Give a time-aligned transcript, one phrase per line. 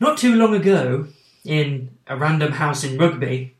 [0.00, 1.06] Not too long ago,
[1.44, 3.54] in a random house in Rugby,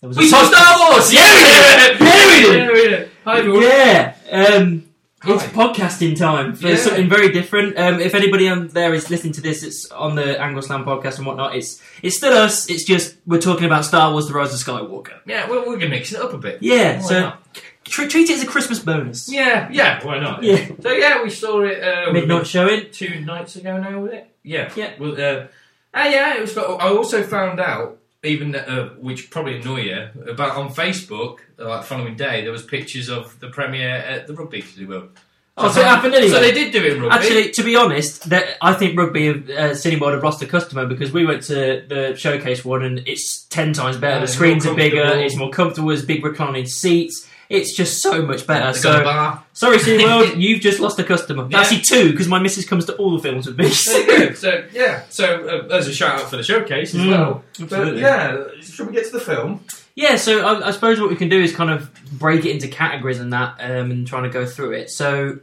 [0.00, 1.12] there was a We saw Star Wars!
[1.12, 2.00] Yeah, we did!
[2.00, 2.90] Yeah, we did!
[3.00, 3.06] Yeah!
[3.24, 3.62] Hi, everyone.
[3.62, 4.84] Yeah, um,
[5.24, 5.48] it's Hi.
[5.52, 6.76] podcasting time for Yeah.
[6.76, 7.78] something very different.
[7.78, 11.18] Um, if anybody um, there is listening to this, it's on the Angle Slam podcast
[11.18, 11.54] and whatnot.
[11.56, 12.68] It's it's still us.
[12.70, 15.20] It's just we're talking about Star Wars: The Rise of Skywalker.
[15.26, 16.58] Yeah, well, we're going to mix it up a bit.
[16.62, 17.48] Yeah, Why so not?
[17.84, 19.30] tr- treat it as a Christmas bonus.
[19.32, 20.42] Yeah, yeah, why not?
[20.42, 20.68] Yeah.
[20.80, 22.90] So, yeah, we saw it uh, Midnight showing.
[22.92, 24.28] two nights ago now, was it?
[24.42, 24.72] Yeah.
[24.74, 24.94] Yeah.
[24.98, 25.46] Well, uh,
[25.94, 26.56] ah, yeah, it was.
[26.56, 31.84] I also found out, even uh, which probably annoy you, about on Facebook, uh, like
[31.84, 35.08] following day, there was pictures of the premiere at the rugby, if you will.
[35.54, 36.32] Oh, so it happened anyway.
[36.32, 37.14] So they did do it in rugby.
[37.14, 41.12] Actually, to be honest, that I think rugby uh, Cineworld have lost a customer because
[41.12, 44.14] we went to the showcase one and it's ten times better.
[44.14, 45.04] Yeah, the screens are bigger.
[45.04, 45.88] It's more comfortable.
[45.88, 47.28] There's big reclining seats.
[47.52, 48.72] It's just so much better.
[48.72, 49.44] They got a So bar.
[49.52, 51.46] sorry, Cineworld, you've just lost a customer.
[51.50, 51.60] Yeah.
[51.60, 53.64] Actually, two because my missus comes to all the films with me.
[53.64, 54.32] Go.
[54.34, 57.44] So yeah, so uh, there's a shout out for the showcase as Mm, well.
[57.58, 58.00] But absolutely.
[58.00, 59.64] yeah, should we get to the film?
[59.94, 62.66] Yeah, so I, I suppose what we can do is kind of break it into
[62.68, 64.88] categories and that, um, and trying to go through it.
[64.90, 65.38] So,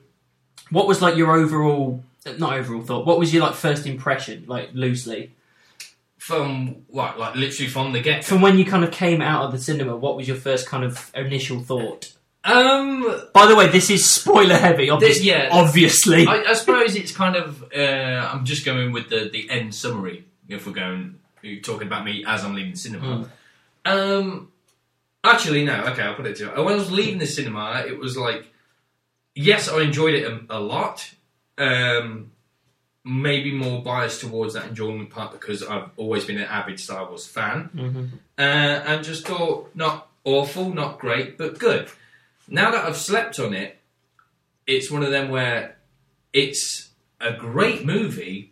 [0.72, 2.04] what was like your overall,
[2.40, 3.06] not overall thought?
[3.06, 5.34] What was your like first impression, like loosely,
[6.30, 8.24] From what, like literally from the get.
[8.24, 9.96] from when you kind of came out of the cinema?
[9.96, 12.14] What was your first kind of initial thought?
[12.44, 15.16] Um, By the way, this is spoiler heavy, obviously.
[15.16, 15.50] This- yeah.
[15.52, 16.28] obviously.
[16.28, 17.64] I, I suppose it's kind of.
[17.76, 20.26] Uh, I'm just going with the the end summary.
[20.48, 23.28] If we're going, you're talking about me as I'm leaving the cinema.
[23.86, 24.52] Um,
[25.24, 25.82] actually, no.
[25.86, 26.64] Okay, I'll put it to you.
[26.64, 28.46] When I was leaving the cinema, it was like,
[29.34, 31.12] yes, I enjoyed it a, a lot.
[31.58, 32.32] Um,
[33.06, 37.26] maybe more biased towards that enjoyment part because I've always been an avid Star Wars
[37.26, 38.10] fan, Mhm.
[38.38, 38.42] uh,
[38.86, 41.90] and just thought not awful, not great, but good.
[42.48, 43.78] Now that I've slept on it,
[44.68, 45.78] it's one of them where
[46.34, 46.90] it's
[47.22, 48.52] a great movie,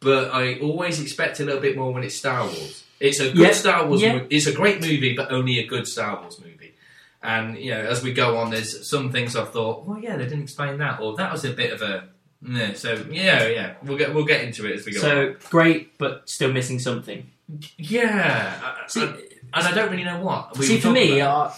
[0.00, 2.84] but I always expect a little bit more when it's Star Wars.
[3.00, 4.00] It's a good Yeah, Star Wars.
[4.02, 4.16] yeah.
[4.16, 6.74] mo- it's a great movie, but only a good Star Wars movie.
[7.22, 10.24] And you know, as we go on, there's some things I've thought, well, yeah, they
[10.24, 12.08] didn't explain that, or that was a bit of a.
[12.42, 14.98] Yeah, so yeah, yeah, we'll get we'll get into it as we go.
[14.98, 15.02] on.
[15.02, 17.30] so great, but still missing something.
[17.78, 19.22] Yeah, I- See- I-
[19.54, 20.58] and I don't really know what.
[20.58, 21.48] We See, for me, uh,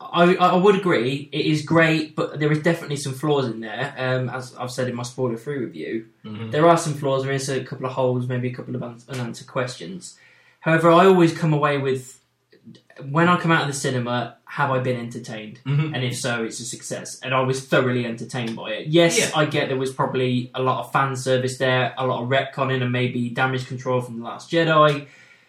[0.00, 1.28] I, I would agree.
[1.30, 3.94] It is great, but there is definitely some flaws in there.
[3.98, 6.50] Um, as I've said in my spoiler free review, Mhm.
[6.50, 7.22] there are some flaws.
[7.24, 10.18] There is a couple of holes, maybe a couple of unanswered questions.
[10.60, 12.18] However, I always come away with
[13.10, 15.58] when I come out of the cinema, have I been entertained?
[15.66, 15.94] Mhm.
[15.94, 17.18] And if so, it's a success.
[17.22, 18.86] And I was thoroughly entertained by it.
[18.88, 19.30] Yes, Yeah.
[19.34, 22.82] I get there was probably a lot of fan service there, a lot of retconning,
[22.82, 25.06] and maybe damage control from The Last Jedi.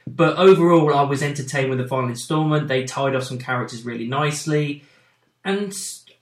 [0.07, 2.67] But overall, I was entertained with the final installment.
[2.67, 4.83] They tied off some characters really nicely.
[5.43, 5.73] And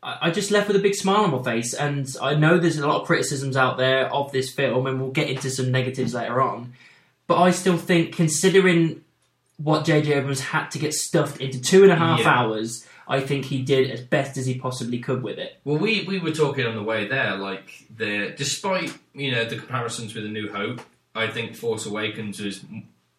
[0.01, 1.73] I I just left with a big smile on my face.
[1.73, 5.11] And I know there's a lot of criticisms out there of this film, and we'll
[5.11, 6.73] get into some negatives later on.
[7.27, 8.99] But I still think, considering
[9.57, 10.13] what J.J.
[10.13, 12.29] Abrams had to get stuffed into two and a half Yeah.
[12.39, 15.59] hours, I think he did as best as he possibly could with it.
[15.63, 19.57] Well, we, we were talking on the way there, like the despite you know the
[19.57, 20.81] comparisons with A New Hope,
[21.13, 22.63] I think Force Awakens was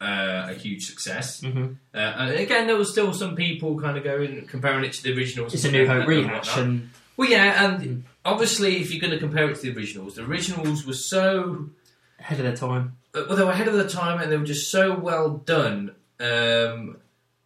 [0.00, 1.41] uh, a huge success.
[1.41, 1.77] Mhm.
[1.94, 5.15] Uh, and again, there was still some people kind of going comparing it to the
[5.17, 5.55] originals.
[5.55, 8.03] It's a New Hope rehash, and Well, yeah, and Mm.
[8.25, 11.67] obviously, if you're going to compare it to the originals, the originals were so
[12.19, 12.97] ahead of their time.
[13.15, 15.93] well, they were ahead of their time, and they were just so well done.
[16.20, 16.98] Um,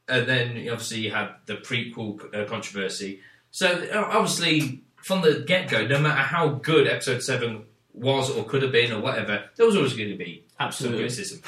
[0.09, 3.21] and then obviously you had the prequel uh, controversy.
[3.51, 8.45] So uh, obviously, from the get go, no matter how good Episode Seven was or
[8.45, 11.43] could have been or whatever, there was always going to be absolute criticism.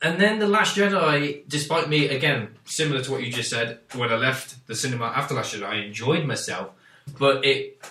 [0.00, 4.12] And then the Last Jedi, despite me again similar to what you just said, when
[4.12, 6.70] I left the cinema after Last Jedi, I enjoyed myself,
[7.18, 7.82] but it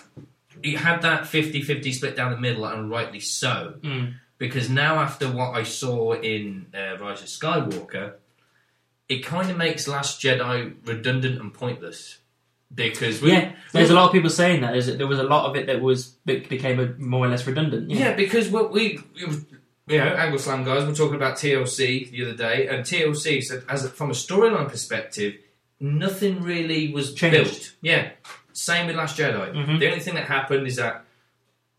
[0.62, 4.14] it had that 50-50 split down the middle, and rightly so Mm.
[4.38, 8.14] because now after what I saw in uh, Rise of Skywalker,
[9.08, 12.18] it kind of makes Last Jedi redundant and pointless.
[12.74, 14.72] Because we, yeah, there's a lot of people saying that.
[14.72, 17.46] There's, there was a lot of it that was that became a, more or less
[17.46, 17.90] redundant.
[17.90, 19.44] yeah, because what we, it was,
[19.86, 23.64] you know, Angle Slam guys were talking about TLC the other day, and TLC said,
[23.70, 25.36] as a, from a storyline perspective,
[25.80, 27.32] nothing really was Changed.
[27.50, 27.72] built.
[27.80, 28.10] Yeah,
[28.52, 29.54] same with Last Jedi.
[29.54, 29.78] Mhm.
[29.78, 31.04] The only thing that happened is that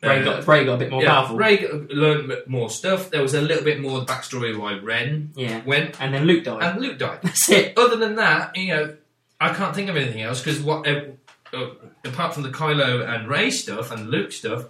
[0.02, 1.36] Rey uh, got Rey got a bit more yeah, powerful.
[1.38, 3.10] Rey got- learned more stuff.
[3.10, 6.64] There was a little bit more backstory why Ren Yeah, went, and then Luke died.
[6.64, 7.20] and Luke died.
[7.24, 7.78] That's it.
[7.78, 8.96] Other than that, you know,
[9.42, 11.02] I can't think of anything else because what, uh,
[11.54, 11.70] uh,
[12.06, 14.66] apart from the Kylo and Rey stuff and Luke stuff,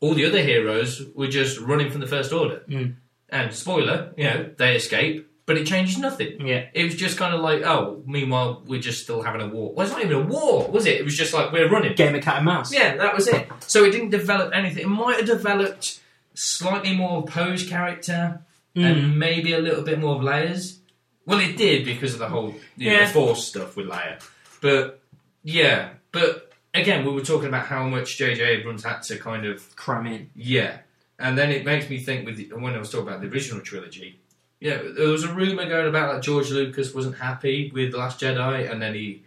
[0.00, 2.62] all the other heroes were just running from the First Order.
[2.68, 2.94] Mm.
[3.28, 6.46] And spoiler, you know, they escape, but it changes nothing.
[6.46, 9.72] Yeah, It was just kind of like, oh, meanwhile we're just still having a war.
[9.74, 10.94] Well, it's not even a war, was it?
[11.00, 11.94] It was just like we're running.
[11.96, 12.72] game of cat and mouse.
[12.72, 13.48] Yeah, that was it.
[13.66, 14.84] So it didn't develop anything.
[14.84, 15.98] It might have developed
[16.34, 18.42] slightly more Poe's character,
[18.76, 18.84] Mm.
[18.84, 20.78] and maybe a little bit more of layers.
[21.26, 23.08] Well, it did because of the whole you know, Yeah.
[23.10, 24.22] Force stuff with Leia.
[24.60, 25.00] But
[25.42, 28.40] yeah, but again, we were talking about how much J.J.
[28.44, 30.30] Abrams had to kind of Cram in.
[30.36, 30.78] yeah,
[31.18, 33.60] and then it makes me think with the, when I was talking about the original
[33.60, 34.20] trilogy.
[34.60, 38.20] Yeah, there was a rumor going about that George Lucas wasn't happy with the Last
[38.20, 39.24] Jedi, and then he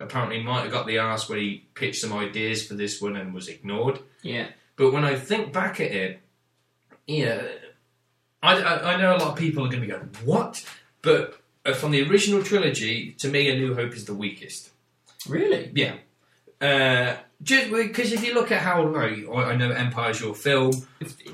[0.00, 3.34] apparently might have got the arse when he pitched some ideas for this one and
[3.34, 3.98] was ignored.
[4.22, 4.48] Yeah.
[4.76, 6.20] But when I think back at it,
[7.08, 7.42] yeah,
[8.42, 10.64] I, I, I know a lot of people are going to be going, what?
[11.02, 14.70] But uh, from the original trilogy, to me, A New Hope is the weakest.
[15.28, 15.72] Really?
[15.74, 15.96] Yeah.
[16.60, 20.72] Uh, just because if you look at how, like, I I know Empire's your film.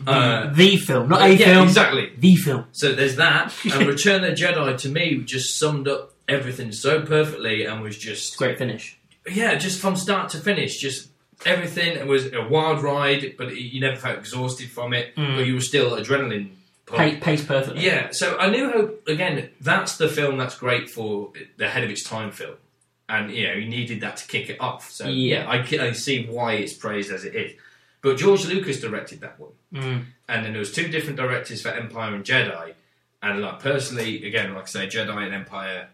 [0.07, 1.69] Uh, the film, not a yeah, film.
[1.69, 2.13] Exactly.
[2.19, 2.65] The film.
[2.73, 3.55] So there's that.
[3.65, 7.97] And Return of the Jedi, to me, just summed up everything so perfectly and was
[7.97, 8.99] just Great finish.
[9.31, 11.09] yeah, just from start to finish, just
[11.47, 11.97] everything.
[11.97, 15.17] It was a wild ride, but you never felt exhausted from it.
[15.17, 15.37] Mm.
[15.37, 16.51] But you were still adrenaline.
[16.87, 17.83] Pace, Pa- paced perfectly.
[17.83, 19.49] Yeah, so A New Hope again.
[19.59, 22.57] That's the film that's great for the head of its time film,
[23.09, 24.91] and you know he needed that to kick it off.
[24.91, 25.49] So Yeah.
[25.49, 27.53] I, ca- I see why it's praised as it is.
[28.03, 30.05] But George Lucas directed that one, Mm.
[30.29, 32.75] and then there was two different directors for Empire and Jedi.
[33.23, 35.89] And like personally, again, like I say, Jedi and Empire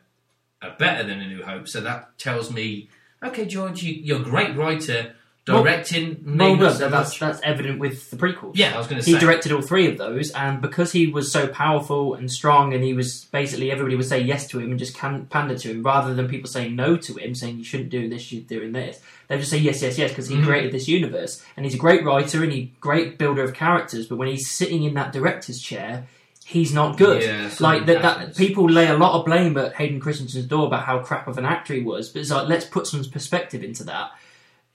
[0.63, 1.69] are better than A New Hope.
[1.69, 2.89] So that tells me,
[3.23, 5.15] okay, George, you, you're a great writer.
[5.49, 8.53] Well- Directing, Well, so that's that's evident with the prequels.
[8.55, 11.07] Yeah, I was going to say He directed all three of those, and because he
[11.09, 14.71] was so powerful and strong, and he was basically everybody would say yes to him
[14.71, 17.65] and just can, pander to him, rather than people saying no to him, saying you
[17.65, 19.01] shouldn't do this, you're doing this.
[19.29, 20.45] They just say yes, yes, yes because he Mhm.
[20.45, 24.07] created this universe, and he's a great writer and he great builder of characters.
[24.07, 26.07] But when he's sitting in that director's chair,
[26.45, 27.23] he's not good.
[27.23, 30.85] Yeah, like that, that people lay a lot of blame at Hayden Christensen's door about
[30.85, 33.83] how crap of an actor he was, but it's like let's put some perspective into
[33.85, 34.11] that.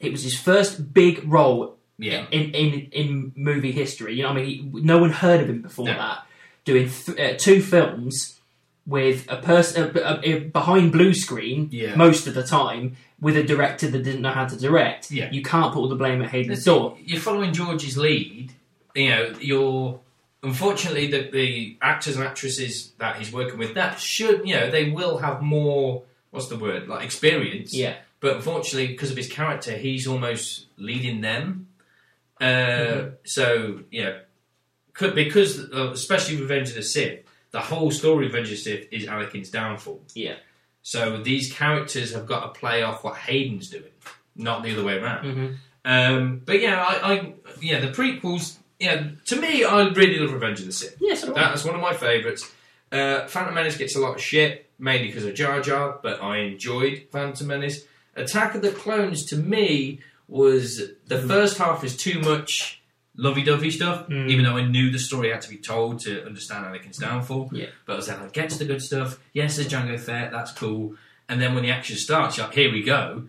[0.05, 2.25] It was his first big role yeah.
[2.31, 4.15] in, in in movie history.
[4.15, 5.93] You know, I mean, he, no one heard of him before No.
[5.93, 6.25] that.
[6.63, 8.39] Doing th- uh, two films
[8.87, 11.95] with a person uh, uh, behind blue screen Yeah.
[11.95, 15.09] most of the time with a director that didn't know how to direct.
[15.11, 15.31] Yeah.
[15.31, 16.97] You can't put all the blame at Hayden's door.
[17.03, 18.53] You're following George's lead.
[18.93, 19.99] You know, you're
[20.43, 24.91] unfortunately the, the actors and actresses that he's working with that should you know they
[24.91, 27.73] will have more what's the word like experience.
[27.73, 31.67] Yeah, But unfortunately, because of his character, he's almost leading them.
[32.39, 33.09] Uh, Mm-hmm.
[33.25, 34.19] So yeah,
[34.93, 37.19] could, because uh, especially Revenge of the Sith,
[37.51, 40.01] the whole story of Revenge of the Sith is Anakin's downfall.
[40.13, 40.35] Yeah.
[40.81, 43.91] So these characters have got to play off what Hayden's doing,
[44.35, 45.23] not the other way around.
[45.33, 45.53] hmm
[45.85, 48.57] Um, but yeah, I, I yeah the prequels.
[48.79, 50.97] Yeah, to me, I really love Revenge of the Sith.
[50.99, 51.15] yeah.
[51.15, 51.31] So.
[51.33, 52.51] That's one of my favourites.
[52.91, 56.39] Uh, Phantom Menace gets a lot of shit, mainly because of Jar Jar, but I
[56.39, 57.85] enjoyed Phantom Menace.
[58.15, 60.77] Attack of the Clones to me was
[61.07, 61.27] the Mm.
[61.27, 62.81] first half is too much
[63.17, 64.29] lovey-dovey stuff, Mm.
[64.29, 67.49] even though I knew the story had to be told to understand Anakin's downfall.
[67.53, 67.67] Yeah.
[67.85, 69.19] But I was like, get to the good stuff.
[69.33, 70.95] Yes, there's Jango Fett, that's cool.
[71.29, 73.23] And then when the action starts, you're like, here we go.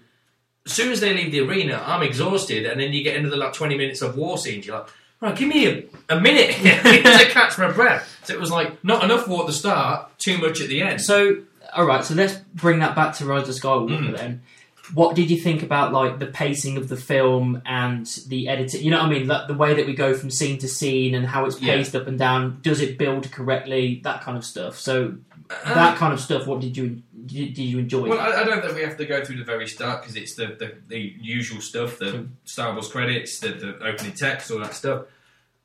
[0.66, 3.36] As soon as they leave the arena, I'm exhausted, and then you get into the
[3.36, 4.66] like 20 minutes of war scenes.
[4.66, 4.88] You're like,
[5.20, 5.84] right, give me a,
[6.16, 8.18] a minute to catch my breath.
[8.24, 11.00] So it was like not enough war at the start, too much at the end.
[11.00, 11.42] So,
[11.76, 12.04] all right.
[12.04, 14.16] So let's bring that back to Rise of Skywalker Mm.
[14.16, 14.42] then.
[14.94, 18.82] What did you think about like the pacing of the film and the editing?
[18.82, 19.26] You know what I mean?
[19.26, 21.74] Like, the way that we go from scene to scene and how it's Yeah.
[21.76, 22.60] paced up and down.
[22.62, 24.00] Does it build correctly?
[24.04, 24.78] That kind of stuff.
[24.78, 25.14] So
[25.50, 26.46] Uh, that kind of stuff.
[26.46, 28.08] What did you did, did you enjoy?
[28.08, 30.34] well, I, I don't think we have to go through the very start because it's
[30.36, 32.28] the, the, the usual stuff, the Mm.
[32.44, 35.06] Star Wars credits, the, the opening text, all that stuff.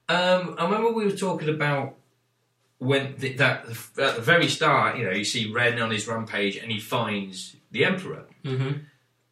[0.09, 1.95] Um, I remember we were talking about
[2.79, 3.65] when the, that
[3.99, 7.55] at the very start, you know, you see Ren on his rampage and he finds
[7.71, 8.71] the Emperor, hmm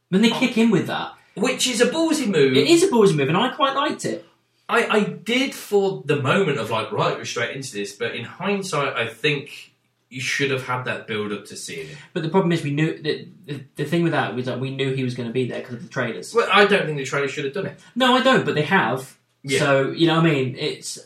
[0.09, 2.57] When they kick in with that, which is a ballsy move.
[2.57, 4.25] it is a ballsy move, and I quite liked it.
[4.67, 8.23] I, I did for the moment of like, right, we're straight into this, but in
[8.23, 9.73] hindsight, I think
[10.09, 11.97] you should have had that build up to seeing it.
[12.13, 14.75] But the problem is, we knew that the, the thing with that was that we
[14.75, 16.33] knew he was going to be there because of the trailers.
[16.33, 17.79] Well, I don't think the trailers should have done it.
[17.95, 19.17] No, I don't, but they have.
[19.43, 19.59] Yeah.
[19.59, 20.55] So you know what I mean?
[20.57, 20.99] It's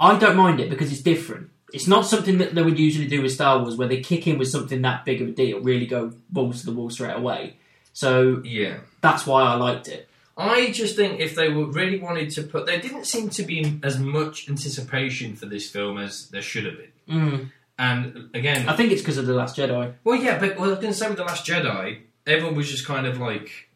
[0.00, 1.50] I don't mind it because it's different.
[1.72, 4.38] It's not something that they would usually do with Star Wars, where they kick in
[4.38, 7.56] with something that big of a deal, really go balls to the wall straight away.
[7.94, 8.78] So Yeah.
[9.00, 10.08] that's why I liked it.
[10.36, 13.78] I just think if they were really wanted to put, there didn't seem to be
[13.84, 16.92] as much anticipation for this film as there should have been.
[17.16, 17.50] Mm.
[17.78, 19.94] And again, I think it's because of the Last Jedi.
[20.04, 22.68] well, yeah, but well, I was going to say with the Last Jedi, everyone was
[22.70, 23.68] just kind of like,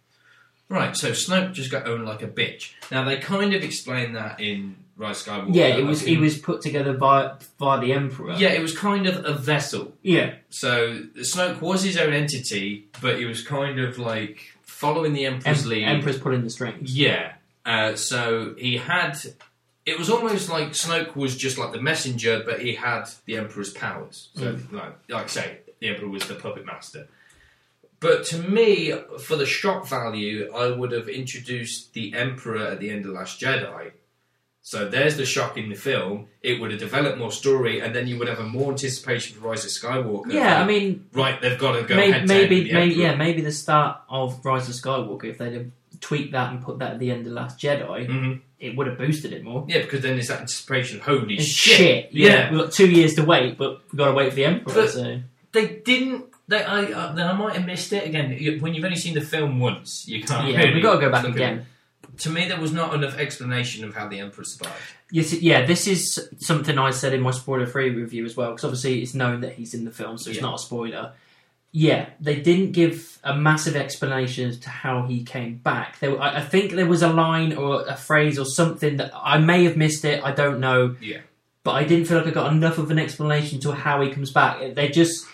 [0.69, 0.97] right.
[0.97, 2.73] So Snoke just got owned like a bitch.
[2.91, 5.55] Now they kind of explained that in Rise Skywalker.
[5.55, 6.01] Yeah, it was.
[6.03, 8.35] He was put together by by the Emperor.
[8.35, 9.95] Yeah, it was kind of a vessel.
[10.03, 15.25] yeah, So Snoke was his own entity, but he was kind of like following the
[15.27, 15.85] Emperor's Em- lead.
[15.85, 16.97] Emperor's pulling the strings.
[16.99, 17.35] Yeah.
[17.65, 19.17] Uh, so he had
[19.87, 23.73] it was almost like Snoke was just like the messenger, but he had the Emperor's
[23.73, 24.29] powers.
[24.35, 27.09] So, like, like I say, the Emperor was the puppet master.
[28.01, 32.91] But to me, for the shock value, I would have introduced the Emperor at the
[32.91, 33.93] end of Last Jedi.
[34.69, 36.27] So there's the shock in the film.
[36.43, 39.49] It would have developed more story, and then you would have a more anticipation for
[39.49, 40.31] Rise of Skywalker.
[40.31, 43.15] Yeah, I mean, right, they've got to go maybe, head to head maybe, maybe, yeah,
[43.15, 45.67] maybe the start of Rise of Skywalker, if they'd have
[46.03, 48.41] tweaked that and put that at the end of Last Jedi, Mhm.
[48.61, 49.65] it would have boosted it more.
[49.69, 51.01] Yeah, because then there's that anticipation.
[51.01, 51.77] Holy It's shit!
[51.79, 52.09] shit.
[52.13, 52.29] Yeah.
[52.29, 52.51] Yeah.
[52.51, 54.75] we've got two years to wait, but we've got to wait for the Emperor.
[54.75, 55.21] But- so
[55.53, 56.27] They didn't.
[56.47, 58.37] They, I, uh, then I might have missed it again.
[58.61, 60.47] When you've only seen the film once, you can't.
[60.53, 61.65] yeah, really we've got to go back again.
[62.19, 64.75] To me, there was not enough explanation of how the Emperor survived.
[65.11, 69.03] Yes, yeah, this is something I said in my spoiler-free review as well, because obviously
[69.03, 70.43] it's known that he's in the film, so it's Yeah.
[70.43, 71.13] not a spoiler.
[71.71, 75.99] Yeah, they didn't give a massive explanation as to how he came back.
[76.01, 79.39] There, I, I think there was a line or a phrase or something that I
[79.39, 80.25] may have missed it.
[80.25, 80.97] I don't know.
[81.01, 81.19] Yeah.
[81.65, 84.31] but I didn't feel like I got enough of an explanation to how he comes
[84.31, 84.75] back.
[84.75, 85.27] They just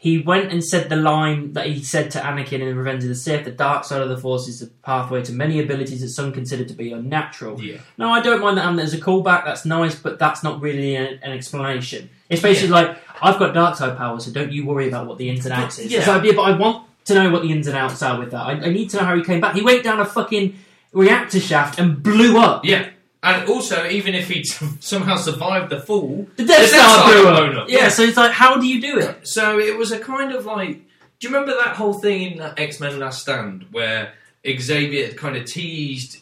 [0.00, 3.16] he went and said the line that he said to Anakin in Revenge of the
[3.16, 6.32] Sith: "The dark side of the Force is the pathway to many abilities that some
[6.32, 7.78] consider to be unnatural." Yeah.
[7.98, 9.44] No, I don't mind that as a callback.
[9.44, 12.10] That's nice, but that's not really an, an explanation.
[12.28, 15.28] It's basically like I've got dark side powers, so don't you worry about what the
[15.30, 15.90] ins and outs is.
[15.90, 16.08] Yeah.
[16.08, 18.46] Like, yeah, but I want to know what the ins and outs are with that.
[18.46, 19.56] I, I need to know how he came back.
[19.56, 20.56] He went down a fucking
[20.92, 22.64] reactor shaft and blew up.
[22.64, 22.88] Yeah.
[23.36, 24.44] And also, even if he'd
[24.80, 27.28] somehow survived the fall, The Death Star blew
[27.60, 27.68] up.
[27.68, 27.88] Yeah, Yeah.
[27.88, 29.26] so it's like, how do you do it?
[29.26, 30.80] so it was a kind of like.
[31.20, 34.12] Do you remember that whole thing in uh, X Men Last Stand where
[34.46, 36.18] Xavier kind of teased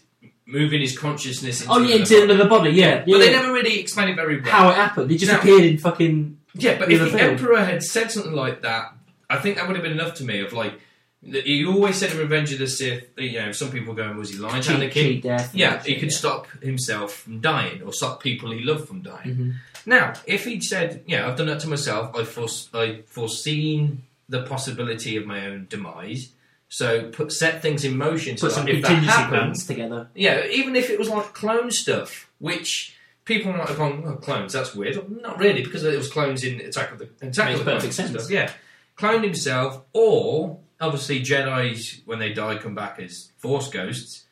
[0.46, 2.70] moving his consciousness into Oh yeah, another into the body.
[2.70, 4.50] Yeah, But they never really explained it very well.
[4.50, 5.10] how it happened.
[5.10, 6.38] He just Now- appeared in fucking.
[6.54, 7.20] Yeah, but if the film.
[7.20, 8.94] Emperor had said something like that,
[9.28, 10.40] I think that would have been enough to me.
[10.40, 10.80] Of like,
[11.22, 14.38] he always said in Revenge of the Sith, you know, some people going, was he
[14.38, 14.92] lying to Anakin?
[14.92, 15.54] cheat death.
[15.54, 16.16] Yeah, he could yeah.
[16.16, 19.34] stop himself from dying or stop people he loved from dying.
[19.36, 19.54] Mhm.
[19.86, 22.14] Now, if he'd said, "Yeah, I've done that to myself.
[22.16, 22.38] I've,
[22.74, 26.30] I've foreseen the possibility of my own demise,
[26.68, 30.08] so put set things in motion." So Put some that if that contingency plans together.
[30.14, 34.52] yeah, even if it was like clone stuff, which people might have gone, well, clones,
[34.52, 35.08] that's weird.
[35.22, 37.94] Not really, because it was clones in Attack of the Attack Makes of the perfect
[37.94, 38.10] sense.
[38.10, 38.30] Stuff.
[38.30, 38.50] Yeah,
[38.98, 44.22] cloned himself, or obviously Jedi's when they die come back as Force ghosts.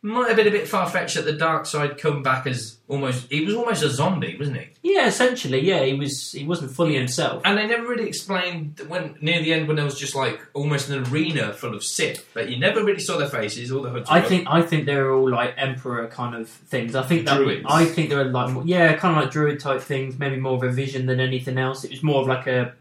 [0.00, 3.26] Might have been a bit far fetched that the dark side come back as almost.
[3.32, 4.68] He was almost a zombie, wasn't he?
[4.94, 5.82] Yeah, essentially, yeah.
[5.82, 6.30] He was.
[6.30, 7.42] He wasn't fully himself.
[7.44, 10.88] And they never really explained when near the end when there was just like almost
[10.88, 13.72] an arena full of Sith, but you never really saw their faces.
[13.72, 14.08] All the hoods.
[14.08, 16.94] I were- think I think they're all like emperor kind of things.
[16.94, 17.66] I think that Druids.
[17.68, 20.16] I think they're like more- yeah, kind of like druid type things.
[20.16, 21.82] Maybe more of a vision than anything else.
[21.82, 22.72] It was more of like a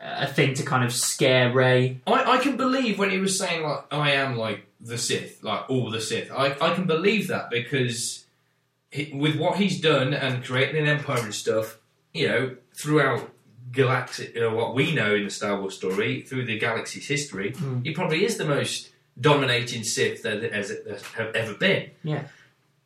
[0.00, 2.00] a thing to kind of scare Ray.
[2.06, 5.68] I, I can believe when he was saying like I am like the Sith, like
[5.68, 6.30] all the Sith.
[6.30, 8.24] I, I can believe that because
[8.90, 11.78] he, with what he's done and creating an empire and stuff,
[12.14, 13.30] you know, throughout
[13.72, 17.52] galaxy, you know, what we know in the Star Wars story through the galaxy's history,
[17.52, 17.84] Mm.
[17.84, 18.90] he probably is the most
[19.20, 21.90] dominating Sith that has, that have ever been.
[22.04, 22.24] Yeah.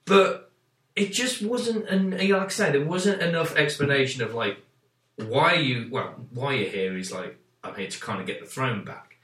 [0.07, 0.51] but
[0.97, 1.89] it just wasn't.
[1.89, 4.59] And like I say, there wasn't enough explanation of like
[5.17, 8.47] why you well why you're here is like I'm here to kind of get the
[8.47, 9.17] throne back,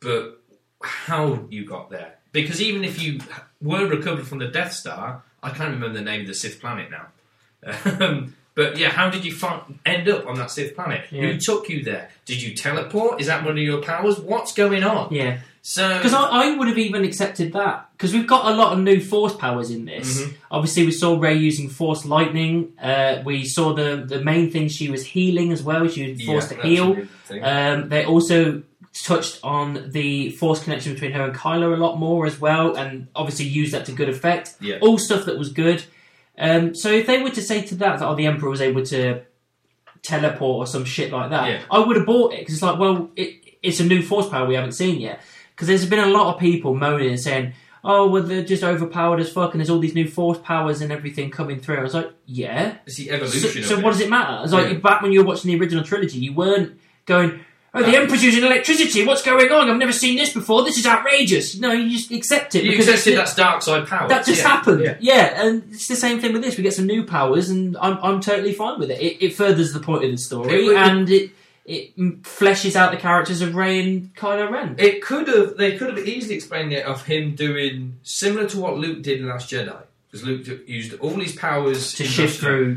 [0.00, 0.40] but
[0.80, 3.20] how you got there because even if you
[3.60, 6.90] were recovered from the Death Star, I can't remember the name of the Sith planet
[6.90, 7.06] now.
[8.00, 11.06] Um, but yeah, how did you find, end up on that Sith planet?
[11.10, 11.22] Yeah.
[11.22, 12.10] Who took you there?
[12.24, 13.20] Did you teleport?
[13.20, 14.18] Is that one of your powers?
[14.18, 15.12] What's going on?
[15.12, 18.72] Yeah, So because I, I would have even accepted that because we've got a lot
[18.72, 20.22] of new force powers in this.
[20.22, 20.34] Mhm.
[20.50, 22.72] Obviously, we saw Rey using force lightning.
[22.82, 25.86] Uh, we saw the the main thing she was healing as well.
[25.86, 26.92] She was forced Yeah, to heal.
[26.92, 27.44] a good thing.
[27.44, 28.62] Um, they also
[29.04, 33.08] touched on the force connection between her and Kylo a lot more as well, and
[33.14, 34.54] obviously used that to good effect.
[34.62, 34.78] Yeah.
[34.80, 35.84] All stuff that was good.
[36.38, 38.86] Um, so if they were to say to that that oh, the Emperor was able
[38.86, 39.20] to
[40.02, 41.60] teleport or some shit like that, Yeah.
[41.70, 44.46] I would have bought it because it's like, well, it, it's a new force power
[44.46, 45.20] we haven't seen yet.
[45.58, 49.18] Because there's been a lot of people moaning and saying, oh, well, they're just overpowered
[49.18, 51.78] as fuck, and there's all these new force powers and everything coming through.
[51.78, 53.62] I was like, yeah, it's the so, evolution.
[53.64, 54.44] so of what does it matter?
[54.44, 54.78] It's like Yeah.
[54.78, 57.40] back when you were watching the original trilogy, you weren't going,
[57.74, 59.04] "Oh, the Uh, Emperor's using electricity.
[59.04, 59.68] What's going on?
[59.68, 60.62] I've never seen this before.
[60.64, 64.08] This is outrageous." No, you just accept it You because accepted that's dark side power.
[64.08, 64.48] that just Yeah.
[64.48, 64.84] happened.
[64.84, 64.94] Yeah.
[65.00, 65.42] Yeah.
[65.46, 66.56] and it's the same thing with this.
[66.56, 69.00] We get some new powers, and I'm I'm totally fine with it.
[69.00, 71.30] It, it furthers the point of the story, It- it- and it
[71.68, 74.74] it fleshes out the characters of Rey and Kylo Ren.
[74.78, 75.56] It could have.
[75.56, 79.28] They could have easily explained it of him doing similar to what Luke did in
[79.28, 82.76] Last Jedi, because Luke used all his powers to shift through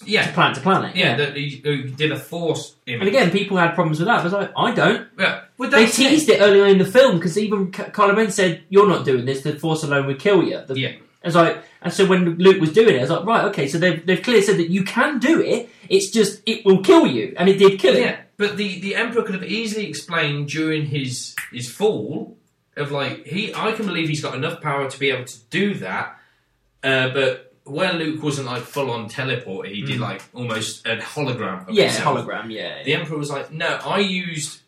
[0.00, 0.94] to Yeah, planet to planet.
[0.94, 1.16] yeah.
[1.16, 2.76] That he, he did a force.
[2.86, 3.00] Image.
[3.00, 4.22] And again, people had problems with that.
[4.22, 5.08] But I was like, I don't.
[5.18, 5.40] yeah.
[5.58, 6.08] Well, They that's it.
[6.10, 9.24] teased it earlier in the film because even Ky- Kylo Ren said, "You're not doing
[9.24, 9.42] this.
[9.42, 10.92] The Force alone would kill you." The Yeah.
[11.22, 13.76] As like, and so when Luke was doing it, I was like, right, okay, so
[13.78, 15.68] they've they've clearly said that you can do it.
[15.88, 18.02] It's just it will kill you, and it did kill him.
[18.02, 22.36] Yeah, but the, the Emperor could have easily explained during his his fall
[22.76, 25.74] of like he I can believe he's got enough power to be able to do
[25.76, 26.16] that,
[26.84, 30.00] uh, but where Luke wasn't like full on teleport, he did Mm.
[30.00, 31.68] like almost a hologram.
[31.68, 32.18] Of Yeah, himself.
[32.26, 32.50] hologram.
[32.50, 34.60] Yeah, The Emperor was like, no, I used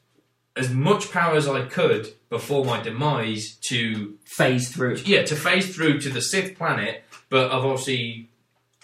[0.56, 4.96] as much power as I could before my demise to phase through.
[5.04, 8.28] yeah to phase through to the Sith planet, but I've obviously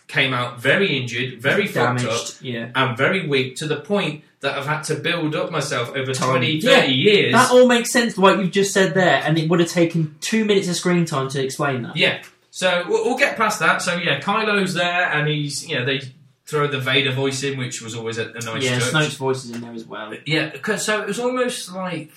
[0.09, 2.71] came out very injured, very fucked up, Yeah.
[2.75, 6.29] and very weak to the point that I've had to build up myself over Time.
[6.31, 7.33] 20, 30 Yeah, years.
[7.33, 10.45] That all makes sense, what you've just said there, and it would have taken two
[10.45, 11.97] minutes of screen time to explain that.
[11.97, 12.23] yeah.
[12.51, 13.83] So we'll, we'll get past that.
[13.83, 16.01] So yeah, Kylo's there, and he's you know they
[16.47, 18.91] throw the Vader voice in, which was always a, a nice yeah, touch.
[18.93, 20.15] Snoke's voice is in there as well.
[20.25, 22.13] Yeah, so it was almost like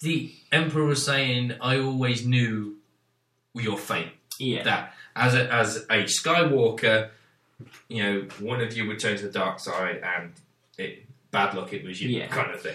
[0.00, 2.76] the Emperor was saying, "I always knew
[3.54, 4.12] your fate.
[4.38, 4.62] Yeah.
[4.64, 7.08] That as a as a Skywalker,
[7.88, 10.32] you know, one of you would turn to the dark side, and
[10.78, 12.26] it bad luck it was you, Yeah.
[12.28, 12.74] kind of thing."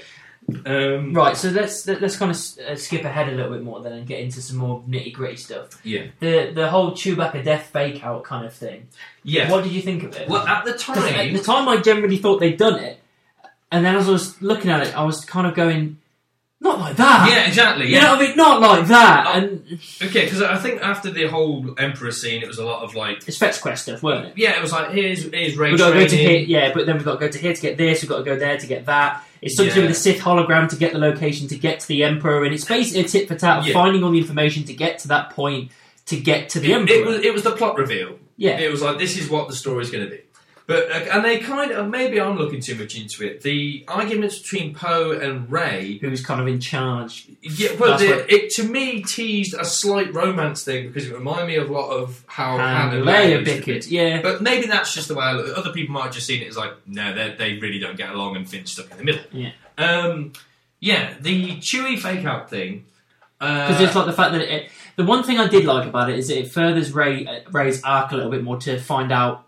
[0.65, 3.81] Um, Right, so let's let- let's kind of uh, skip ahead a little bit more
[3.81, 5.79] then and get into some more nitty gritty stuff.
[5.83, 6.05] Yeah.
[6.21, 8.87] The the whole Chewbacca death fake out kind of thing.
[9.23, 9.51] Yeah.
[9.51, 10.29] What did you think of it?
[10.29, 12.99] Well, at the 'Cause at time, the time, I generally thought they'd done it,
[13.71, 15.97] and then as I was looking at it, I was kind of going,
[16.59, 17.87] "Not like that." yeah, exactly.
[17.87, 18.01] You Yeah.
[18.01, 18.35] know what I mean?
[18.37, 19.25] Not like that.
[19.27, 19.31] Oh.
[19.33, 22.95] And Okay, because I think after the whole Emperor scene, it was a lot of
[22.95, 24.33] like, it's Fetch Quest stuff, weren't it?
[24.37, 26.85] yeah, it was like here's here's Rey We've got to go to here, yeah, but
[26.85, 28.57] then we've got to go to here to get this, we've got to go there
[28.57, 29.23] to get that.
[29.41, 31.87] It's something to do with the Sith hologram to get the location to get to
[31.87, 33.73] the Emperor, and it's basically a tit for tat of Yeah.
[33.73, 35.71] finding all the information to get to that point
[36.07, 36.95] to get to the It, Emperor.
[36.95, 38.17] it was it was the plot reveal.
[38.37, 40.21] yeah, It was like this is what the story's going to be.
[40.67, 43.41] But uh, and they kind of maybe I'm looking too much into it.
[43.41, 47.25] The arguments between Poe and Rey, who's kind of in charge.
[47.41, 51.47] yeah, well, the, what- it to me teased a slight romance thing because it reminded
[51.47, 54.21] me of a lot of how Han And and Leia bickered, yeah.
[54.21, 55.57] But maybe that's just the way I look.
[55.57, 58.09] Other people might have just seen it as like, no, they they really don't get
[58.09, 59.21] along, and Finn's stuck in the middle.
[59.31, 59.51] Yeah.
[59.77, 60.33] Um.
[60.81, 62.83] Yeah, the Chewie fake out thing.
[63.39, 66.09] Because Uh, it's like the fact that it, the one thing I did like about
[66.09, 69.11] it is that it furthers Rey uh, Rey's arc a little bit more to find
[69.11, 69.45] out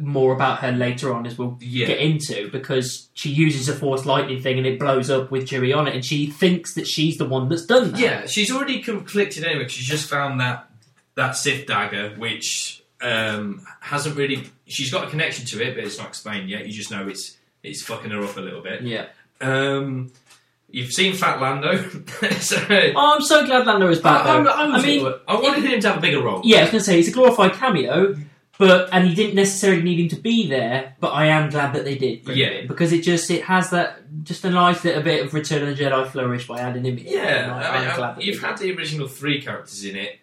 [0.00, 4.04] more about her later on, as we'll yeah, get into, because she uses a Force
[4.06, 7.18] lightning thing and it blows up with Chewie on it, and she thinks that she's
[7.18, 8.00] the one that's done that.
[8.00, 9.68] Yeah, she's already conflicted anyway.
[9.68, 10.68] She's just found that
[11.14, 14.44] that Sith dagger, which um, hasn't really.
[14.66, 16.66] She's got a connection to it, but it's not explained yet.
[16.66, 18.82] You just know it's it's fucking her up a little bit.
[18.82, 19.06] Yeah.
[19.40, 20.12] Um,
[20.70, 21.76] you've seen Fat Lando,
[22.40, 24.24] so Oh, I'm so glad Lando is back.
[24.26, 24.38] I.
[24.38, 26.40] I, I, I mean, I wanted him to have a bigger role.
[26.44, 28.16] yeah, I was going to say it's a glorified cameo,
[28.58, 30.94] but and he didn't necessarily need him to be there.
[31.00, 32.24] But I am glad that they did.
[32.24, 32.46] bring Yeah.
[32.48, 35.66] him in, because it just it has that just a nice little bit of Return
[35.68, 36.98] of the Jedi flourish by adding him.
[36.98, 37.06] in.
[37.06, 40.18] Yeah, I, I mean, am glad you've had the original three characters in it.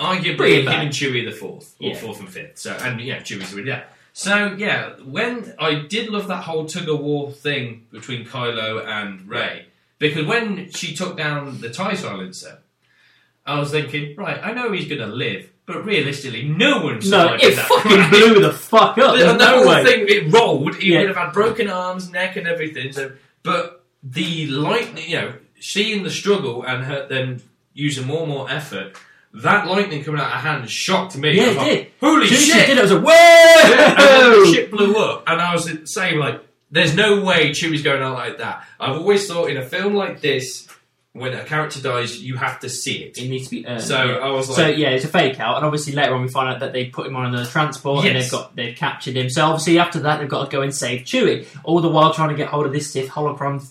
[0.00, 0.84] Arguably, him back.
[0.84, 1.96] and Chewie the fourth, or Yeah.
[1.96, 2.58] fourth and fifth.
[2.58, 3.86] So, and yeah, Chewie's already there.
[4.12, 9.28] So yeah, when I did love that whole tug of war thing between Kylo and
[9.28, 9.66] Rey,
[9.98, 12.60] because when she took down the Tie Silencer,
[13.44, 17.00] I was thinking, right, I know he's going to live, but realistically, no one No,
[17.00, 18.10] survived it that fucking crash.
[18.10, 19.12] blew the fuck up.
[19.12, 19.84] The, There's the no whole way.
[19.84, 20.74] thing, it rolled.
[20.76, 21.00] He Yeah.
[21.00, 22.92] would have had broken arms, neck, and everything.
[22.92, 23.12] So,
[23.44, 27.42] but the lightning, you know, seeing the struggle and her then
[27.74, 28.96] using more and more effort,
[29.34, 31.32] that lightning coming out of her hand shocked me.
[31.36, 31.86] Yeah, I was it like, did.
[32.00, 32.66] Holy As soon as she shit!
[32.66, 34.40] did it, I was like, Yeah, and then whoa!
[34.46, 38.14] the shit blew up, and I was saying like, "There's no way Chewie's going out
[38.14, 40.67] like that." I've always thought in a film like this,
[41.18, 43.18] when a character dies, you have to see it.
[43.18, 43.82] It needs to be earned.
[43.82, 44.16] So yeah.
[44.16, 46.48] I was like, So yeah, it's a fake out, and obviously later on we find
[46.48, 49.28] out that they put him on another transport and they've got they've captured him.
[49.30, 52.30] So obviously after that they've got to go and save Chewie, all the while trying
[52.30, 53.68] to get hold of this Sith holocron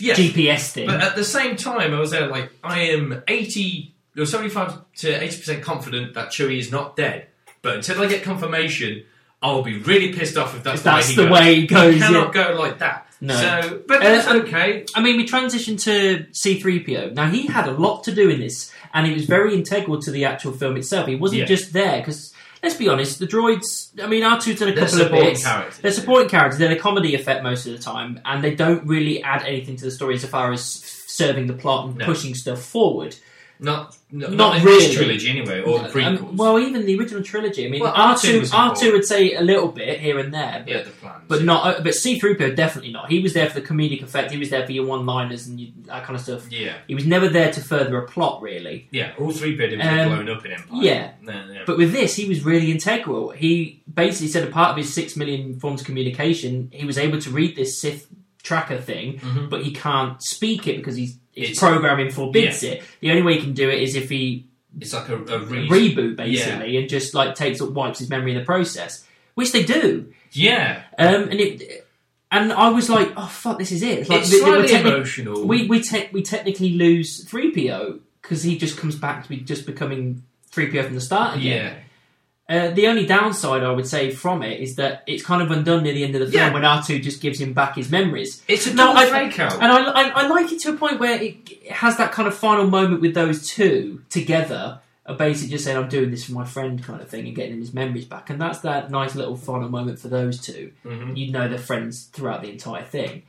[0.00, 0.14] yeah.
[0.14, 0.86] GPS thing.
[0.86, 5.20] But at the same time, I was there like, I am 80 or 75 to
[5.20, 7.28] 80% confident that Chewie is not dead.
[7.62, 9.04] But until I get confirmation,
[9.42, 11.80] I'll be really pissed off if that's, If the the way he way it goes.
[11.80, 11.94] goes.
[11.94, 12.52] You cannot yeah.
[12.52, 13.06] go like that.
[13.20, 13.34] No.
[13.36, 14.84] So, but Uh, that's um, okay.
[14.94, 17.14] I mean, we transitioned to C3PO.
[17.14, 20.10] Now he had a lot to do in this, and he was very integral to
[20.10, 21.06] the actual film itself.
[21.06, 21.46] He wasn't Yeah.
[21.46, 22.32] just there because.
[22.62, 23.88] Let's be honest, the droids.
[24.02, 25.44] I mean, R2 did a They're couple of supporting bits.
[25.46, 25.78] characters.
[25.78, 26.58] They're supporting characters.
[26.58, 29.86] They're a comedy effect most of the time, and they don't really add anything to
[29.86, 30.62] the story as far as
[31.06, 32.04] serving the plot and No.
[32.04, 33.16] pushing stuff forward.
[33.62, 34.86] Not, not, Not not in really.
[34.86, 36.18] this trilogy anyway, or the prequels.
[36.20, 37.66] Um, well, even the original trilogy.
[37.66, 40.62] I mean, Well, R R2 R two would say a little bit here and there,
[40.64, 41.24] but yeah, the plans.
[41.28, 41.66] but not.
[41.78, 43.10] uh, But C three PO definitely not.
[43.10, 44.30] He was there for the comedic effect.
[44.30, 46.50] He was there for your one liners and you, that kind of stuff.
[46.50, 48.88] Yeah, He was never there to further a plot, really.
[48.92, 49.12] yeah.
[49.18, 50.78] All three biddims Um, were blown up in Empire.
[50.82, 51.10] yeah.
[51.20, 51.62] No, no.
[51.66, 53.30] But with this, he was really integral.
[53.30, 57.20] He basically said a part of his six million forms of communication, he was able
[57.20, 58.06] to read this Sith
[58.42, 59.50] tracker thing, Mhm.
[59.50, 62.82] but he can't speak it because he's his It's- programming forbids it.
[63.00, 64.46] The only way he can do it is if he
[64.80, 68.32] it's like a, a a reboot basically, and just like takes up wipes his memory
[68.32, 70.12] in the process, which they do.
[70.32, 70.82] yeah.
[70.98, 71.86] Um, and it,
[72.30, 73.98] and I was like, oh fuck, this is it.
[74.00, 75.44] It's like it's slightly techni- emotional.
[75.46, 79.38] we we te- we technically lose three PO because he just comes back to be
[79.38, 80.22] just becoming
[80.52, 81.46] three PO from the start again.
[81.74, 81.74] yeah.
[82.50, 85.84] Uh, the only downside I would say from it is that it's kind of undone
[85.84, 86.52] near the end of the film Yeah.
[86.52, 88.42] when R2 just gives him back his memories.
[88.48, 89.52] It's a No, double I- fake out.
[89.54, 92.34] And I, I, I like it to a point where it, has that kind of
[92.34, 94.80] final moment with those two together,
[95.16, 97.72] basically just saying, I'm doing this for my friend kind of thing and getting his
[97.72, 98.30] memories back.
[98.30, 100.72] And that's that nice little final moment for those two.
[100.84, 101.16] Mhm.
[101.16, 103.22] You know they're friends throughout the entire thing.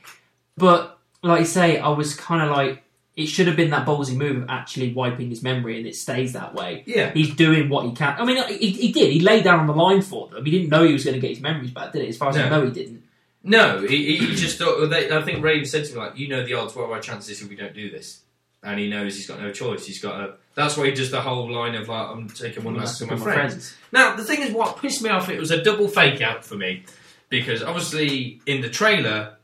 [0.58, 2.84] But, like you say, I was kind of like,
[3.16, 6.34] it should have been that ballsy move of actually wiping his memory and it stays
[6.34, 6.84] that way.
[6.86, 7.12] Yeah.
[7.12, 8.16] He's doing what he can.
[8.18, 9.12] I mean, he, he did.
[9.12, 10.46] He laid down on the line for them.
[10.46, 12.08] He didn't know he was going to get his memories back, did he?
[12.08, 13.04] As far as I know, he didn't.
[13.44, 14.86] No, he, he just thought.
[14.88, 16.76] They, I think Raven said to me like, "You know the odds.
[16.76, 18.22] What are our chances if we don't do this?"
[18.64, 19.86] And he knows he's got no choice.
[19.86, 20.34] He's got a.
[20.54, 23.16] That's why he does the whole line of like, "I'm taking one last to my
[23.16, 26.22] With friends." Now the thing is, what pissed me off, it was a double fake
[26.22, 26.84] out for me
[27.30, 29.38] because obviously in the trailer,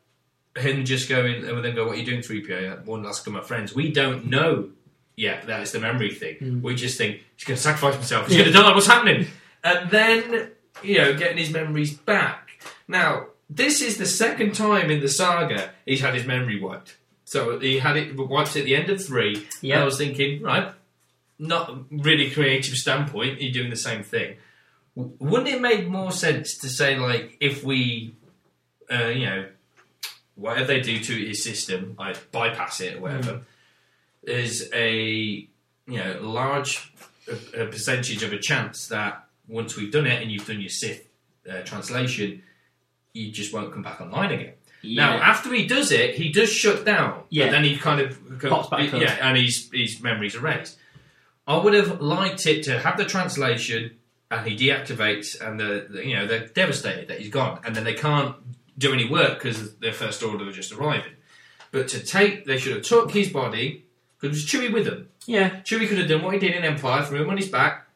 [0.60, 2.82] him just going and then go, "What are you doing, three PO?
[2.86, 4.70] One last to my friends." We don't know
[5.16, 6.36] yet that it's the memory thing.
[6.42, 6.62] Mm.
[6.62, 8.28] We just think he's going to sacrifice himself.
[8.28, 8.44] He's Yeah.
[8.44, 8.74] going to die.
[8.76, 9.28] What's happening?
[9.64, 10.52] And then
[10.84, 12.50] you know, getting his memories back.
[12.88, 16.98] Now this is the second time in the saga he's had his memory wiped.
[17.26, 19.48] So he had it wiped at the end of three.
[19.62, 19.82] Yeah.
[19.82, 20.72] I was thinking, right,
[21.40, 24.36] not really creative standpoint, you're doing the same thing.
[24.96, 28.16] Wouldn't it make more sense to say, like, if we,
[28.92, 29.46] uh, you know,
[30.38, 33.42] whatever they do to his system, like bypass it or whatever,
[34.24, 35.48] is a you
[35.88, 36.94] know large
[37.28, 40.70] a, a percentage of a chance that once we've done it and you've done your
[40.70, 41.08] Sith
[41.50, 42.44] uh, translation,
[43.14, 44.54] you just won't come back online again.
[44.84, 47.24] Now, after he does it, he does shut down.
[47.30, 47.46] Yeah.
[47.48, 49.02] But then he kind of Pops back up.
[49.02, 50.78] Yeah, and his his memories are erased.
[51.48, 53.92] I would have liked it to have the translation,
[54.30, 57.86] and he deactivates, and the, the- you know they're devastated that he's gone, and then
[57.86, 58.36] they can't
[58.78, 61.14] do any work because their first order are just arriving.
[61.72, 63.86] But to take, they should have took his body
[64.20, 65.10] because it was Chewie with them.
[65.26, 65.62] yeah.
[65.64, 67.88] Chewie could have done what he did in Empire, threw him on his back,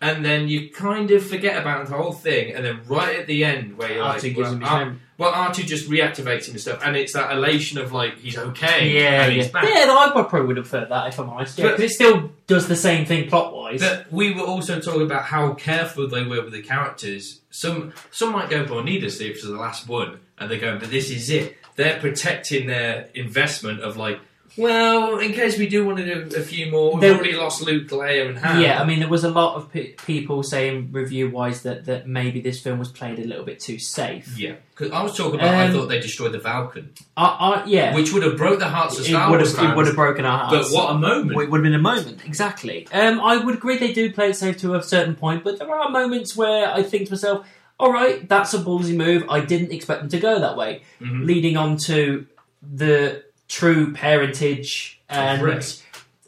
[0.00, 3.44] and then you kind of forget about the whole thing, and then right at the
[3.44, 5.00] end where you're R2 like, well, him his R- memory.
[5.18, 8.90] Well, R2 just reactivates him and stuff, and it's that elation of like he's okay,
[8.90, 9.42] Yeah, and yeah.
[9.42, 9.64] he's back.
[9.64, 11.58] Yeah, I probably would have preferred that if I'm honest.
[11.58, 13.80] Yeah, But- 'cause it still does the same thing plot wise.
[13.80, 17.40] But we were also talking about how careful they were with the characters.
[17.50, 20.90] Some some might go, "Well, needlessly, if it's the last one," and they go, "But
[20.90, 24.20] this is it." They're protecting their investment of like,
[24.56, 27.62] well, in case we do want to do a few more, we've There- already lost
[27.62, 28.60] Luke, Leia, and Han.
[28.62, 32.06] Yeah, I mean, there was a lot of pe- people saying review wise that, that
[32.06, 34.38] maybe this film was played a little bit too safe.
[34.38, 34.54] yeah.
[34.76, 37.94] Because I was talking about, I Um, thought they destroyed the Falcon, I, I, yeah,
[37.94, 39.76] which would have broke the hearts of it Star would Wars have it fans.
[39.76, 40.50] would have broken our hearts.
[40.52, 40.72] But hearts.
[40.74, 41.40] what a moment!
[41.40, 42.88] It would have been a moment, exactly.
[42.92, 45.70] Um, I would agree they do play it safe to a certain point, but there
[45.72, 47.46] are moments where I think to myself,
[47.78, 49.24] all right, that's a ballsy move.
[49.28, 50.82] I didn't expect them to go that way.
[51.00, 51.24] Mhm.
[51.24, 52.26] Leading on to
[52.62, 53.22] the
[53.54, 55.40] true parentage and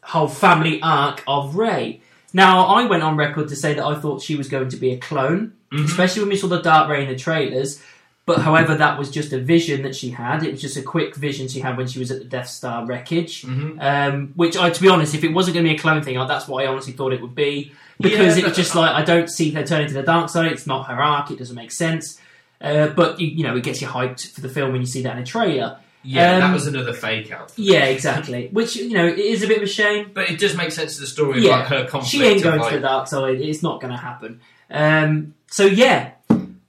[0.02, 2.00] whole family arc of Rey.
[2.32, 4.90] Now, I went on record to say that I thought she was going to be
[4.92, 5.86] a clone, Mhm.
[5.86, 7.82] especially when we saw the Dark Rey in the trailers.
[8.26, 10.44] But however, that was just a vision that she had.
[10.44, 12.84] It was just a quick vision she had when she was at the Death Star
[12.86, 13.42] wreckage.
[13.42, 13.76] Mhm.
[13.80, 16.18] Um, which, I, to be honest, if it wasn't going to be a clone thing,
[16.18, 17.72] I- that's what I honestly thought it would be.
[18.00, 20.52] Because Yeah, it was just like, I don't see her turning to the dark side.
[20.52, 21.30] It's not her arc.
[21.32, 22.18] It doesn't make sense.
[22.60, 25.02] Uh, but, you, you know, it gets you hyped for the film when you see
[25.02, 25.76] that in a trailer.
[26.06, 27.52] Yeah, Um, that was another fake out.
[27.56, 28.48] Yeah, exactly.
[28.52, 30.12] Which, you know, it is a bit of a shame.
[30.14, 32.06] But it does make sense to the story Yeah, like her conflict.
[32.06, 33.40] She ain't going like, to the dark side.
[33.40, 34.40] It's not going to happen.
[34.70, 36.12] Um, so, yeah,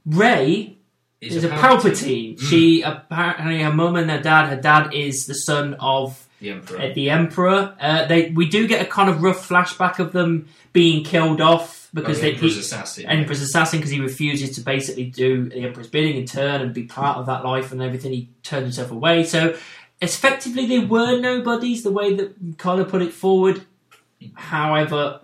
[0.06, 0.78] Rey
[1.21, 2.39] is is a Palpatine.
[2.39, 4.47] She apparently her mum and her dad.
[4.47, 6.80] Her dad is the son of The Emperor.
[6.80, 7.76] uh, the Emperor.
[7.80, 11.89] Uh, they we do get a kind of rough flashback of them being killed off
[11.93, 13.06] because they the Emperor's he, assassin.
[13.08, 16.84] Emperor's assassin because he refuses to basically do the Emperor's bidding in turn and be
[16.84, 18.12] part of that life and everything.
[18.12, 19.23] He turned himself away.
[19.23, 19.58] So
[20.02, 21.82] effectively, they were nobodies.
[21.84, 23.63] The way that Kylo put it forward.
[24.36, 25.21] However.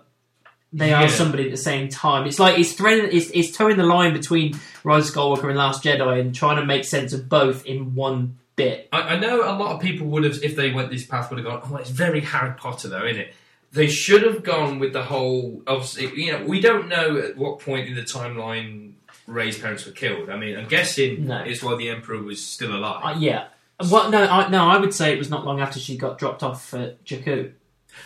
[0.76, 1.04] They Yeah.
[1.04, 2.26] are somebody at the same time.
[2.26, 5.84] It's like it's threading, it's, it's towing the line between Rise of Skywalker and Last
[5.84, 8.88] Jedi, and trying to make sense of both in one bit.
[8.92, 11.38] I, I know a lot of people would have, if they went this path, would
[11.38, 13.34] have gone, oh, it's very Harry Potter, though, isn't it?
[13.72, 15.62] They should have gone with the whole.
[15.66, 18.92] Obviously, you know, we don't know at what point in the timeline
[19.26, 20.30] Rey's parents were killed.
[20.30, 21.38] I mean, I'm guessing No.
[21.42, 23.02] it's while the Emperor was still alive.
[23.04, 23.46] Uh, yeah.
[23.90, 26.44] Well, no, I, no, I would say it was not long after she got dropped
[26.44, 27.50] off at Jakku.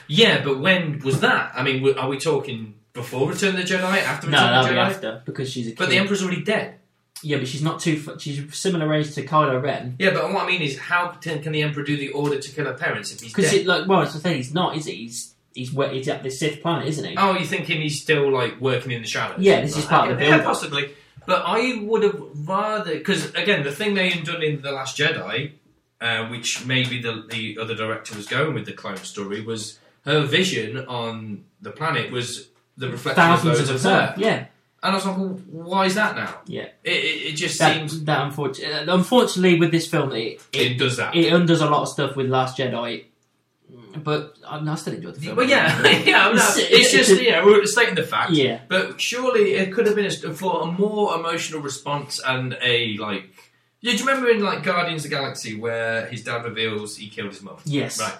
[0.07, 1.53] yeah, but when was that?
[1.55, 3.83] I mean, are we talking before Return of the Jedi?
[4.03, 4.87] After Return that'll of the Jedi?
[4.87, 5.79] after because she's a kid.
[5.79, 6.77] But the Emperor's already dead.
[7.23, 7.99] Yeah, but she's not too.
[7.99, 9.97] fu- She's similar age to Kylo Ren.
[9.99, 12.51] Yeah, but what I mean is, how can, can the Emperor do the order to
[12.53, 13.37] kill her parents if he's dead?
[13.43, 13.67] Because dead?
[13.67, 14.37] like, well, it's the thing.
[14.37, 14.95] He's not, is he?
[14.95, 17.17] He's he's we- he's at this Sith planet, isn't he?
[17.17, 19.41] Oh, you're thinking he's still like working in the shadows?
[19.41, 20.47] Yeah, this is part of the yeah, build-up.
[20.47, 20.91] possibly.
[21.27, 24.97] But I would have rather because again, the thing they had done in the Last
[24.97, 25.53] Jedi,
[26.01, 30.21] uh, which maybe the the other director was going with the clone story, was her
[30.23, 34.15] vision on the planet was the reflection Thousands of those of her.
[34.17, 34.47] Yeah,
[34.83, 36.39] And I was like, well, why is that now?
[36.47, 36.69] Yeah.
[36.85, 40.73] It, it, it just that, seems that unfortunately, uh, unfortunately with this film, it, it,
[40.73, 41.17] it does that.
[41.17, 43.07] it undoes a lot of stuff with Last Jedi.
[44.03, 45.37] But uh, I, I still enjoyed the film.
[45.37, 46.29] well, yeah, yeah.
[46.29, 48.31] No, It's- it's just it's- you know we're stating the fact.
[48.31, 52.97] yeah, But surely it could have been a, for a more emotional response and a
[52.99, 53.31] like.
[53.81, 57.09] Yeah, do you remember in like Guardians of the Galaxy where his dad reveals he
[57.09, 57.59] killed his mum?
[57.65, 58.15] yes, Right.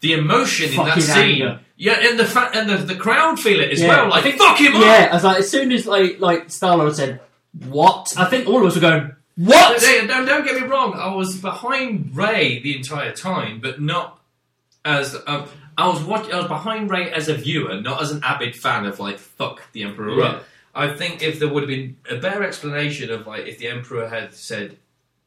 [0.00, 1.60] The emotion in that Fucking scene, anger.
[1.76, 3.88] Yeah, and the fact and the, the crowd feel it as Yeah.
[3.88, 4.04] well.
[4.06, 4.82] I Like think- fuck him up.
[4.82, 7.20] Yeah, I was like, as soon as like like Star Lord said,
[7.66, 10.94] "What?" I think all of us were going, "What?" Don't, don't, don't get me wrong.
[10.94, 14.20] I was behind Rey the entire time, but not
[14.84, 18.20] as um, I was watch, I was behind Rey as a viewer, not as an
[18.22, 20.24] avid fan of like fuck the Emperor Yeah.
[20.26, 20.44] up.
[20.76, 24.08] I think if there would have been a better explanation of like if the Emperor
[24.08, 24.76] had said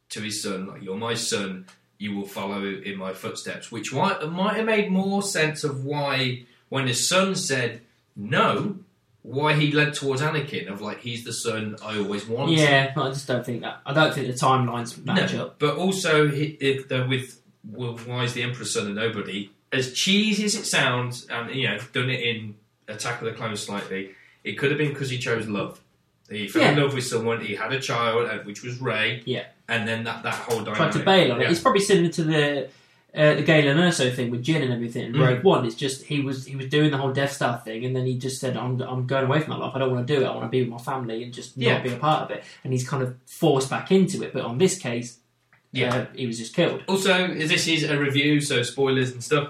[0.10, 1.66] to his son, like, "You're my son,
[2.00, 6.46] you will follow in my footsteps," which might might have made more sense of why
[6.70, 7.82] when his son said
[8.16, 8.78] no.
[9.24, 12.60] Why he led towards Anakin of like he's the son I always wanted.
[12.60, 13.82] Yeah, I just don't think that.
[13.86, 15.60] I don't think the timelines match No, up.
[15.60, 16.56] but also he,
[16.88, 19.50] the, with well, why is the Emperor's son a nobody?
[19.74, 22.56] As cheesy as it sounds, and you know, done it in
[22.88, 24.12] Attack of the Clones slightly,
[24.46, 25.82] it could have been because he chose love.
[26.30, 27.42] He fell in love with someone.
[27.42, 29.24] He had a child, uh, which was Rey.
[29.26, 29.44] Yeah.
[29.70, 30.94] And then that that whole Tried dynamic.
[30.94, 31.52] to bail on it.
[31.52, 32.70] It's probably similar to the
[33.16, 35.26] uh, the Galen Erso thing with Jyn and everything in Mm.
[35.28, 35.66] Rogue One.
[35.66, 38.18] It's just he was he was doing the whole Death Star thing, and then he
[38.18, 39.74] just said, "I'm I'm going away from my life.
[39.76, 40.26] I don't want to do it.
[40.26, 41.74] I want to be with my family and just Yeah.
[41.76, 44.34] not be a part of it." And he's kind of forced back into it.
[44.34, 45.20] But on this case,
[45.72, 45.96] Yeah.
[45.96, 46.84] uh, he was just killed.
[46.88, 49.50] Also, this is a review, so spoilers and stuff.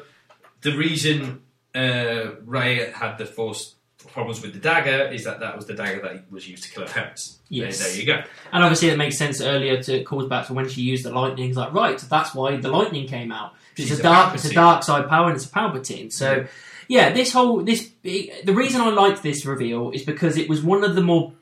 [0.62, 1.42] The reason
[1.76, 3.76] uh, Rey had the Force
[4.18, 6.88] problems with the dagger is that that was the dagger that was used to kill
[6.88, 7.38] her parents.
[7.52, 7.80] There- Yes.
[7.80, 8.24] there you go.
[8.52, 11.50] And obviously, it makes sense earlier to calls back to when she used the lightning.
[11.50, 13.54] It's like, right, that's why the lightning came out.
[13.76, 16.12] It's She's a a dark, it's a dark side power, and it's a Palpatine.
[16.12, 16.48] So,
[16.88, 20.84] yeah, this whole this the reason I liked this reveal is because it was one
[20.84, 21.34] of the more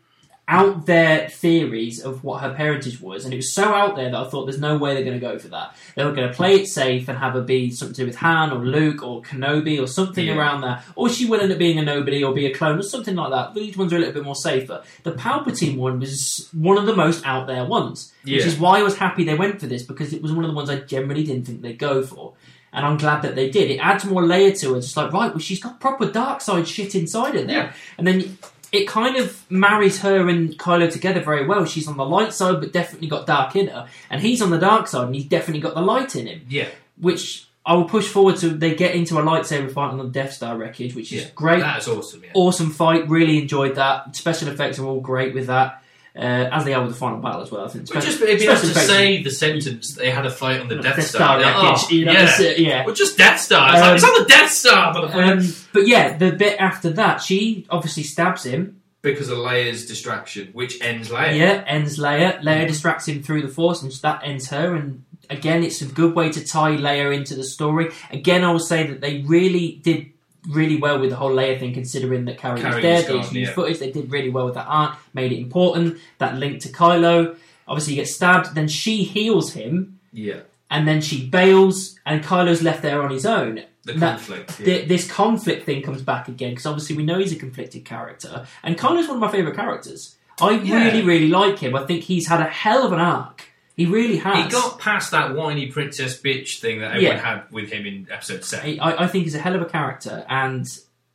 [0.48, 4.16] out there theories of what her parentage was, and it was so out there that
[4.18, 5.76] I thought there's no way they're going to go for that.
[5.96, 8.18] They were going to play it safe and have her be something to do with
[8.18, 10.38] Han or Luke or Kenobi or something Yeah.
[10.38, 12.84] around that, or she will end up being a nobody or be a clone or
[12.84, 13.56] something like that.
[13.56, 14.84] These ones are a little bit more safer.
[15.04, 18.38] The Palpatine one was one of the most out there ones, Yeah.
[18.38, 20.52] which is why I was happy they went for this because it was one of
[20.52, 22.34] the ones I generally didn't think they'd go for.
[22.72, 23.72] And I'm glad that they did.
[23.72, 24.80] It adds more layer to it.
[24.80, 27.56] It's like, right, well, she's got proper dark side shit inside her there.
[27.58, 27.74] Yeah.
[27.98, 28.38] And then
[28.72, 31.66] it kind of marries her and Kylo together very well.
[31.66, 33.88] She's on the light side, but definitely got dark in her.
[34.10, 36.42] And he's on the dark side, and he's definitely got the light in him.
[36.50, 36.68] Yeah,
[37.00, 38.50] Which I will push forward to.
[38.50, 41.30] They get into a lightsaber fight on the Death Star wreckage, which is Yeah.
[41.36, 41.62] great.
[41.62, 42.24] that's awesome.
[42.24, 42.30] Yeah.
[42.36, 43.10] Awesome fight.
[43.10, 44.16] Really enjoyed that.
[44.16, 45.82] Special effects are all great with that.
[46.18, 47.66] Uh, as they are with the final battle as well.
[47.66, 47.92] I think.
[47.92, 50.96] Just it'd be special to say the sentence they had a fight on the Death,
[50.96, 51.42] Death Star.
[51.42, 52.42] Star Like, oh, you know, yeah.
[52.42, 52.86] it, yeah.
[52.86, 53.70] Well, just Death Star.
[53.74, 54.96] It's, like, Um, it's on the Death Star.
[54.98, 58.82] Um, but yeah, the bit after that, she obviously stabs him.
[59.02, 61.38] because of Leia's distraction, which ends Leia.
[61.38, 62.42] Yeah, ends Leia.
[62.42, 64.74] Leia distracts him through the Force, and that ends her.
[64.74, 67.92] And again, it's a good way to tie Leia into the story.
[68.10, 70.12] Again, I will say that they really did
[70.50, 72.96] really well with the whole Leia thing, considering that Carrie was there.
[72.98, 73.52] was They used yeah.
[73.52, 73.80] footage.
[73.80, 75.98] They did really well with that art, made it important.
[76.20, 77.36] That link to Kylo.
[77.68, 78.54] Obviously, he gets stabbed.
[78.56, 80.42] Then she heals him, Yeah.
[80.70, 83.62] and then she bails, and Kylo's left there on his own.
[83.86, 84.60] The That- conflict.
[84.60, 84.66] yeah.
[84.66, 88.46] Th- this conflict thing comes back again because obviously we know he's a conflicted character,
[88.64, 90.16] and Kylo's one of my favourite characters.
[90.42, 90.84] I Yeah.
[90.86, 91.76] really, really like him.
[91.76, 93.45] I think he's had a hell of an arc.
[93.76, 94.46] He really has.
[94.46, 98.44] He got past that whiny princess bitch thing that everyone had with him in episode
[98.44, 98.80] seven.
[98.80, 100.66] I, I think he's a hell of a character, and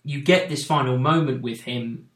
[0.05, 2.09] you get this final moment with him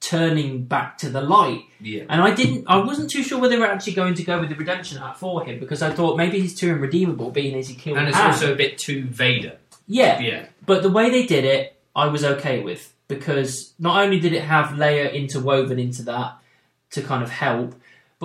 [0.00, 1.62] turning back to the light.
[1.80, 2.04] Yeah.
[2.08, 4.50] And I didn't, I wasn't too sure whether they were actually going to go with
[4.50, 7.74] the redemption arc for him because I thought maybe he's too irredeemable, being as he
[7.74, 8.32] killed And it's Han.
[8.32, 9.56] also a bit too Vader.
[9.86, 10.46] yeah, Yeah.
[10.64, 14.42] But the way they did it, I was okay with because not only did it
[14.42, 16.36] have Leia interwoven into that
[16.90, 17.74] to kind of help,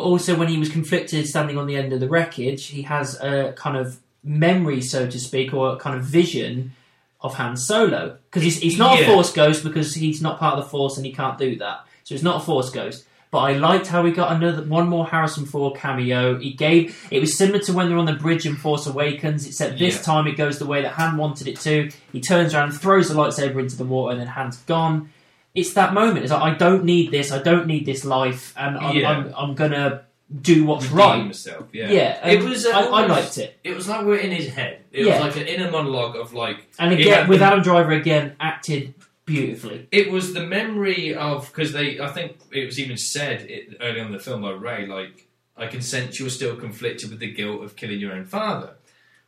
[0.01, 3.19] but also when he was conflicted standing on the end of the wreckage, he has
[3.21, 6.73] a kind of memory, so to speak, or a kind of vision
[7.21, 9.05] of Han Solo because he's, he's not Yeah.
[9.05, 11.85] a Force ghost because he's not part of the Force and he can't do that.
[12.03, 13.05] So it's not a Force ghost.
[13.29, 16.37] But I liked how he got another one more Harrison Ford cameo.
[16.39, 19.77] He gave it was similar to when they're on the bridge in Force Awakens, except
[19.79, 20.01] this Yeah.
[20.01, 21.89] time it goes the way that Han wanted it to.
[22.11, 25.09] He turns around, throws the lightsaber into the water, and then Han's gone.
[25.53, 26.19] It's that moment.
[26.23, 27.31] It's like I don't need this.
[27.31, 29.09] I don't need this life, and I'm, Yeah.
[29.09, 30.03] I'm, I'm gonna
[30.41, 31.23] do what's redeem right.
[31.23, 31.67] himself.
[31.73, 32.65] Yeah, Yeah, it was.
[32.65, 34.79] uh, I, I liked it, It was like we're in his head.
[34.93, 35.21] It Yeah.
[35.23, 36.71] was like an inner monologue of like.
[36.79, 38.93] and again with the- Adam Driver again acted
[39.25, 39.87] beautifully.
[39.91, 41.99] It was the memory of because they.
[41.99, 44.85] I think it was even said it, early on in the film by Rey.
[44.85, 48.75] Like, I can sense you're still conflicted with the guilt of killing your own father,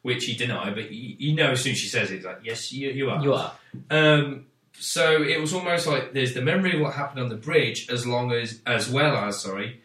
[0.04, 0.76] which he denied.
[0.76, 3.10] But you, you know, as soon as she says it, he's like, "Yes, you, you
[3.10, 3.54] are." You are.
[3.90, 4.46] Um,
[4.78, 8.06] so it was almost like there's the memory of what happened on the bridge, as
[8.06, 9.82] long as, as well as, sorry,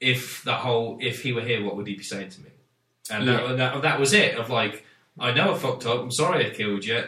[0.00, 2.50] if that whole, if he were here, what would he be saying to me?
[3.10, 3.52] And that, Yeah.
[3.54, 4.36] that, that was it.
[4.36, 4.84] Of like,
[5.18, 6.00] I know I fucked up.
[6.00, 7.04] I'm sorry I killed you.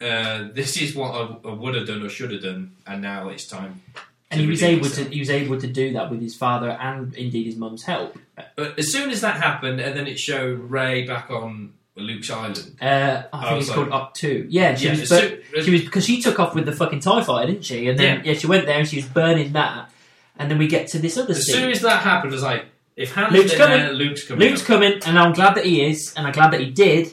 [0.00, 3.28] Uh, this is what I, I would have done or should have done, and now
[3.28, 3.82] it's time.
[4.30, 5.08] And he was able himself.
[5.08, 8.18] to he was able to do that with his father and indeed his mum's help.
[8.56, 12.76] But as soon as that happened, and then it showed Rey back on Luke's island.
[12.80, 14.46] Uh, I I think was it's called Ahch-To.
[14.50, 15.08] Yeah, she Yeah, was.
[15.08, 17.88] bur- she was because she took off with the fucking Tie Fighter, didn't she?
[17.88, 18.34] And then yeah.
[18.34, 19.90] she went there and she was burning that.
[20.36, 21.54] And then we get to this other As scene.
[21.54, 22.64] soon as that happened, I was like,
[22.96, 23.78] if Hannah's Luke's in coming.
[23.78, 24.48] there, Luke's coming.
[24.48, 27.12] Luke's coming, and I'm glad that he is, and I'm glad that he did.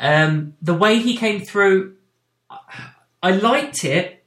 [0.00, 1.96] Um, the way he came through,
[3.22, 4.24] I liked it.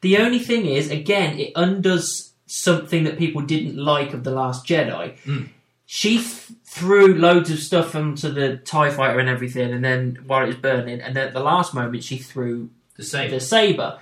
[0.00, 4.66] The only thing is, again, it undoes something that people didn't like of the Last
[4.66, 5.16] Jedi.
[5.24, 5.48] Mm.
[5.92, 10.44] She th- threw loads of stuff onto the Tie Fighter and everything, and then while
[10.44, 13.28] it was burning, and then at the last moment, she threw the same.
[13.32, 13.98] the saber.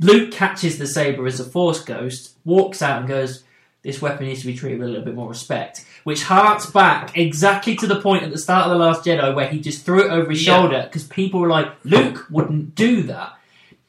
[0.00, 3.44] Luke catches the saber as a Force ghost, walks out, and goes,
[3.82, 7.14] "This weapon needs to be treated with a little bit more respect." Which harks back
[7.14, 10.06] exactly to the point at the start of the Last Jedi where he just threw
[10.06, 10.56] it over his Yeah.
[10.56, 13.34] shoulder because people were like, "Luke wouldn't do that."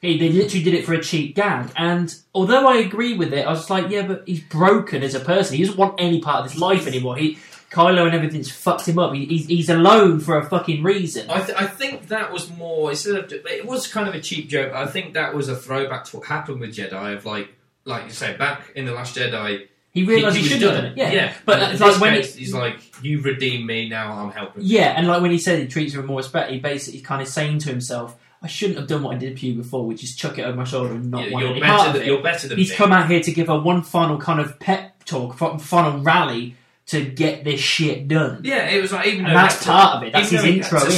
[0.00, 1.70] He, they literally did it for a cheap gag.
[1.76, 5.20] And although I agree with it, I was like, "Yeah, but he's broken as a
[5.20, 5.56] person.
[5.56, 7.38] He doesn't want any part of his life anymore." He,
[7.70, 9.14] Kylo and everything's fucked him up.
[9.14, 11.30] He, he's, he's alone for a fucking reason.
[11.30, 14.48] I, th- I think that was more instead of it was kind of a cheap
[14.48, 14.72] joke.
[14.72, 18.04] But I think that was a throwback to what happened with Jedi of like like
[18.04, 19.68] you say back in the Last Jedi.
[19.92, 20.96] He realised he, was should have done it.
[20.96, 21.34] Yeah, yeah.
[21.44, 23.88] but And it's like when case, he, he's like, "You redeemed me.
[23.88, 26.50] Now I'm helping." Yeah, and like when he said he treats her with more respect,
[26.50, 29.46] he basically kind of saying to himself, "I shouldn't have done what I did to
[29.46, 31.78] you before, which is chuck it over my shoulder and not want you're any part
[31.78, 31.88] better.
[31.88, 32.76] of Than, it." you're better than He's me.
[32.76, 36.56] come out here to give her one final kind of pep talk, fi- final rally
[36.86, 38.40] to get this shit done.
[38.42, 40.12] Yeah, it was like even And though that's he had part of it.
[40.12, 40.92] That's even his though he intro to in.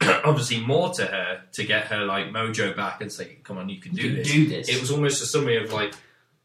[0.00, 3.68] say obviously more to her to get her like mojo back and say, "Come on,
[3.68, 4.68] you can do You can this." do this.
[4.68, 5.92] It was almost a summary of like,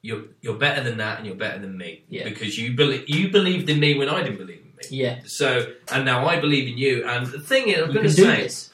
[0.04, 2.26] "You're you're better than that, and you're better than me Yeah.
[2.26, 5.74] because you believe you believed in me when I didn't believe in me." yeah, So
[5.92, 7.04] and now I believe in you.
[7.08, 8.70] And the thing is, I'm you going can to do say this.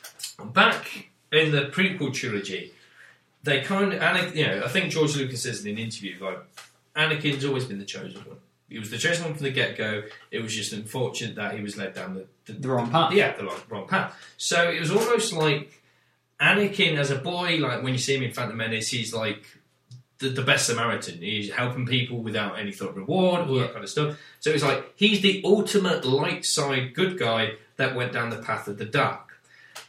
[0.53, 2.73] back in the prequel trilogy,
[3.43, 6.39] they kind of, Anakin, you know, I think George Lucas says in an interview, like,
[6.95, 8.37] Anakin's always been the chosen one.
[8.69, 10.03] He was the chosen one from the get go.
[10.31, 13.13] It was just unfortunate that he was led down the, the, The wrong path.
[13.13, 14.13] Yeah, the wrong, wrong path.
[14.37, 15.81] So it was almost like
[16.41, 19.45] Anakin as a boy, like when you see him in Phantom Menace, he's like
[20.19, 21.19] the, the best Samaritan.
[21.21, 23.61] He's helping people without any thought of reward, all Yeah.
[23.63, 24.17] that kind of stuff.
[24.41, 28.67] So it's like he's the ultimate light side good guy that went down the path
[28.67, 29.39] of the dark.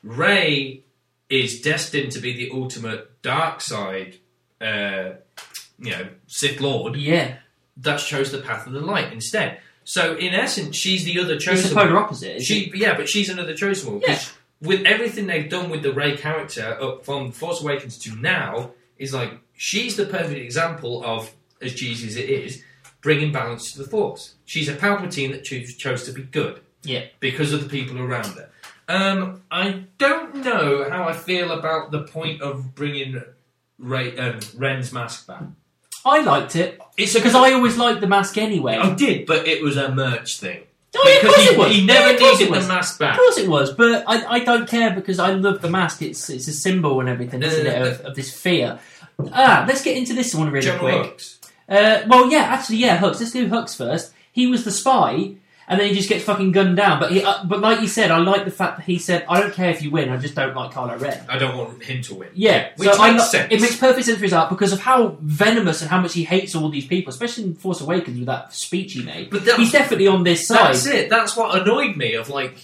[0.05, 0.83] Rey
[1.29, 4.17] is destined to be the ultimate dark side,
[4.61, 5.11] uh,
[5.79, 7.37] you know, Sith Lord Yeah,
[7.79, 9.61] that chose the path of the light instead.
[9.85, 12.43] So in essence, she's the other it's chosen the polar opposite.
[12.43, 14.03] She, yeah, but she's another chosen one.
[14.07, 14.19] Yeah.
[14.61, 19.15] With everything they've done with the Rey character up from Force Awakens to now, is
[19.15, 22.63] like she's the perfect example of, as cheesy as it is,
[23.01, 24.35] bringing balance to the Force.
[24.45, 26.61] She's a Palpatine that chose, chose to be good.
[26.83, 27.05] Yeah.
[27.21, 28.51] Because of the people around her.
[28.89, 33.23] Um, I don't know how I feel about the point of bringing
[33.79, 35.43] Rey, um, Ren's mask back.
[36.05, 38.77] I liked it It's because I always liked the mask anyway.
[38.77, 40.63] I did, but it was a merch thing.
[40.97, 41.73] Oh, yeah, of because course he, it was.
[41.73, 44.37] he Yeah, never of course needed it the mask Of course it was, but I,
[44.37, 46.01] I don't care because I love the mask.
[46.01, 48.79] It's it's a symbol and everything, isn't it, of, of this fear.
[49.33, 51.19] Ah, let's get into this one really General quick.
[51.19, 51.39] Hux.
[51.69, 53.21] Uh, well, yeah, actually, yeah, Hux.
[53.21, 54.13] Let's do Hux first.
[54.33, 55.35] He was the spy,
[55.69, 56.99] and then he just gets fucking gunned down.
[56.99, 59.41] But he, uh, but like you said, I like the fact that he said, "I
[59.41, 60.09] don't care if you win.
[60.09, 62.31] I just don't like Kylo Ren." I don't want him to win.
[62.35, 63.53] Yeah, which so I makes lo- sense.
[63.53, 66.25] It makes perfect sense for his art because of how venomous and how much he
[66.25, 69.31] hates all these people, especially in Force Awakens with that speech he made.
[69.31, 70.75] But He's definitely on this side.
[70.75, 71.11] That's it.
[71.11, 72.15] That's what annoyed me.
[72.15, 72.57] Of like,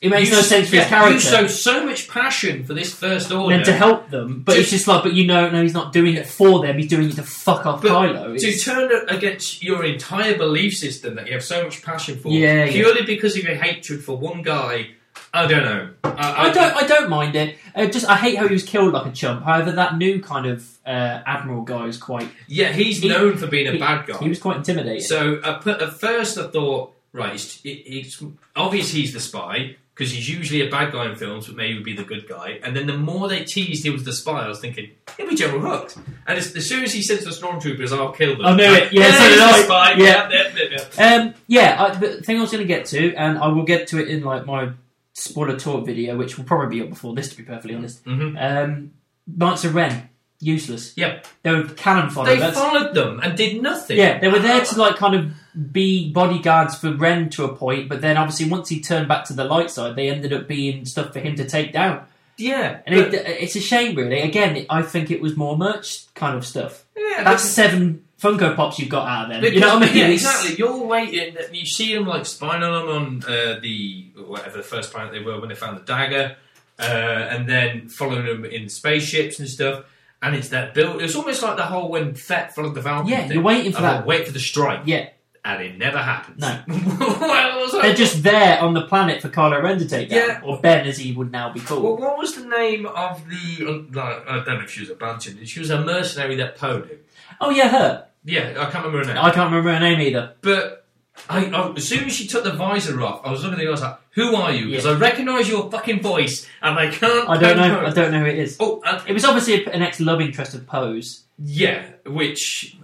[0.00, 1.12] It makes you no sense for yeah, his character.
[1.14, 3.54] You show so much passion for this first order.
[3.54, 5.92] meant to help them, but To- it's just like, but you know, no, he's not
[5.92, 6.78] doing it for them.
[6.78, 8.28] He's doing it to fuck off Kylo.
[8.38, 12.18] to It's- turn it against your entire belief system that you have so much passion
[12.18, 12.70] for, Yeah, yeah.
[12.72, 14.88] purely because of your hatred for one guy.
[15.34, 15.90] I don't know.
[16.02, 17.56] I, I don't, I don't mind it.
[17.74, 19.44] Uh, just, I hate how he was killed like a chump.
[19.44, 22.28] However, that new kind of uh, admiral guy is quite.
[22.48, 24.16] Yeah, he's He- known for being a he- bad guy.
[24.18, 25.02] He was quite intimidating.
[25.02, 28.22] So uh, at first I thought right, it's, it, it's
[28.56, 31.84] obvious he's the spy because he's usually a bad guy in films, but maybe would
[31.84, 32.58] be the good guy.
[32.62, 35.34] And then the more they teased he was the spy, I was thinking he'll be
[35.36, 35.96] General Hux.
[36.26, 38.92] And as, as soon as he to the stormtroopers, "I'll kill them," I knew it.
[38.92, 39.62] Yeah, yeah, so did I.
[39.62, 39.92] spy.
[39.96, 40.76] Yeah.
[40.98, 41.14] Yeah.
[41.14, 43.88] Um, yeah, I, the thing I was going to get to, and I will get
[43.88, 44.70] to it in like my
[45.14, 48.04] spoiler talk video, which will probably be up before this, to be perfectly honest.
[48.04, 48.36] Mhm.
[48.40, 48.92] Um,
[49.26, 50.08] Knights of Ren,
[50.40, 50.92] useless.
[50.96, 51.26] Yep.
[51.42, 52.30] They were cannon fodder.
[52.30, 53.98] They That's- followed them and did nothing.
[53.98, 57.88] yeah, they were there to like kind of be bodyguards for Ren to a point,
[57.88, 60.84] but then obviously once he turned back to the light side, they ended up being
[60.86, 62.06] stuff for him to take down.
[62.38, 62.80] yeah.
[62.86, 64.20] And but- it, it's a shame, really.
[64.20, 66.84] Again, I think it was more merch kind of stuff.
[66.96, 69.52] yeah, That's seven Funko Pops you've got out of them.
[69.54, 69.96] You know what I mean?
[69.96, 70.56] Yeah, It's- exactly.
[70.56, 71.36] You're waiting.
[71.52, 75.20] You see them like spying on them on uh, the whatever the first planet they
[75.20, 76.36] were when they found the dagger,
[76.78, 79.84] uh, and then following them in spaceships and stuff.
[80.22, 81.00] And it's that build.
[81.02, 83.08] It's almost like the whole when Fett followed the Falcon.
[83.10, 83.32] Yeah, thing.
[83.32, 84.04] you're waiting for that.
[84.06, 85.08] Wait for the strike, Yeah,
[85.44, 86.38] and it never happens.
[86.40, 86.62] No.
[86.68, 90.40] well, was they're just there on the planet for Kylo Ren to take down, Yeah.
[90.44, 91.82] or Ben as he would now be called.
[91.82, 93.66] Well, what was the name of the?
[93.98, 95.46] Uh, I don't know if she was a Bunchen.
[95.46, 96.98] She was a mercenary that Poe knew.
[97.40, 98.06] oh yeah, her.
[98.22, 99.24] Yeah, I can't remember her name.
[99.24, 100.34] I can't remember her name either.
[100.42, 100.79] But
[101.28, 103.68] I, I, as soon as she took the visor off, I was looking at her.
[103.68, 104.92] I was like, "Who are you?" Because Yeah.
[104.92, 107.28] I recognise your fucking voice, and I can't.
[107.28, 107.62] I don't know.
[107.68, 108.56] pinpoint- I don't know who it is.
[108.58, 111.24] Oh, and, It was obviously an ex-love interest of Poe's.
[111.38, 111.84] yeah.
[112.06, 112.76] Which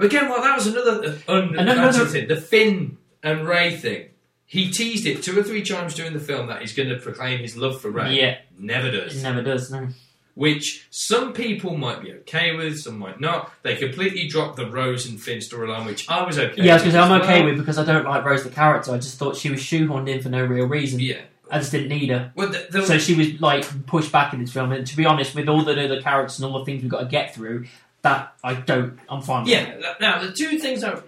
[0.00, 2.28] again, well, that was another uh, un, Another- another thing.
[2.28, 4.08] The Finn and Rey thing.
[4.46, 7.40] He teased it two or three times during the film that he's going to proclaim
[7.40, 8.14] his love for Rey.
[8.20, 9.22] Yeah, Never it does.
[9.22, 9.70] never does.
[9.70, 9.88] No.
[10.34, 13.52] Which some people might be okay with, some might not.
[13.62, 16.62] They completely dropped the Rose and Finn storyline, which I was okay.
[16.62, 18.24] Yeah, I was going to say with I'm as okay with because I don't like
[18.24, 18.92] Rose the character.
[18.92, 20.98] I just thought she was shoehorned in for no real reason.
[20.98, 21.20] Yeah.
[21.50, 22.32] I just didn't need her.
[22.34, 24.72] Well, the, the, So she was like pushed back in this film.
[24.72, 27.00] And to be honest, with all the other characters and all the things we've got
[27.00, 27.66] to get through,
[28.02, 28.98] that I don't.
[29.08, 29.44] I'm fine.
[29.44, 29.52] With.
[29.52, 29.94] Yeah.
[30.00, 31.02] Now the two things are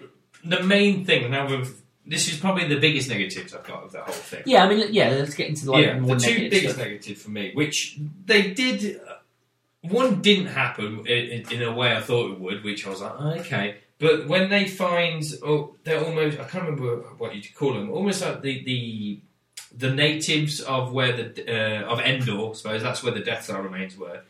[0.44, 4.00] the main thing now with this is probably the biggest negatives I've got of the
[4.00, 4.42] whole thing.
[4.46, 5.10] Yeah, I mean, yeah.
[5.10, 6.86] Let's get into like yeah, more the two negative biggest stuff.
[6.86, 9.00] negatives for me, which they did.
[9.88, 13.00] One didn't happen in, in, in a way I thought it would, which I was
[13.00, 13.76] like, oh, okay.
[13.98, 17.90] But when they find, oh, they're almost—I can't remember what you'd call them.
[17.90, 19.20] Almost like the the
[19.76, 23.62] the natives of where the uh, of Endor, I suppose that's where the Death Star
[23.62, 24.22] remains were.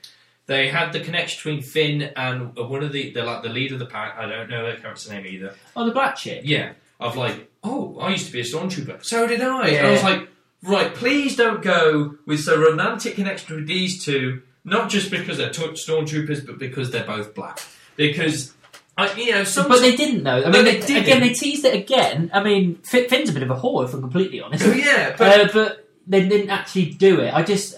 [0.47, 3.75] They had the connection between Finn and uh, one of the, the like the leader
[3.75, 4.17] of the pack.
[4.17, 5.55] I don't know their character's name either.
[5.75, 6.43] Oh, the black chick.
[6.45, 9.05] Yeah, of like, oh, I used to be a stormtrooper.
[9.05, 9.69] So did I.
[9.69, 9.79] Yeah.
[9.79, 10.29] And I was like,
[10.63, 15.49] right, please don't go with so romantic connection with these two, not just because they're
[15.51, 17.61] stormtroopers, but because they're both black.
[17.97, 18.53] Because,
[18.99, 19.69] I, you know, some.
[19.69, 20.43] But they didn't though.
[20.45, 22.31] I mean, they they- again, they teased it again.
[22.35, 24.65] I mean, Finn's a bit of a whore, if I'm completely honest.
[24.67, 27.33] Oh, yeah, but uh, but they didn't actually do it.
[27.33, 27.77] I just,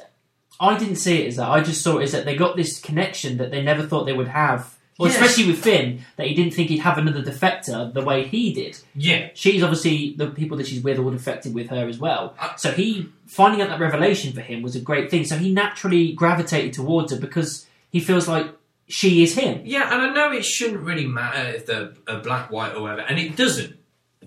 [0.59, 1.49] I didn't see it as that.
[1.49, 4.12] I just saw it as that they got this connection that they never thought they
[4.12, 4.76] would have.
[4.99, 5.20] Well, Yes.
[5.20, 8.78] especially with Finn, that he didn't think he'd have another defector the way he did.
[8.96, 12.34] yeah, She's obviously the people that she's with all defected with her as well.
[12.40, 15.24] I- So he finding out that revelation for him was a great thing.
[15.24, 18.46] So he naturally gravitated towards her because he feels like
[18.88, 19.61] she is him.
[19.64, 23.03] yeah, and I know it shouldn't really matter if they're a black, white, or whatever,
[23.03, 23.76] and it doesn't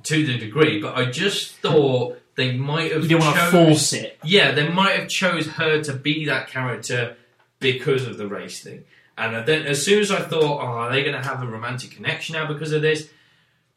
[0.04, 0.80] to the degree.
[0.80, 3.04] But I just thought they might have.
[3.04, 4.18] You don't want to force it.
[4.24, 7.18] Yeah, they might have chose her to be that character
[7.60, 8.84] because of the race thing.
[9.18, 11.92] And then as soon as I thought, oh, are they going to have a romantic
[11.92, 13.10] connection now because of this?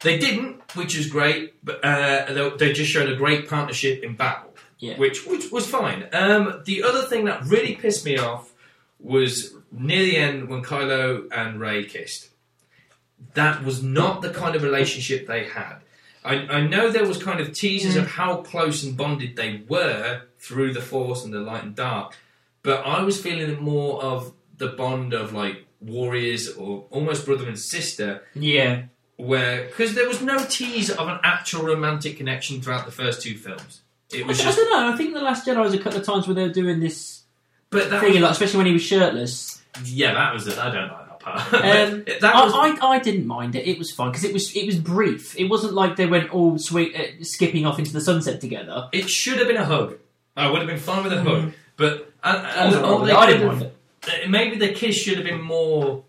[0.01, 1.55] They didn't, which is great.
[1.64, 4.97] But uh, they, they just showed a great partnership in battle, Yeah.
[4.99, 6.09] which which was fine.
[6.12, 8.53] Um, the other thing that really pissed me off
[9.01, 12.30] was near the end when Kylo and Rey kissed.
[13.35, 15.76] That was not the kind of relationship they had.
[16.24, 20.22] I, I know there was kind of teasers of how close and bonded they were
[20.39, 22.16] through the Force and the light and dark,
[22.62, 24.32] but I was feeling more of
[24.65, 28.85] the bond of like warriors or almost brother and sister, Yeah.
[29.17, 33.37] where because there was no tease of an actual romantic connection throughout the first two
[33.37, 33.83] films.
[34.12, 34.93] It was I just, don't know.
[34.93, 37.23] I think the Last Jedi was a couple of times where they were doing this
[37.71, 39.62] but that thing, was, like, especially when he was shirtless.
[39.85, 40.59] yeah, that was it.
[40.59, 41.55] I don't like that part.
[41.55, 43.67] Um, that was I, I, I didn't mind it.
[43.67, 45.37] It was fun because it was it was brief.
[45.39, 48.89] It wasn't like they went all sweet uh, skipping off into the sunset together.
[48.93, 49.99] It should have been a hug.
[50.37, 51.53] I would have been fine with a hug.
[51.77, 53.17] But and, I and wasn't wrong all they it.
[53.17, 53.73] I didn't
[54.07, 54.25] have- mind it.
[54.27, 56.05] uh, maybe the kiss should have been more.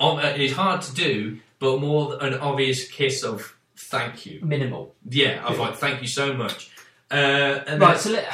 [0.00, 4.40] uh, It's hard to do, but more an obvious kiss of thank you.
[4.42, 4.94] Minimal.
[5.08, 6.70] Yeah, of like thank you so much.
[7.10, 7.98] Uh, and Right.
[7.98, 8.28] So let,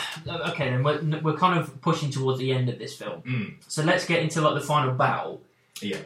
[0.51, 3.23] okay, then we're, we're kind of pushing towards the end of this film.
[3.23, 5.41] Mm, So let's get into like the final battle.
[5.81, 5.99] Yeah.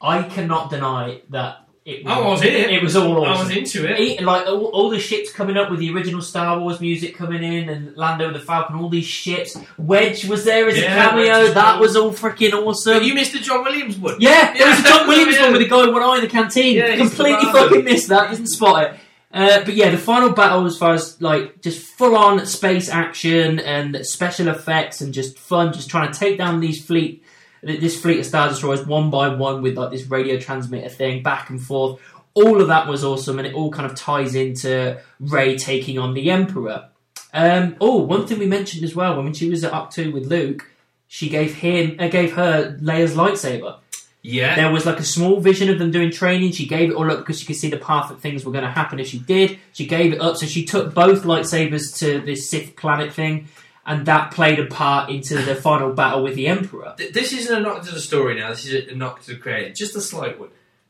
[0.00, 2.04] I cannot deny that it.
[2.04, 2.70] Was, I was in it.
[2.70, 3.98] It was all I was into it.
[3.98, 7.42] He- like all, all the ships coming up with the original Star Wars music coming
[7.42, 9.56] in, and Lando the Falcon, all these ships.
[9.78, 11.52] Wedge was there as Yeah, a cameo.
[11.52, 12.94] That was all freaking awesome.
[12.94, 14.16] But you missed the John Williams one.
[14.20, 16.28] yeah, there was a John Williams one with the guy with one eye in the
[16.28, 16.76] canteen.
[16.76, 18.30] Yeah, Completely fucking missed that.
[18.30, 19.00] Didn't spot it.
[19.32, 23.58] Uh, but yeah, the final battle, as far as like just full on space action
[23.58, 27.23] and special effects and just fun, just trying to take down these fleet,
[27.66, 31.50] this fleet of star destroyers one by one with like this radio transmitter thing back
[31.50, 32.00] and forth.
[32.34, 36.14] All of that was awesome, and it all kind of ties into Rey taking on
[36.14, 36.88] the Emperor.
[37.32, 40.70] Um, oh, one thing we mentioned as well when she was at Ahch-To with Luke,
[41.06, 43.78] she gave him, uh, gave her Leia's lightsaber.
[44.22, 44.54] Yeah.
[44.54, 46.52] There was like a small vision of them doing training.
[46.52, 48.64] She gave it all up because she could see the path that things were going
[48.64, 49.58] to happen if she did.
[49.72, 53.48] She gave it up, so she took both lightsabers to this Sith planet thing,
[53.86, 56.94] and that played a part into the final battle with the Emperor.
[56.96, 58.50] This isn't a knock to the story now.
[58.50, 59.72] This is a knock to the creator.
[59.74, 60.48] Just a slight one.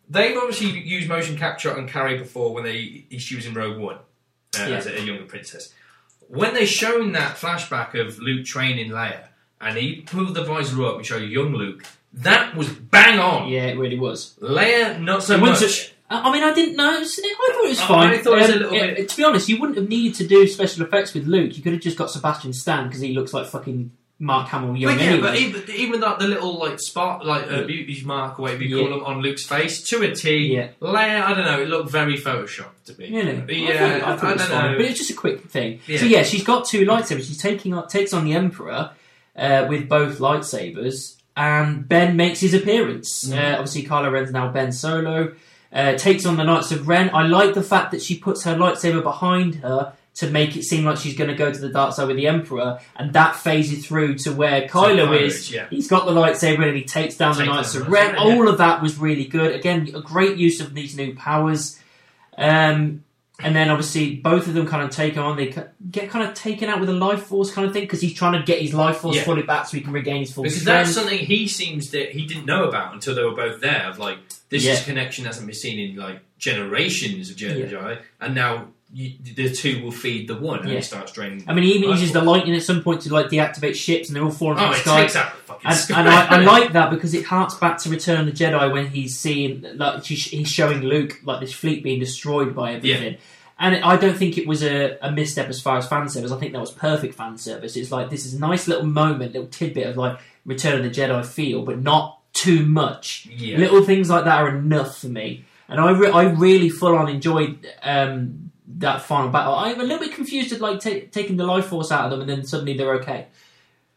[0.09, 3.97] They've obviously used motion capture on Carrie before when they she was in Rogue One
[3.97, 4.77] uh, Yeah.
[4.77, 5.73] as a, a younger princess.
[6.29, 9.29] When they shown that flashback of Luke training Leia
[9.61, 13.49] and he pulled the visor up and showed young Luke, that was bang on.
[13.49, 14.35] Yeah, it really was.
[14.41, 15.94] Leia, not so It much.
[16.11, 16.93] I mean, I didn't know.
[17.01, 17.03] it.
[17.03, 18.11] I thought it was fine.
[18.11, 19.89] I thought it was a Um, little it- bit- To be honest, you wouldn't have
[19.89, 21.57] needed to do special effects with Luke.
[21.57, 23.91] You could have just got Sebastian Stan because he looks like fucking
[24.21, 25.23] Mark Hamill young But yeah, anyway.
[25.29, 28.77] but even, even that the little like spark, like uh, beauty mark, or whatever you
[28.77, 28.83] Yeah.
[28.89, 30.55] call them, on Luke's face to a T.
[30.55, 30.69] Yeah.
[30.81, 33.11] Leia, I don't know, it looked very photoshopped to me.
[33.11, 33.65] Really?
[33.67, 34.71] Yeah, I thought, I thought I it was don't fine.
[34.73, 34.77] know.
[34.79, 35.81] But it's just a quick thing.
[35.89, 35.99] Yeah.
[35.99, 37.27] So yeah, she's got two lightsabers.
[37.27, 38.91] She's taking on, takes on the Emperor
[39.37, 43.25] uh, with both lightsabers, and Ben makes his appearance.
[43.29, 43.37] Mhm.
[43.37, 45.33] Uh, obviously, Kylo Ren's now Ben Solo.
[45.75, 47.11] Uh, takes on the Knights of Ren.
[47.13, 50.85] I like the fact that she puts her lightsaber behind her to make it seem
[50.85, 53.85] like she's going to go to the dark side with the Emperor, and that phases
[53.85, 55.51] through to where Kylo is.
[55.51, 55.67] yeah.
[55.71, 58.07] He's got the lightsaber and he takes down the Takes Knights of the Ren.
[58.13, 59.55] Knights of Ren, All of that was really good.
[59.55, 61.81] Again, a great use of these new powers.
[62.39, 63.04] Um,
[63.43, 65.37] and then obviously both of them kind of take on.
[65.37, 65.55] They
[65.91, 68.39] get kind of taken out with a life force kind of thing because he's trying
[68.39, 69.25] to get his life force Yeah.
[69.25, 70.87] fully back so he can regain his full Because strength.
[70.87, 73.87] that's something he seems that he didn't know about until they were both there.
[73.91, 74.19] Of like,
[74.51, 74.81] this Yeah.
[74.83, 77.97] connection hasn't been seen in like generations of Jedi, Yeah.
[78.21, 80.77] and now you, the two will feed the one, and Yeah.
[80.77, 81.43] he starts draining.
[81.49, 84.15] I mean, he even uses the lightning at some point to like deactivate ships, and
[84.15, 85.31] they're all falling from Oh, the sky.
[85.65, 87.91] Takes out the fucking And, and I, I like that because it harks back to
[87.91, 91.83] Return of the Jedi when he's seeing like he's he's showing Luke like this fleet
[91.83, 93.17] being destroyed by everything.
[93.59, 96.33] And I don't think it was a, a misstep as far as fan service.
[96.33, 97.77] I think that was perfect fan service.
[97.77, 100.91] It's like this is a nice little moment, little tidbit of like Return of the
[100.91, 103.27] Jedi feel, but not too much.
[103.27, 103.57] yeah.
[103.59, 107.09] Little things like that are enough for me, and I re- I really full on
[107.09, 109.55] enjoyed um, that final battle.
[109.55, 112.21] I'm a little bit confused at like ta taking the life force out of them,
[112.23, 113.29] and then suddenly they're okay.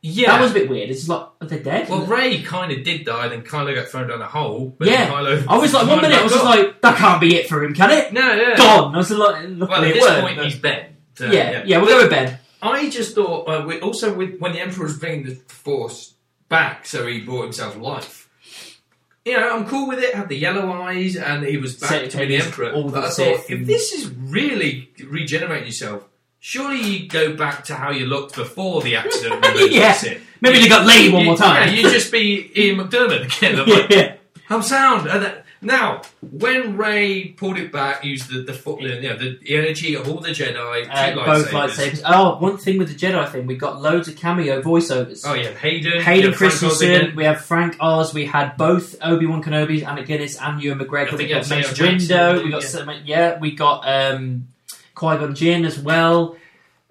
[0.10, 0.32] Yeah.
[0.32, 0.90] That was a bit weird.
[0.90, 1.90] It's just like are they dead?
[1.90, 4.76] well, Rey kind of did die, then Kylo got thrown down a hole.
[4.78, 5.10] But Yeah.
[5.10, 7.64] Kylo I was like one minute, I was just like that can't be it for
[7.64, 8.14] him, can it?
[8.14, 8.56] no, yeah.
[8.58, 8.94] Gone.
[8.94, 10.86] I was like, Well, luckily at it this point, but- he's Ben.
[11.16, 12.38] So, yeah, yeah, we'll go with Ben.
[12.62, 16.14] I just thought, uh, with, also with when the Emperor was bringing the Force
[16.48, 18.30] back, so he brought himself life.
[19.26, 20.14] You know, I'm cool with it.
[20.16, 22.72] Had the yellow eyes, and he was back to be the Emperor.
[22.72, 26.06] all but I thought, if this is really regenerating yourself,
[26.48, 29.46] surely you go back to how you looked before the accident.
[29.70, 29.92] Yeah.
[29.92, 30.22] Sith.
[30.40, 31.68] Maybe they got laid one You- more time.
[31.68, 33.60] Yeah, you just be Ian McDiarmid again.
[33.60, 34.16] I'm like, yeah.
[34.50, 35.10] I'm sound.
[35.60, 40.08] Now, when Rey pulled it back, used the the, foot, you know, the energy of
[40.08, 40.90] all the Jedi, two
[41.20, 41.70] Uh, both lightsabers.
[41.70, 42.02] lightsabers.
[42.06, 45.24] Oh, one thing with the Jedi thing, we got loads of cameo voiceovers.
[45.26, 49.86] Oh yeah, Hayden, Hayden Christensen, we have Frank Oz, we had both Obi Wan Kenobi,
[49.86, 51.18] Anna Guinness, and Ewan McGregor.
[51.18, 52.52] We you got Mace Windu, we yeah.
[52.52, 54.48] got some, yeah, we got um,
[54.98, 56.36] Qui Gon Jinn as well.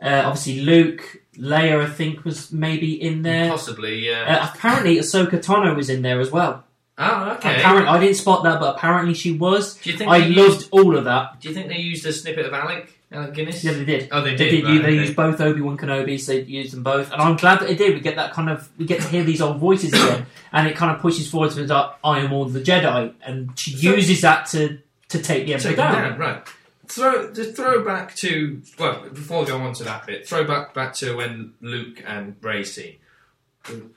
[0.00, 3.50] Uh, obviously, Luke, Leia, I think was maybe in there.
[3.50, 4.40] Possibly, yeah.
[4.44, 6.64] Uh, apparently, Ahsoka Tano was in there as well.
[6.98, 7.56] oh, okay.
[7.56, 9.74] Apparently, I didn't spot that, but apparently she was.
[9.78, 11.40] do you think I loved used, all of that.
[11.40, 13.64] Do you think they used a snippet of Alec, Alec Guinness?
[13.64, 14.08] Yeah, they did.
[14.12, 14.50] Oh, they They did.
[14.50, 14.64] did.
[14.64, 15.00] right, you, they okay.
[15.00, 17.74] used both Obi Wan Kenobi, so they used them both, and I'm glad that they
[17.74, 17.94] did.
[17.94, 20.76] We get that kind of, we get to hear these old voices again, and it
[20.76, 24.20] kind of pushes forward to the I am all the Jedi, and she So- uses
[24.22, 24.78] that to
[25.08, 25.92] to take the Emperor down.
[26.10, 26.42] down, right?
[26.88, 30.28] Throw just throw back to well before we go on to that bit.
[30.28, 32.98] Throw back back to when Luke and Rey see.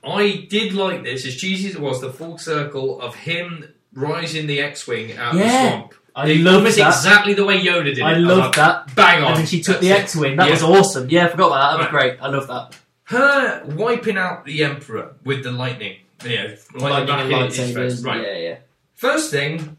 [0.04, 4.48] I did like this, as cheesy as it was, the full circle of him rising
[4.48, 5.46] the X-wing out of Yeah.
[5.46, 5.94] the swamp.
[6.16, 6.88] I It love was that.
[6.88, 8.02] exactly the way Yoda did it.
[8.02, 8.96] I was love like, that.
[8.96, 9.30] Bang on.
[9.32, 10.00] And then she took That's the it.
[10.02, 10.36] X-wing.
[10.38, 10.54] That Yeah.
[10.54, 11.08] was awesome.
[11.10, 11.78] Yeah, I forgot about that.
[11.84, 12.18] That was great.
[12.22, 12.76] I love that.
[13.04, 15.98] Her wiping out the Emperor with the lightning.
[16.26, 17.76] Yeah, Lightning back and in his face.
[17.76, 18.06] lightsabers.
[18.06, 18.22] Right.
[18.24, 18.56] Yeah, yeah.
[18.96, 19.78] First thing,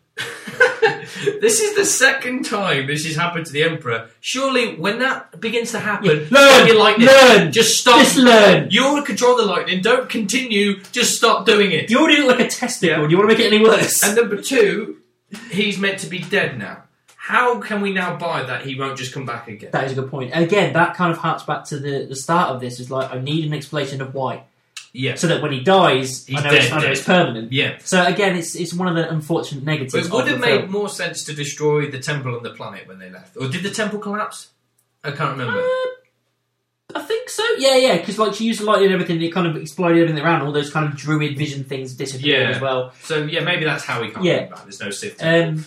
[1.40, 4.10] this is the second time this has happened to the Emperor.
[4.20, 6.38] Surely, when that begins to happen, Yeah.
[6.38, 6.66] Learn!
[6.66, 7.52] your lightning, Learn!
[7.52, 7.98] Just stop.
[8.00, 8.68] Just learn.
[8.70, 9.82] You're control the lightning.
[9.82, 10.82] Don't continue.
[10.92, 11.90] Just stop doing it.
[11.90, 13.02] You already look like a testicle.
[13.02, 13.06] Yeah.
[13.06, 14.02] Do you want to make it any worse?
[14.02, 14.98] And number two,
[15.50, 16.84] he's meant to be dead now.
[17.16, 19.70] How can we now buy that he won't just come back again?
[19.72, 20.32] that is a good point.
[20.34, 22.80] Again, that kind of harks back to the, the start of this.
[22.80, 24.44] Is like I need an explanation of why.
[24.92, 25.14] Yeah.
[25.14, 26.92] so that when he dies, He's I know, dead, it's, I know dead.
[26.92, 27.52] it's permanent.
[27.52, 27.78] Yeah.
[27.84, 29.92] So again, it's it's one of the unfortunate negatives.
[29.92, 30.72] But it would of have the made film.
[30.72, 33.36] more sense to destroy the temple and the planet when they left.
[33.36, 34.48] Or did the temple collapse?
[35.04, 35.60] I can't remember.
[35.60, 37.44] Uh, I think so.
[37.58, 37.96] Yeah, yeah.
[37.98, 40.42] Because like she used the light and everything, and it kind of exploded everything around.
[40.42, 42.56] All those kind of druid vision things disappeared Yeah.
[42.56, 42.92] as well.
[43.02, 44.34] So yeah, maybe that's how we can't Yeah.
[44.44, 44.56] remember.
[44.64, 45.22] There's no Sith.
[45.22, 45.64] Um,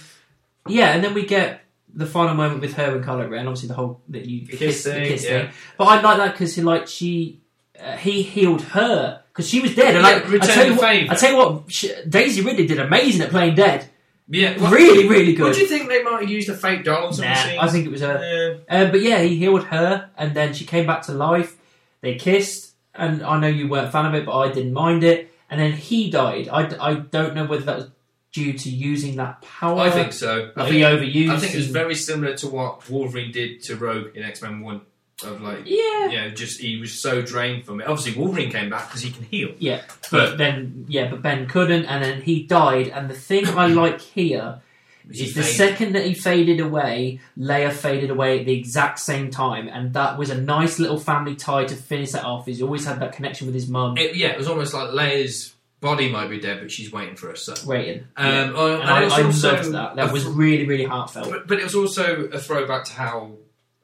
[0.68, 1.62] yeah, and then we get
[1.96, 3.48] the final moment with her and Kylo Ren.
[3.48, 5.30] Obviously, the whole that you the Kiss the kiss yeah.
[5.44, 5.50] thing.
[5.78, 7.40] But I like that because like she,
[7.80, 9.96] uh, he healed her because she was dead.
[9.96, 11.12] And Yeah, like, I return tell you the what, favour.
[11.12, 13.90] I tell you what, she, Daisy Ridley did amazing at playing dead.
[14.28, 14.60] yeah.
[14.62, 15.44] What, really, really good.
[15.46, 17.32] What do you think they might have used a fake doll in some Nah.
[17.64, 18.58] I think it was her.
[18.70, 18.78] Yeah.
[18.86, 21.58] Um, but yeah, he healed her, and then she came back to life.
[22.02, 25.04] They kissed, and I know you weren't a fan of it, but I didn't mind
[25.04, 25.32] it.
[25.50, 26.50] And then he died.
[26.52, 27.88] I, I don't know whether that was
[28.32, 29.80] due to using that power.
[29.80, 30.52] I think so.
[30.56, 31.30] I think, he overused.
[31.30, 34.42] I think it was and- very similar to what Wolverine did to Rogue in X
[34.42, 34.82] Men One.
[35.24, 37.88] Of like, yeah, yeah, just he was so drained from it.
[37.88, 39.52] Obviously, Wolverine came back because he can heal.
[39.60, 39.82] yeah.
[40.12, 42.88] But then, yeah, but Ben couldn't, and then he died.
[42.90, 44.62] And the thing I like here
[45.10, 45.56] He the faded.
[45.56, 50.18] second that he faded away, Leia faded away at the exact same time, and that
[50.18, 52.46] was a nice little family tie to finish that off.
[52.48, 53.98] He's always had that connection with his mum.
[53.98, 57.28] It- yeah, it was almost like Leia's body might be dead, but she's waiting for
[57.28, 57.56] her son.
[57.68, 58.06] Rating.
[58.18, 58.44] Um, Yeah.
[58.46, 59.96] And and I, I also loved that.
[59.98, 61.30] That was really, really heartfelt.
[61.30, 63.34] But, but it was also a throwback to how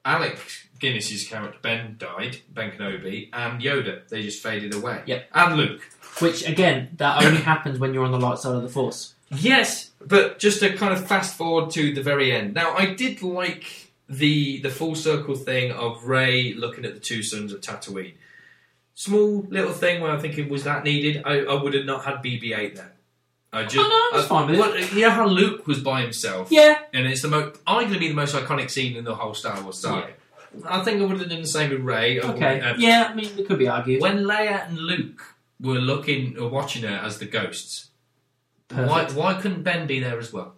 [0.04, 0.38] Alec
[0.80, 4.08] Guinness's character Ben died, Ben Kenobi, and Yoda.
[4.08, 5.02] They just faded away.
[5.06, 5.28] Yep.
[5.34, 5.82] And Luke.
[6.18, 9.14] Which again, that only happens when you're on the light side of the force.
[9.32, 12.54] Yes, but just to kind of fast forward to the very end.
[12.54, 17.22] Now, I did like the the full circle thing of Rey looking at the two
[17.22, 18.14] suns of Tatooine.
[18.94, 21.22] Small little thing where I think it was that needed.
[21.24, 22.90] I, I would have not had BB-8 then.
[23.52, 24.92] I just, Oh, no, I was fine with it.
[24.92, 28.34] You know how Luke was by himself, Yeah, and it's the most arguably the most
[28.34, 30.12] iconic scene in the whole Star Wars saga.
[30.66, 32.20] I think I would have done the same with Rey.
[32.20, 32.60] Okay.
[32.60, 34.00] have- Yeah, I mean, it could be argued.
[34.02, 35.22] When Leia and Luke
[35.60, 37.90] were looking or watching her as the ghosts,
[38.70, 40.54] why why couldn't Ben be there as well?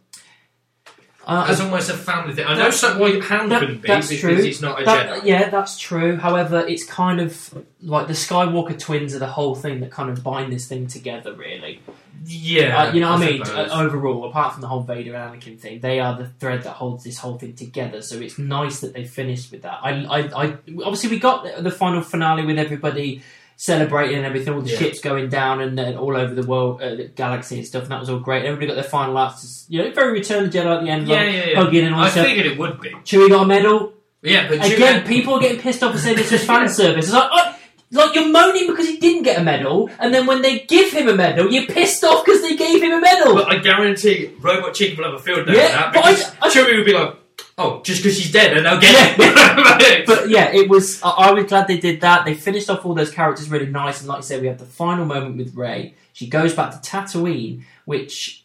[1.24, 2.46] Uh, As almost a family thing.
[2.46, 4.42] I know so why Han that- couldn't be that's because true.
[4.42, 5.26] he's not a that- Jedi.
[5.26, 6.16] yeah, that's true.
[6.16, 10.24] However, it's kind of like the Skywalker twins are the whole thing that kind of
[10.24, 11.80] bind this thing together, really.
[12.26, 13.42] Yeah, Uh, you know what I mean?
[13.42, 16.72] Uh, overall, apart from the whole Vader and Anakin thing, they are the thread that
[16.72, 18.02] holds this whole thing together.
[18.02, 19.78] So it's nice that they finished with that.
[19.82, 20.46] I, I, I
[20.84, 23.22] obviously we got the, the final finale with everybody
[23.56, 24.78] celebrating and everything, all the Yeah.
[24.78, 27.92] ships going down and, and all over the world, uh, the galaxy and stuff, and
[27.92, 28.44] that was all great.
[28.44, 31.08] Everybody got their final acts, you know, very Return of the Jedi at the end,
[31.08, 31.60] yeah, like, yeah, yeah.
[31.62, 32.26] hugging and all I stuff.
[32.26, 32.90] figured it would be.
[32.90, 33.92] Chewie got a medal.
[34.22, 37.06] Yeah, but Again, people are getting pissed off and saying this was fan service.
[37.06, 37.56] It's like, oh,
[37.90, 41.08] like you're moaning because he didn't get a medal, and then when they give him
[41.08, 43.34] a medal, you're pissed off because they gave him a medal.
[43.34, 46.10] But I guarantee Robot Chicken will have a field day Yeah, with that but I-
[46.12, 47.14] because I- Chewie would be like,
[47.58, 51.02] "Oh, just because she's dead, and I'll get it." but yeah, it was.
[51.02, 52.24] I, I was glad they did that.
[52.24, 54.64] They finished off all those characters really nice, and like I said, we have the
[54.64, 55.94] final moment with Rey.
[56.12, 58.44] She goes back to Tatooine, which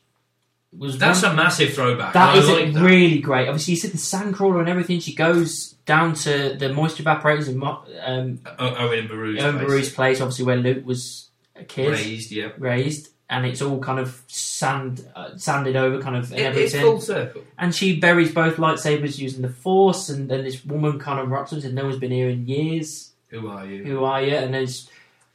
[0.77, 2.13] was That's one, a massive throwback.
[2.13, 2.81] that I is like that.
[2.83, 3.47] really great.
[3.47, 4.99] Obviously, you see the sandcrawler and everything.
[4.99, 9.93] She goes down to the moisture evaporators in um, Owen Beru's Owen place.
[9.93, 11.91] Place, obviously where Luke was a kid.
[11.91, 12.31] raised.
[12.31, 16.57] Yeah, raised, and it's all kind of sand, uh, sanded over, kind of and it,
[16.57, 16.81] it's everything.
[16.81, 17.43] full circle.
[17.57, 21.51] And she buries both lightsabers using the Force, and then this woman kind of rocks
[21.51, 23.11] up and says, "No one's been here in years.
[23.29, 23.83] Who are you?
[23.83, 24.89] Who are you?" And there's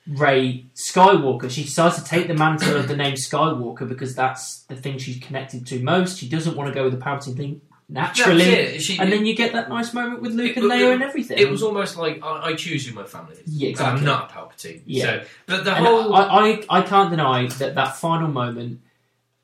[0.06, 1.50] Rey Skywalker.
[1.50, 5.18] She decides to take the mantle of the name Skywalker because that's the thing she's
[5.18, 6.18] connected to most.
[6.18, 7.60] She doesn't want to go with the Palpatine thing
[7.92, 8.44] naturally.
[8.44, 8.80] That's it.
[8.82, 11.02] She, And then you get that nice moment with Luke It- and Leia it- and
[11.02, 11.38] everything.
[11.38, 13.40] it was almost like I, I choose who my family is.
[13.46, 13.98] Yeah, exactly.
[14.00, 14.82] I'm not a Palpatine.
[14.86, 15.04] Yeah.
[15.04, 18.80] So, but the And whole I, I, I can't deny that that final moment,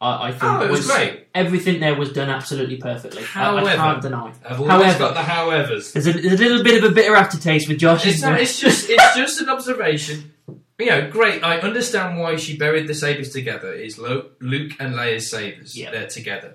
[0.01, 1.27] I, I think oh, it was, great.
[1.35, 3.23] everything there was done absolutely perfectly.
[3.23, 3.27] I- I,
[3.61, 4.33] However- can't deny.
[4.49, 5.93] I've always However- got the howevers.
[5.93, 8.07] There's a, there's a little bit of a bitter aftertaste with Josh.
[8.07, 10.33] It's, it's just it's just an observation.
[10.81, 11.43] You know, great.
[11.43, 13.73] I understand why she buried the sabers together.
[13.73, 15.77] Is Luke, Luke and Leia's sabers?
[15.77, 15.91] Yeah.
[15.91, 16.55] They're together.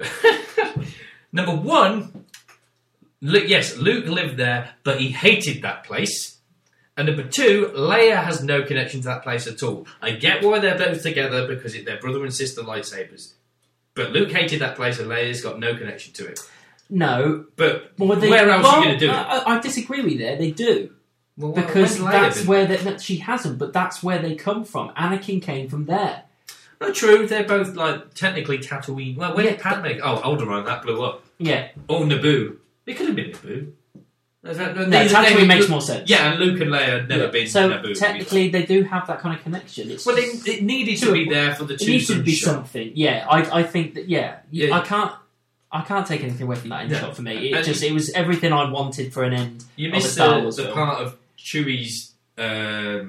[1.32, 2.24] Number one,
[3.20, 6.38] Lu yes, Luke lived there, but he hated that place.
[6.96, 9.86] And number two, Leia has no connection to that place at all.
[10.00, 13.34] I get why they're both together because it, they're brother and sister lightsabers.
[13.94, 16.40] But Luke hated that place, and Leia's got no connection to it.
[16.88, 17.46] no.
[17.56, 19.12] But Well, they, Where else well, are you gonna do it?
[19.12, 20.36] I, I- disagree with you there.
[20.36, 20.90] They do
[21.36, 23.58] well, because that's where they, that she hasn't.
[23.58, 24.90] But that's where they come from.
[24.90, 26.22] Anakin came from there.
[26.80, 27.26] No, true.
[27.26, 29.16] They're both like technically Tatooine.
[29.16, 29.86] Well, when Yeah, did Padme?
[30.02, 31.24] Oh, Alderaan that blew up.
[31.38, 31.68] Yeah.
[31.88, 32.56] Or Naboo.
[32.86, 33.72] It could have been Naboo.
[34.44, 36.08] No, they- Tatooine makes more sense.
[36.08, 37.30] Yeah, and Luke and Leia had never Yeah.
[37.30, 37.98] been so Naboo.
[37.98, 39.90] technically, they do have that kind of connection.
[39.90, 42.06] It's well, just- it, it needed to to be there for the it two needs
[42.08, 42.52] to be shot.
[42.54, 42.92] something.
[42.94, 44.08] Yeah, I, I think that.
[44.08, 44.74] Yeah, Yeah.
[44.76, 45.12] I can't.
[45.72, 46.98] I can't take anything away from that in No.
[47.00, 47.50] shot for me.
[47.50, 49.64] It And- just it was everything I wanted for an end.
[49.74, 50.74] You of a missed Star the, Wars the film.
[50.74, 53.08] part of Chewie's um,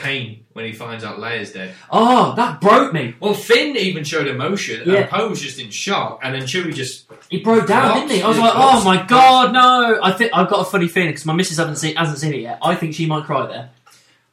[0.00, 1.74] pain when he finds out Leia's dead.
[1.90, 3.14] Oh, that broke me.
[3.20, 5.00] Well, Finn even showed emotion, Yeah.
[5.00, 8.22] and Poe was just in shock, and then Chewie just He broke down, didn't he?
[8.22, 10.00] I was like, oh my god, no!
[10.02, 12.40] I think I've got a funny feeling because my missus hasn't seen hasn't seen it
[12.40, 12.58] yet.
[12.62, 13.70] I think she might cry there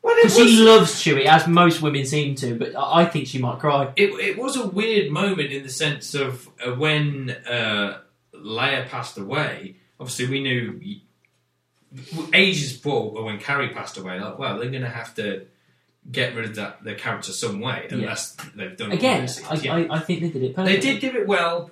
[0.02, 2.56] because was, she loves Chewie, as most women seem to.
[2.58, 3.92] But I I think she might cry.
[3.96, 8.00] it, it was a weird moment in the sense of uh, when uh,
[8.34, 9.76] Leia passed away.
[10.00, 10.80] Obviously, we knew
[12.34, 14.20] ages before when Carrie passed away.
[14.20, 15.46] Like, well, they're going to have to
[16.12, 19.70] get rid of that the character some way, unless they've done it Again, obviously.
[19.70, 19.88] I, Yeah.
[19.92, 20.76] I, I think they did it perfectly.
[20.80, 21.72] They did do it well,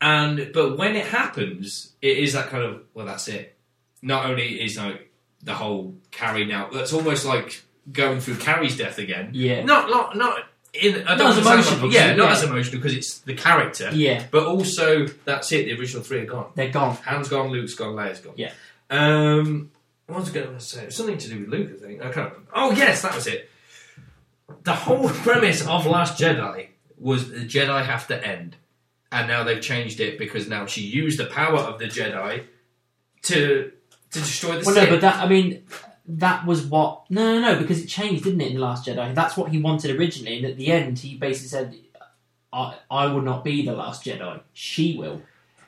[0.00, 3.56] and but when it happens, it is that kind of well, that's it.
[4.02, 5.10] Not only is like
[5.42, 7.62] the whole Carrie now, that's almost like
[7.92, 9.30] going through Carrie's death again.
[9.32, 9.62] Yeah.
[9.64, 10.40] Not not not
[10.74, 11.06] in.
[11.08, 12.32] I Not as emotional, Like, yeah, not yeah.
[12.32, 15.64] as emotional because it's the character, Yeah, but also that's it.
[15.66, 16.50] The original three are gone.
[16.54, 16.96] they're gone.
[16.96, 18.34] Han's gone, Luke's gone, Leia's gone.
[18.36, 18.52] Yeah.
[18.90, 19.70] Um,
[20.06, 20.90] what was I going to say?
[20.90, 22.00] Something to do with Luke, I think.
[22.00, 22.30] I can't.
[22.32, 22.50] Remember.
[22.54, 23.48] Oh yes, that was it.
[24.62, 26.68] The whole premise of Last Jedi
[26.98, 28.56] was the Jedi have to end,
[29.12, 32.44] and now they've changed it because now she used the power of the Jedi
[33.22, 33.72] to
[34.12, 34.84] to destroy the Well, Sith.
[34.84, 35.64] no, but that I mean,
[36.06, 37.10] that was what.
[37.10, 39.14] No, no, no, because it changed, didn't it, in the Last Jedi?
[39.14, 41.76] That's what he wanted originally, and at the end, he basically said,
[42.52, 44.40] "I, I will not be the Last Jedi.
[44.52, 45.22] She will."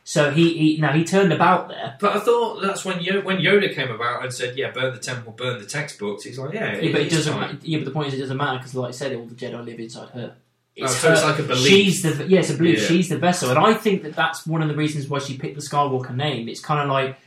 [0.08, 1.94] So he, he now he turned about there.
[2.00, 4.98] But I thought that's when Yoda, when Yoda came about and said, "Yeah, burn the
[4.98, 7.34] temple, burn the textbooks." He's like, "Yeah, Yeah, but it doesn't.
[7.34, 9.34] time." Yeah, but the point is, it doesn't matter because, like I said, all the
[9.34, 10.34] Jedi live inside her.
[10.80, 11.66] Oh, so it's like a belief.
[11.66, 12.80] She's the yeah, it's a belief.
[12.80, 12.86] Yeah.
[12.86, 15.56] She's the vessel, and I think that that's one of the reasons why she picked
[15.56, 16.48] the Skywalker name.
[16.48, 17.18] It's kind of like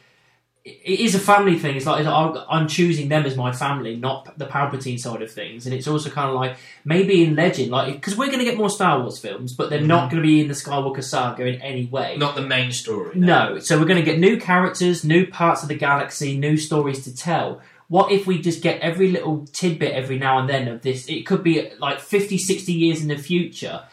[0.63, 1.75] it is a family thing.
[1.75, 5.65] It's like I'm I'm choosing them as my family, not the Palpatine side of things.
[5.65, 8.57] And it's also kind of like maybe in Legend, like because we're going to get
[8.57, 10.11] more Star Wars films, but they're not mm.
[10.11, 12.15] going to be in the Skywalker saga in any way.
[12.17, 13.17] Not the main story.
[13.17, 17.03] No, so we're going to get new characters, new parts of the galaxy, new stories
[17.05, 17.61] to tell.
[17.87, 21.09] What if we just get every little tidbit every now and then of this?
[21.09, 23.83] It could be like 50, 60 years in the future,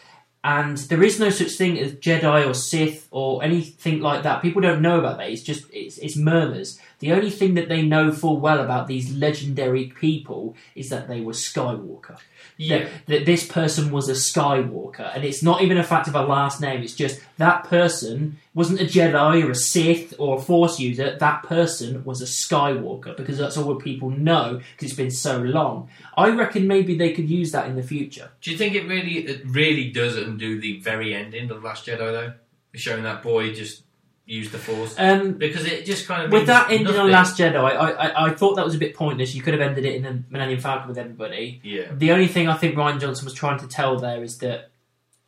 [0.48, 4.40] and there is no such thing as Jedi or Sith or anything like that.
[4.40, 5.28] People don't know about that.
[5.28, 6.80] It's just it's, it's murmurs.
[7.00, 11.20] The only thing that they know full well about these legendary people is that they
[11.20, 12.18] were Skywalker
[12.56, 12.78] Yeah.
[12.78, 16.22] that, that this person was a Skywalker, and it's not even a fact of a
[16.22, 16.82] last name.
[16.82, 21.16] It's just that person wasn't a Jedi or a Sith or a Force user.
[21.16, 25.38] That person was a Skywalker because that's all what people know because it's been so
[25.38, 25.88] long.
[26.16, 28.30] I reckon maybe they could use that in the future.
[28.40, 31.86] Do you think it really, it really does undo the very ending of The Last
[31.86, 32.32] Jedi though?
[32.74, 33.82] Showing that boy just
[34.28, 37.00] use the Force Um, because it just kind of with that ending nothing.
[37.00, 39.34] on Last Jedi, I, I, I thought that was a bit pointless.
[39.34, 41.60] You could have ended it in the Millennium Falcon with everybody.
[41.64, 44.70] Yeah, The only thing I think Rian Johnson was trying to tell there is that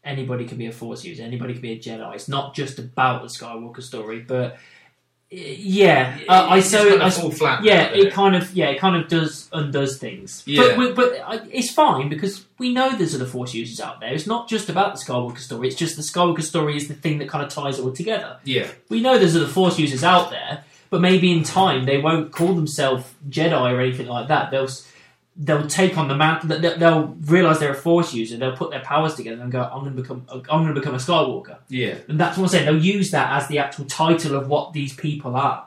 [0.04, 2.14] anybody can be a Force user, anybody can be a Jedi.
[2.14, 4.58] It's not just about the Skywalker story, but
[5.32, 7.62] yeah, uh, I so kind I, of fall flat.
[7.62, 10.42] yeah, it kind of yeah, it kind of does undoes things.
[10.44, 10.74] Yeah.
[10.76, 14.12] But but, but it's fine because we know there's other Force users out there.
[14.12, 15.68] It's not just about the Skywalker story.
[15.68, 18.38] It's just the Skywalker story is the thing that kind of ties it all together.
[18.44, 22.32] yeah, We know there's other Force users out there, but maybe in time they won't
[22.32, 24.50] call themselves Jedi or anything like that.
[24.50, 24.68] They'll
[25.40, 26.40] they'll take on the man.
[26.44, 28.36] They'll, they'll realize they're a Force user.
[28.36, 30.26] They'll put their powers together and go, "I'm going to become.
[30.30, 31.96] I'm going to become a Skywalker." yeah.
[32.08, 32.66] And that's what I'm saying.
[32.66, 35.66] They'll use that as the actual title of what these people are.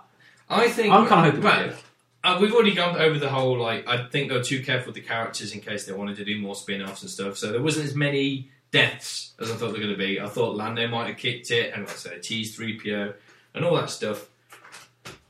[0.50, 1.50] I think I'm kind of hoping.
[1.50, 1.76] Right.
[2.24, 3.88] Uh, we've already gone over the whole like.
[3.88, 6.40] I think they were too careful with the characters in case they wanted to do
[6.40, 7.38] more spin-offs and stuff.
[7.38, 10.22] So there wasn't as many deaths as I thought there were going to be.
[10.22, 13.14] I thought Lando might have kicked it, and like I said, teased three PO
[13.56, 14.30] and all that stuff.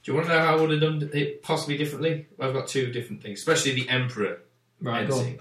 [0.03, 2.27] Do you want to know how I would have done it possibly differently?
[2.39, 4.39] I've got two different things, especially the Emperor
[4.83, 5.07] Right.
[5.07, 5.39] Go on.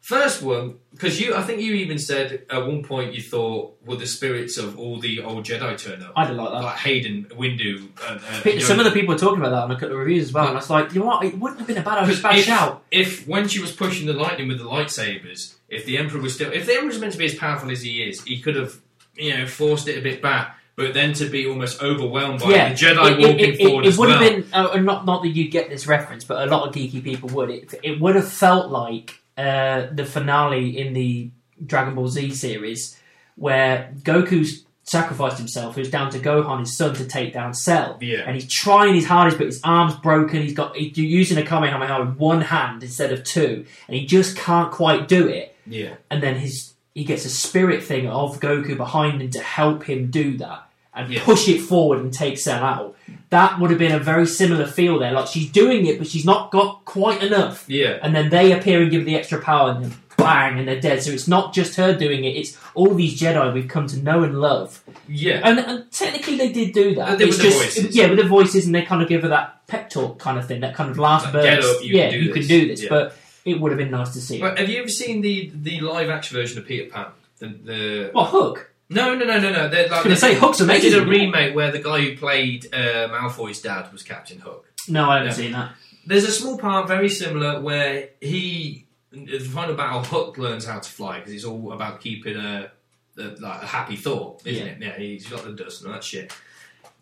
[0.00, 3.96] First one, because you, I think you even said at one point you thought, "Will
[3.96, 6.62] the spirits of all the old Jedi turn up?" I don't like that.
[6.62, 8.18] Like Hayden, Windu, uh,
[8.50, 10.32] uh, Some of the people were talking about that on a couple of reviews as
[10.34, 11.24] well, and I was like, you know what?
[11.24, 12.84] It wouldn't have been a bad, bad if, shout.
[12.90, 16.52] if when she was pushing the lightning with the lightsabers, if the Emperor was still,
[16.52, 18.74] if the Emperor was meant to be as powerful as he is, he could have,
[19.14, 20.58] you know, forced it a bit back.
[20.76, 23.86] But then to be almost overwhelmed by yeah, the Jedi it, walking it, it, forward
[23.86, 24.18] it, would well.
[24.18, 27.02] have been uh, not not that you'd get this reference, but a lot of geeky
[27.02, 27.50] people would.
[27.50, 31.30] It, it would have felt like uh, the finale in the
[31.64, 32.98] Dragon Ball Z series,
[33.36, 35.76] where Goku's sacrificed himself.
[35.76, 37.98] It was down to Gohan, his son, to take down Cell.
[38.00, 38.24] Yeah.
[38.26, 40.42] And he's trying his hardest, but his arm's broken.
[40.42, 44.36] He's got he's using a Kamehameha with one hand instead of two, and he just
[44.36, 45.56] can't quite do it.
[45.66, 49.84] yeah, And then his he gets a spirit thing of Goku behind him to help
[49.84, 51.24] him do that and Yeah.
[51.24, 52.96] push it forward and take Cell out.
[53.30, 55.10] That would have been a very similar feel there.
[55.12, 57.64] Like she's doing it, but she's not got quite enough.
[57.66, 60.80] yeah, And then they appear and give the extra power, and then bang, and they're
[60.80, 61.02] dead.
[61.02, 64.22] So it's not just her doing it; it's all these Jedi we've come to know
[64.22, 64.80] and love.
[65.08, 65.40] yeah.
[65.42, 67.18] And, and technically, they did do that.
[67.18, 67.96] They with the voices.
[67.96, 70.46] yeah, with the voices, and they kind of give her that pep talk kind of
[70.46, 71.78] thing, that kind of last Like, burst.
[71.78, 72.46] up, you yeah, can do you this.
[72.46, 72.82] can do this.
[72.84, 72.88] Yeah.
[72.90, 74.40] But it would have been nice to see.
[74.40, 77.06] But have you ever seen the the live action version of Peter Pan?
[77.38, 78.70] The, the What Hook?
[78.90, 79.68] no no no no no.
[79.68, 80.90] They're I like was going to say Hook's they amazing.
[80.92, 84.70] did a remake where the guy who played uh, Malfoy's dad was Captain Hook.
[84.88, 85.34] No, I haven't Yeah.
[85.34, 85.72] seen that.
[86.06, 90.90] There's a small part very similar where he, the final battle, Hook learns how to
[90.90, 92.70] fly because it's all about keeping a,
[93.18, 94.72] a like a happy thought, isn't Yeah.
[94.72, 94.78] it?
[94.80, 96.30] Yeah, he's got the dust and all that shit.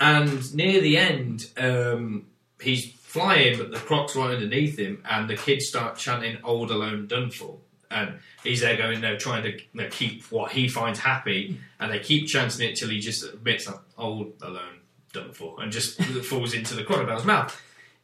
[0.01, 2.27] And near the end, um,
[2.61, 7.07] he's flying, but the croc's right underneath him, and the kids start chanting "Old Alone
[7.07, 7.59] Done For,"
[7.91, 11.93] and he's there going, no, trying to you know, keep what he finds happy, and
[11.93, 14.81] they keep chanting it till he just admits that "Old Alone
[15.13, 17.61] Done For," and just falls into the crocodile's mouth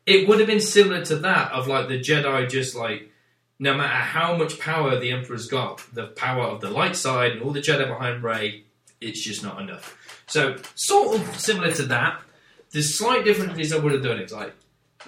[0.09, 3.13] it would have been similar to that of like the Jedi just like
[3.59, 7.43] no matter how much power the Emperor's got, the power of the light side and
[7.43, 8.63] all the Jedi behind Rey,
[9.01, 9.99] it's just not enough.
[10.27, 12.23] So sort of similar to that.
[12.71, 14.55] The slight difference is I would have done it like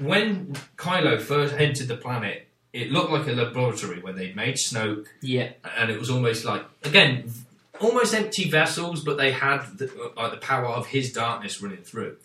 [0.00, 5.06] when Kylo first entered the planet, it looked like a laboratory where they'd made Snoke
[5.22, 7.32] Yeah, and it was almost like again
[7.80, 12.16] almost empty vessels but they had the, like the power of his darkness running through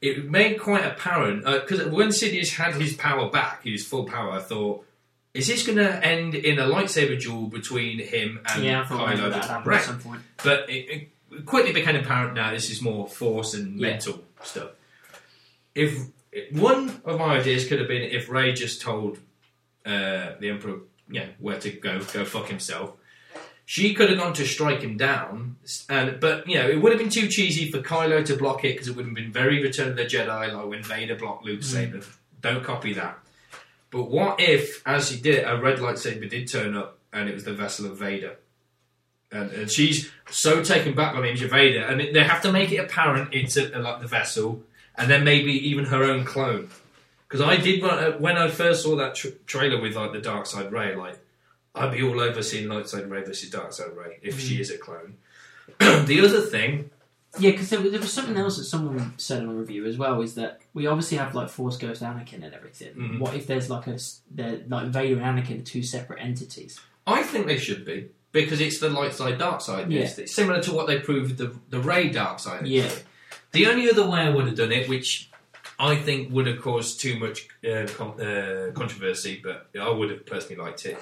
[0.00, 4.32] it made quite apparent uh, because when Sidious had his power back his full power
[4.32, 4.84] I thought
[5.34, 9.48] is this going to end in a lightsaber duel between him and yeah, Kylo that
[9.68, 10.20] at some point.
[10.42, 13.88] but it, it quickly became apparent now this is more force and Yeah.
[13.90, 14.70] mental stuff.
[15.76, 15.96] If
[16.52, 19.18] one of my ideas could have been if Rey just told
[19.84, 20.78] uh, the Emperor,
[21.10, 22.94] yeah, where to go, go fuck himself.
[23.64, 25.56] She could have gone to strike him down,
[25.88, 28.72] and but you know it would have been too cheesy for Kylo to block it
[28.74, 31.68] because it would have been very Return of the Jedi, like when Vader blocked Luke's
[31.68, 31.72] Mm.
[31.72, 32.00] saber.
[32.40, 33.18] Don't copy that.
[33.90, 37.44] But what if, as he did, a red lightsaber did turn up and it was
[37.44, 38.36] the vessel of Vader?
[39.30, 42.42] And, and she's so taken back by the image of Vader, and it- they have
[42.42, 44.62] to make it apparent it's a, like the vessel,
[44.96, 46.68] and then maybe even her own clone.
[47.28, 47.82] Because I did
[48.20, 51.18] when I, first saw that tr- trailer with like the Dark Side Rey, like
[51.74, 54.70] I'd be all over seeing Light Side Rey versus Dark Side Rey if she is
[54.70, 55.16] a clone.
[55.78, 56.90] the other thing,
[57.38, 59.96] Yeah, because there, was- there was something else that someone said in a review as
[59.96, 60.20] well.
[60.20, 62.94] Is that we obviously have like Force Ghost Anakin and everything.
[62.94, 63.18] Mhm.
[63.18, 63.98] What if there's like a
[64.68, 66.78] like Vader and Anakin two separate entities?
[67.06, 69.90] I think they should be because it's the light side, dark side.
[69.90, 70.02] Yeah.
[70.02, 72.66] It's, similar to what they proved the the Rey dark side.
[72.66, 72.90] Yeah.
[73.52, 75.30] The only other way I would have done it, which
[75.78, 80.24] I think would have caused too much uh, con- uh, controversy, but I would have
[80.26, 80.98] personally liked it.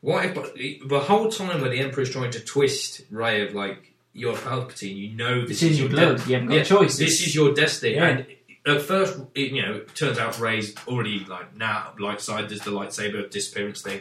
[0.00, 0.24] What
[0.56, 4.96] if the whole time where the Emperor's trying to twist Rey of like you're Palpatine,
[4.96, 6.18] you know this It's is your blood.
[6.18, 6.96] de- you haven't got Yeah, a choice.
[6.98, 7.94] this It's- is your destiny.
[7.94, 8.06] Yeah.
[8.08, 8.26] And
[8.66, 12.60] at first, it, you know, it turns out Rey's already like now light side does
[12.62, 14.00] the lightsaber disappearance thing,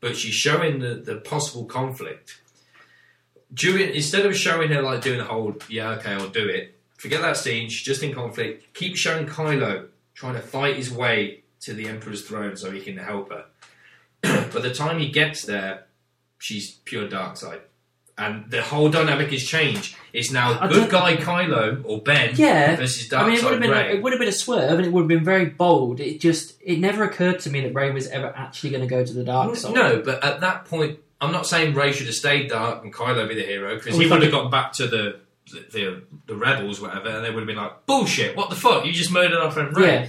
[0.00, 2.40] but she's showing the, the possible conflict.
[3.52, 7.22] During instead of showing her like doing the whole yeah okay I'll do it, forget
[7.22, 7.68] that scene.
[7.70, 8.74] She's just in conflict.
[8.74, 12.98] Keep showing Kylo trying to fight his way to the Emperor's throne so he can
[12.98, 13.44] help her.
[14.22, 15.86] By the time he gets there,
[16.38, 17.60] she's pure dark side.
[18.18, 19.96] And the whole dynamic has changed.
[20.12, 22.76] It's now I good don't- guy Kylo or Ben yeah.
[22.76, 23.92] versus I dark mean, it would side have been Rey.
[23.96, 26.00] it would have been a swerve, and it would have been very bold.
[26.00, 29.02] It just it never occurred to me that Rey was ever actually going to go
[29.02, 29.72] to the dark side.
[29.74, 33.26] No, but at that point, I'm not saying Rey should have stayed dark and Kylo
[33.26, 35.20] be the hero because Well, oh, he we would have gone back to the
[35.50, 38.36] the, the the rebels, whatever, and they would have been like, "Bullshit!
[38.36, 38.84] What the fuck?
[38.84, 40.06] You just murdered our friend Rey." Yeah,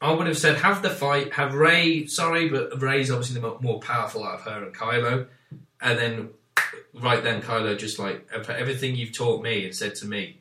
[0.00, 3.80] I would have said, "Have the fight, have Rey." Sorry, but Rey's obviously the more
[3.80, 5.26] powerful out of her and Kylo,
[5.80, 6.30] and then
[6.94, 10.40] right then Kylo just like everything you've taught me and said to me,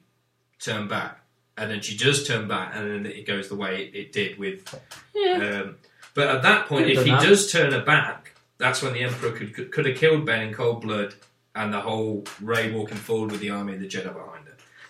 [0.60, 1.22] turn back,
[1.58, 4.74] and then she does turn back, and then it goes the way it did with
[5.16, 5.62] yeah.
[5.64, 5.76] um,
[6.14, 7.22] but at that point, Could've if he that.
[7.24, 10.82] does turn her back, that's when the Emperor could, could have killed Ben in cold
[10.82, 11.16] blood,
[11.56, 14.14] and the whole Rey walking forward with the army of the Jedi.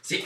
[0.01, 0.25] See,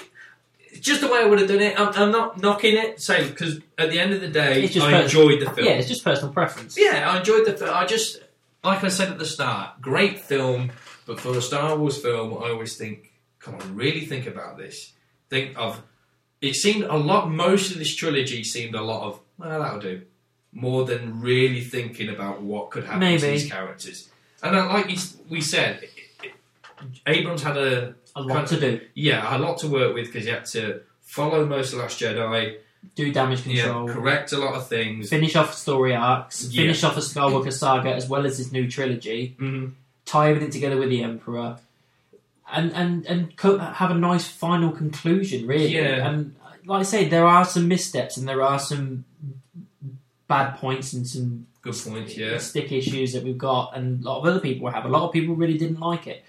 [0.67, 1.79] it's just the way I would have done it.
[1.79, 4.85] I'm, I'm not knocking it, say because at the end of the day, It's just
[4.85, 5.67] I pers- enjoyed the film.
[5.67, 6.77] yeah, it's just personal preference.
[6.77, 7.71] Yeah, I enjoyed the film.
[7.73, 8.21] I just,
[8.63, 10.71] like I said at the start, great film,
[11.05, 14.91] but for a Star Wars film, I always think, come on, really think about this.
[15.29, 15.81] Think of,
[16.41, 20.01] it seemed a lot, most of this trilogy seemed a lot of, well, that'll do,
[20.51, 23.27] more than really thinking about what could happen to Maybe.
[23.27, 24.09] these characters.
[24.43, 25.87] And like you s- we said,
[27.07, 28.81] Abrams had a, A lot to do.
[28.93, 32.57] yeah, a lot to work with because you had to follow most of Last Jedi,
[32.95, 33.89] Do damage yeah, control.
[33.89, 35.09] correct a lot of things.
[35.09, 36.45] Finish off story arcs.
[36.51, 36.61] Yeah.
[36.63, 39.35] Finish off a Skywalker saga as well as this new trilogy.
[39.39, 39.73] Mhm.
[40.05, 41.57] tie everything together with the Emperor,
[42.53, 45.47] and and and co- have a nice final conclusion.
[45.47, 46.07] Really, Yeah.
[46.07, 46.35] and
[46.65, 49.03] like I say, there are some missteps and there are some
[50.27, 52.37] bad points and some Good point, yeah.
[52.37, 54.85] stick issues that we've got, and a lot of other people have.
[54.85, 56.23] A lot of people really didn't like it.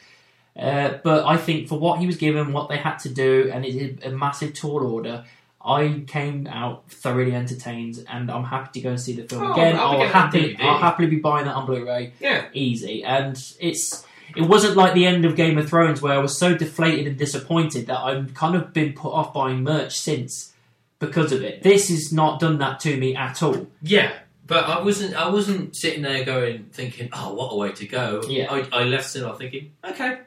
[0.58, 3.64] Uh, but I think for what he was given, what they had to do, and
[3.64, 5.24] it's a massive tall order,
[5.62, 9.52] I came out thoroughly entertained, and I'm happy to go and see the film Oh,
[9.52, 9.76] again.
[9.76, 12.46] I'll I'll happily, I'll happily be buying that on Blu-ray, Yeah.
[12.52, 13.04] easy.
[13.04, 14.04] And it's
[14.34, 17.16] it wasn't like the end of Game of Thrones where I was so deflated and
[17.16, 20.52] disappointed that I've kind of been put off buying merch since
[20.98, 21.62] because of it.
[21.62, 23.66] This has not done that to me at all.
[23.82, 24.12] Yeah,
[24.46, 25.14] but I wasn't.
[25.14, 28.52] I wasn't sitting there going thinking, "Oh, what a way to go." Yeah.
[28.52, 30.18] I, I left cinema thinking, "Okay."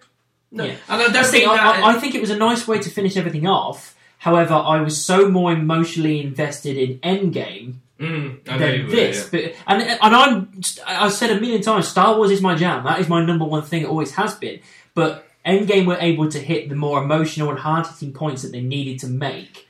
[0.51, 0.75] No, Yeah.
[0.89, 1.59] and I don't think that.
[1.83, 3.95] I, I think it was a nice way to finish everything off.
[4.17, 9.27] However, I was so more emotionally invested in Endgame Mm, than this.
[9.29, 12.83] But and and I'm I've said a million times, Star Wars is my jam.
[12.85, 13.81] That is my number one thing.
[13.83, 14.61] It always has been.
[14.95, 18.61] But Endgame were able to hit the more emotional and hard hitting points that they
[18.61, 19.67] needed to make.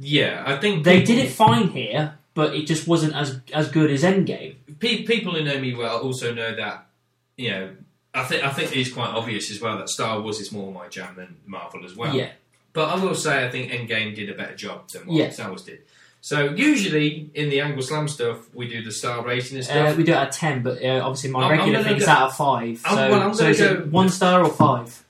[0.00, 3.68] Yeah, I think They people- did it fine here, but it just wasn't as as
[3.70, 4.54] good as Endgame.
[4.78, 6.86] pe- people who know me well also know that
[7.36, 7.70] you know
[8.16, 10.88] I think I think it's quite obvious as well that Star Wars is more my
[10.88, 12.14] jam than Marvel as well.
[12.14, 12.30] Yeah,
[12.72, 15.30] But I will say I think Endgame did a better job than what Yeah.
[15.30, 15.80] Star Wars did.
[16.22, 19.96] So usually in the Angle Slam stuff we do the star rating and uh, stuff.
[19.96, 22.10] we do it at ten, but uh, obviously my I'm- I'm regular gonna thing's go-
[22.10, 22.78] out of five.
[22.78, 25.04] So, I'm- well, I'm so gonna is it go- one star or five?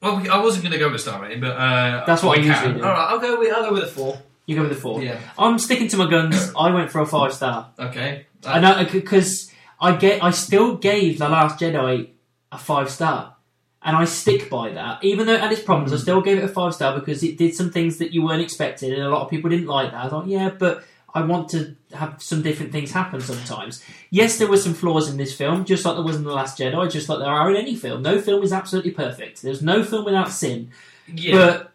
[0.00, 2.42] well, we- I wasn't going to go with star rating, but uh, That's what I
[2.42, 2.82] usually do.
[2.84, 4.18] All right, I'll go with I'll go with a four.
[4.46, 5.02] You go with the four.
[5.02, 5.20] Yeah.
[5.38, 6.52] I'm sticking to my guns.
[6.58, 7.68] I went for a five star.
[7.78, 8.26] Okay.
[8.46, 10.24] I know because I get.
[10.24, 12.08] I still gave the Last Jedi
[12.52, 13.36] a five star,
[13.82, 15.02] and I stick by that.
[15.04, 16.02] Even though it had its problems, I hmm.
[16.02, 18.92] still gave it a five star because it did some things that you weren't expecting,
[18.92, 20.04] and a lot of people didn't like that.
[20.04, 20.84] I thought, yeah, but
[21.14, 23.82] I want to have some different things happen sometimes.
[24.10, 26.58] Yes, there were some flaws in this film, just like there was in the Last
[26.58, 28.02] Jedi, just like there are in any film.
[28.02, 29.42] No film is absolutely perfect.
[29.42, 30.70] There's no film without sin.
[31.12, 31.32] Yeah.
[31.32, 31.72] But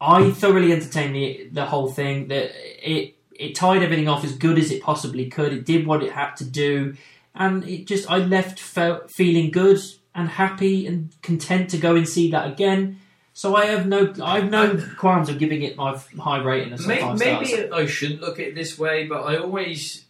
[0.00, 2.28] I thoroughly entertained the the whole thing.
[2.28, 2.50] That
[2.82, 5.52] it it tied everything off as good as it possibly could.
[5.52, 6.96] It did what it had to do,
[7.34, 9.78] and it just I left fe- feeling good
[10.14, 13.00] and happy and content to go and see that again.
[13.32, 16.80] So I have no I have no qualms of giving it my high rating of
[16.80, 17.70] some May- five maybe.
[17.72, 20.04] I shouldn't look at it this way, but I always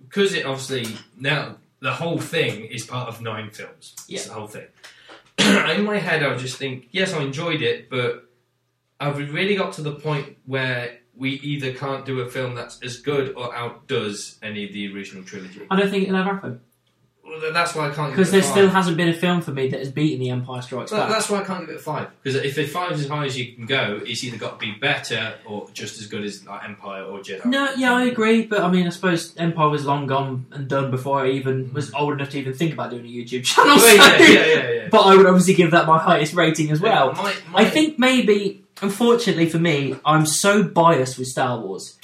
[0.00, 3.94] because it obviously now the whole thing is part of nine films.
[4.06, 4.18] Yeah.
[4.18, 4.66] It's the whole thing.
[5.38, 8.28] In my head, I would just think, yes, I enjoyed it, but
[8.98, 12.98] I've really got to the point where we either can't do a film that's as
[12.98, 15.66] good or outdoes any of the original trilogy.
[15.70, 16.60] I don't think it'll ever happen
[17.28, 18.10] Well, th- that's why I can't.
[18.10, 20.20] because give there it a still hasn't been a film for me that has beaten
[20.20, 21.10] The Empire Strikes Well, Back.
[21.10, 22.08] that's why I can't give it a five.
[22.22, 24.66] Because if a five is as high as you can go, it's either got to
[24.66, 27.44] be better or just as good as like Empire or Jedi.
[27.44, 30.90] No, yeah, I agree, but I mean, I suppose Empire was long gone and done
[30.90, 31.72] before I even mm.
[31.72, 33.76] was old enough to even think about doing a YouTube channel.
[33.76, 34.88] Well, so- yeah, yeah, yeah, yeah.
[34.90, 37.12] But I would obviously give that my highest rating as well.
[37.12, 41.98] My- my- I think maybe, unfortunately for me, I'm so biased with Star Wars.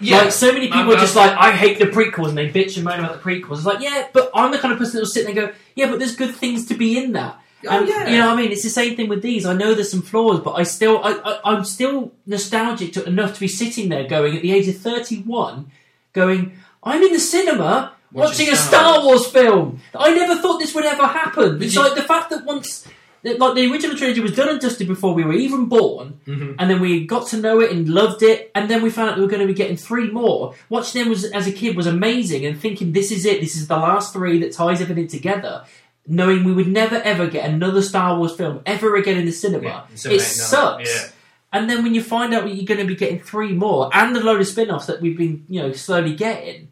[0.00, 2.76] Yeah, Like so many people are just like, I hate the prequels, and they bitch
[2.76, 3.56] and moan about the prequels.
[3.58, 5.58] It's like, yeah, but I'm the kind of person that will sit there and go,
[5.74, 7.38] yeah, but there's good things to be in that.
[7.66, 8.08] Oh, And, yeah.
[8.08, 8.52] You know what I mean?
[8.52, 9.44] It's the same thing with these.
[9.44, 13.34] I know there's some flaws, but I still, I, I, I'm still nostalgic to, enough
[13.34, 15.70] to be sitting there going, at the age of 31,
[16.12, 19.80] going, I'm in the cinema watching, Watching a Star Wars film.
[19.94, 21.58] I never thought this would ever happen.
[21.58, 22.86] But It's you- like the fact that once,
[23.22, 26.54] like the original trilogy was done and dusted before we were even born, Mhm.
[26.58, 29.16] and then we got to know it and loved it, and then we found out
[29.16, 30.54] we were going to be getting three more.
[30.70, 33.68] Watching them was, as a kid was amazing, and thinking this is it, this is
[33.68, 35.64] the last three that ties everything together.
[36.06, 39.84] Knowing we would never ever get another Star Wars film ever again in the cinema,
[40.04, 40.88] Yeah, it sucks.
[40.90, 41.08] yeah.
[41.52, 44.20] And then when you find out you're going to be getting three more and a
[44.20, 46.68] load of spin-offs that we've been, you know, slowly getting,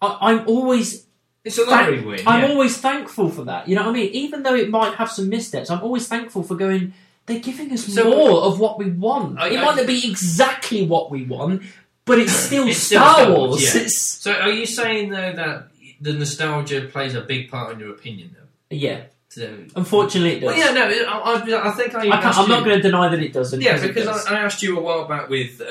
[0.00, 1.04] I, I'm always
[1.44, 2.20] It's a lottery win.
[2.26, 3.68] I'm always thankful for that.
[3.68, 4.10] You know what I mean?
[4.12, 6.94] Even though it might have some missteps, I'm always thankful for going.
[7.26, 9.38] They're giving us So- more of what we want.
[9.38, 11.62] I- it I- might not be exactly what we want,
[12.04, 13.50] but it's still It's still Star Star Wars.
[13.50, 13.80] Wars, yeah.
[13.82, 15.68] It's So, are you saying though that
[16.00, 18.76] the nostalgia plays a big part in your opinion, though?
[18.76, 19.00] yeah.
[19.28, 20.48] So, Unfortunately, it does.
[20.48, 22.00] well, yeah, no, I, I, I think I.
[22.00, 23.62] I can't, asked I'm not going to deny that it doesn't.
[23.62, 24.26] Yeah, it because does.
[24.26, 25.64] I, I asked you a while back with uh,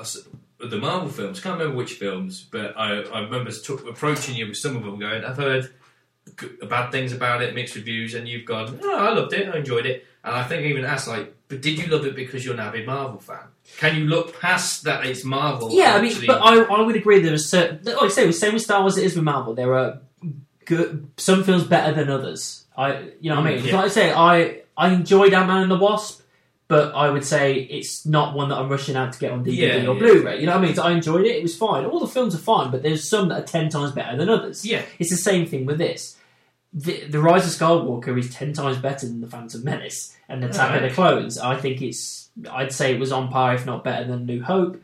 [0.00, 0.18] us-
[0.70, 1.40] the Marvel films.
[1.40, 4.98] Can't remember which films, but I, I remember t- approaching you with some of them,
[4.98, 5.72] going, "I've heard
[6.40, 9.58] g- bad things about it, mixed reviews," and you've gone, "Oh, I loved it, I
[9.58, 12.44] enjoyed it." And I think I even asked, like, "But did you love it because
[12.44, 13.46] you're an avid Marvel fan?
[13.78, 17.20] Can you look past that it's Marvel?" Yeah, I mean, but I, I would agree
[17.20, 17.80] there are certain.
[17.84, 19.54] Like I say, same with Star Wars, it is with Marvel.
[19.54, 20.00] There are
[20.64, 22.64] good, some films better than others.
[22.76, 23.62] I, you know what I mean?
[23.62, 23.76] Mm, yeah.
[23.76, 26.22] Like I say, I I enjoyed Ant Man and the Wasp,
[26.68, 29.56] but I would say it's not one that I'm rushing out to get on DVD
[29.56, 29.98] Yeah, or yeah.
[29.98, 30.40] Blu-ray.
[30.40, 30.74] You know what I mean?
[30.74, 31.84] So I enjoyed it; it was fine.
[31.84, 34.64] All the films are fine, but there's some that are ten times better than others.
[34.64, 36.16] yeah, It's the same thing with this.
[36.72, 40.48] The, the Rise of Skywalker is ten times better than the Phantom Menace and the
[40.48, 41.38] Attack of the Clones.
[41.38, 42.30] I think it's.
[42.50, 44.82] I'd say it was on par, if not better than New Hope.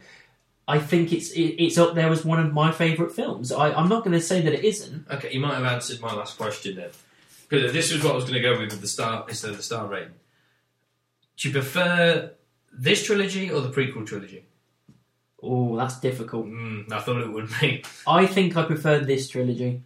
[0.68, 3.50] I think it's it, it's up there as one of my favourite films.
[3.50, 5.10] I, I'm not going to say that it isn't.
[5.10, 6.90] Okay, you might have answered my last question then.
[7.48, 9.56] Because this is what I was going to go with with the star instead of
[9.56, 10.12] the star rating.
[11.40, 12.32] Do you prefer
[12.70, 14.44] this trilogy or the prequel trilogy?
[15.42, 16.46] Oh, that's difficult.
[16.46, 17.82] Mm, I thought it would be.
[18.06, 19.82] I think I prefer this trilogy.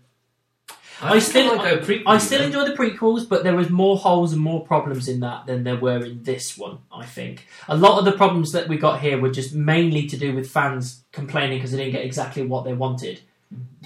[1.00, 2.46] I think still- might go prequel, I still though.
[2.46, 5.76] enjoy the prequels, but there was more holes and more problems in that than there
[5.76, 6.78] were in this one.
[6.92, 10.16] I think a lot of the problems that we got here were just mainly to
[10.16, 13.20] do with fans complaining because they didn't get exactly what they wanted.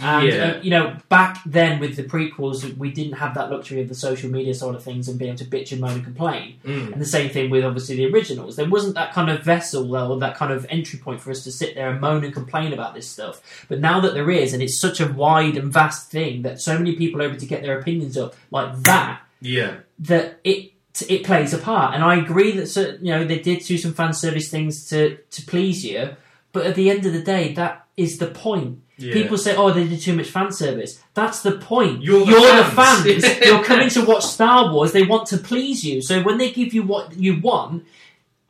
[0.00, 0.34] And Yeah.
[0.34, 3.96] uh, you know, back then with the prequels, we didn't have that luxury of the
[3.96, 6.54] social media side of things and being able to bitch and moan and complain.
[6.64, 6.92] Mm.
[6.92, 8.54] And the same thing with obviously the originals.
[8.54, 11.50] There wasn't that kind of vessel or that kind of entry point for us to
[11.50, 13.64] sit there and moan and complain about this stuff.
[13.68, 16.78] But now that there is, and it's such a wide and vast thing that so
[16.78, 19.78] many people are able to get their opinions up like that, Yeah.
[20.00, 20.72] that it
[21.08, 21.94] it plays a part.
[21.94, 25.16] And I agree that so, you know they did do some fan service things to
[25.30, 26.10] to please you,
[26.52, 28.78] but at the end of the day, that is the point.
[28.98, 29.12] Yeah.
[29.12, 32.02] People say, "Oh, they did too much fan service." That's the point.
[32.02, 33.24] You're the the fans.
[33.24, 33.40] fans.
[33.46, 34.92] You're coming to watch Star Wars.
[34.92, 36.02] They want to please you.
[36.02, 37.84] So when they give you what you want,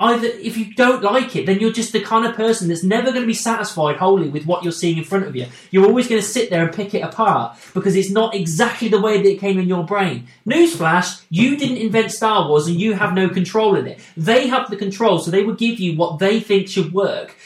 [0.00, 3.10] either if you don't like it, then you're just the kind of person that's never
[3.10, 5.46] going to be satisfied wholly with what you're seeing in front of you.
[5.70, 9.00] You're always going to sit there and pick it apart because it's not exactly the
[9.00, 10.28] way that it came in your brain.
[10.46, 13.98] Newsflash: You didn't invent Star Wars, and you have no control in it.
[14.16, 17.36] They have the control, so they will give you what they think should work.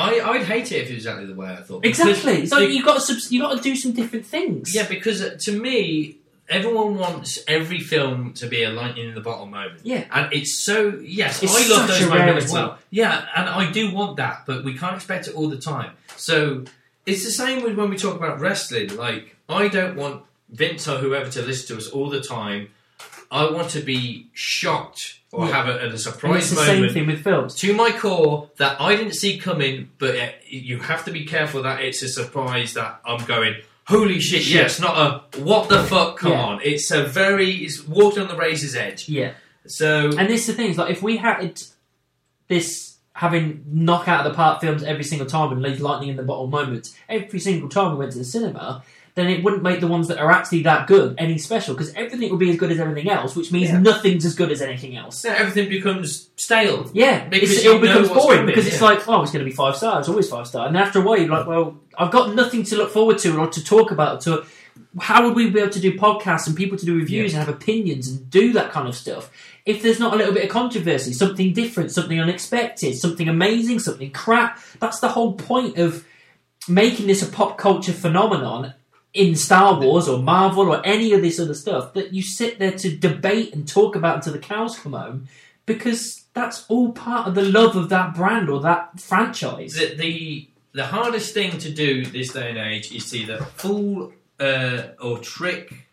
[0.00, 1.84] I, I'd hate it if it was exactly the way I thought.
[1.84, 2.46] Exactly.
[2.46, 4.74] So you've got to subs- you got to do some different things.
[4.74, 6.16] Yeah, because uh, to me,
[6.48, 9.80] everyone wants every film to be a lightning in the bottle moment.
[9.84, 10.04] Yeah.
[10.10, 12.68] And it's so, yes, It's I love such those a moments as rarity.
[12.70, 12.78] well.
[12.90, 15.92] Yeah, and I do want that, but we can't expect it all the time.
[16.16, 16.64] So
[17.06, 18.96] it's the same with when we talk about wrestling.
[18.96, 22.70] Like, I don't want Vince or whoever to listen to us all the time.
[23.30, 25.52] I want to be shocked or Yeah.
[25.54, 27.54] have a, a surprise it's the same thing with films.
[27.56, 31.62] to my core that I didn't see coming, but uh, you have to be careful
[31.62, 33.54] that it's a surprise that I'm going.
[33.86, 34.42] Holy shit!
[34.42, 34.54] Shit.
[34.54, 34.96] Yes, not
[35.36, 36.18] a what the fuck.
[36.18, 36.42] Come Yeah.
[36.44, 39.08] on, it's a very it's walking on the razor's edge.
[39.08, 39.32] Yeah.
[39.66, 41.60] So And this is the thing, is like if we had
[42.48, 46.16] this having knock out of the park films every single time and leave lightning in
[46.16, 48.82] the bottle moments every single time we went to the cinema,
[49.14, 52.30] then it wouldn't make the ones that are actually that good any special because everything
[52.30, 53.78] would be as good as everything else, which means Yeah.
[53.80, 55.24] nothing's as good as anything else.
[55.24, 56.88] yeah, everything becomes stale.
[56.94, 59.76] Yeah, Because it's, it becomes boring because it's like, oh, it's going to be five
[59.76, 60.66] stars, always five star.
[60.68, 63.48] And after a while, you're like, well, I've got nothing to look forward to or
[63.48, 64.20] to talk about.
[64.22, 64.44] To
[64.98, 67.54] how would we be able to do podcasts and people to do reviews and have
[67.54, 69.30] opinions and do that kind of stuff
[69.66, 74.10] if there's not a little bit of controversy, something different, something unexpected, something amazing, something
[74.10, 74.58] crap?
[74.80, 76.04] That's the whole point of
[76.68, 78.74] making this a pop culture phenomenon
[79.12, 82.72] in Star Wars or Marvel or any of this other stuff that you sit there
[82.72, 85.28] to debate and talk about until the cows come home
[85.66, 89.74] because that's all part of the love of that brand or that franchise.
[89.74, 94.12] The, the the hardest thing to do this day and age is to either fool
[94.38, 95.88] uh, or trick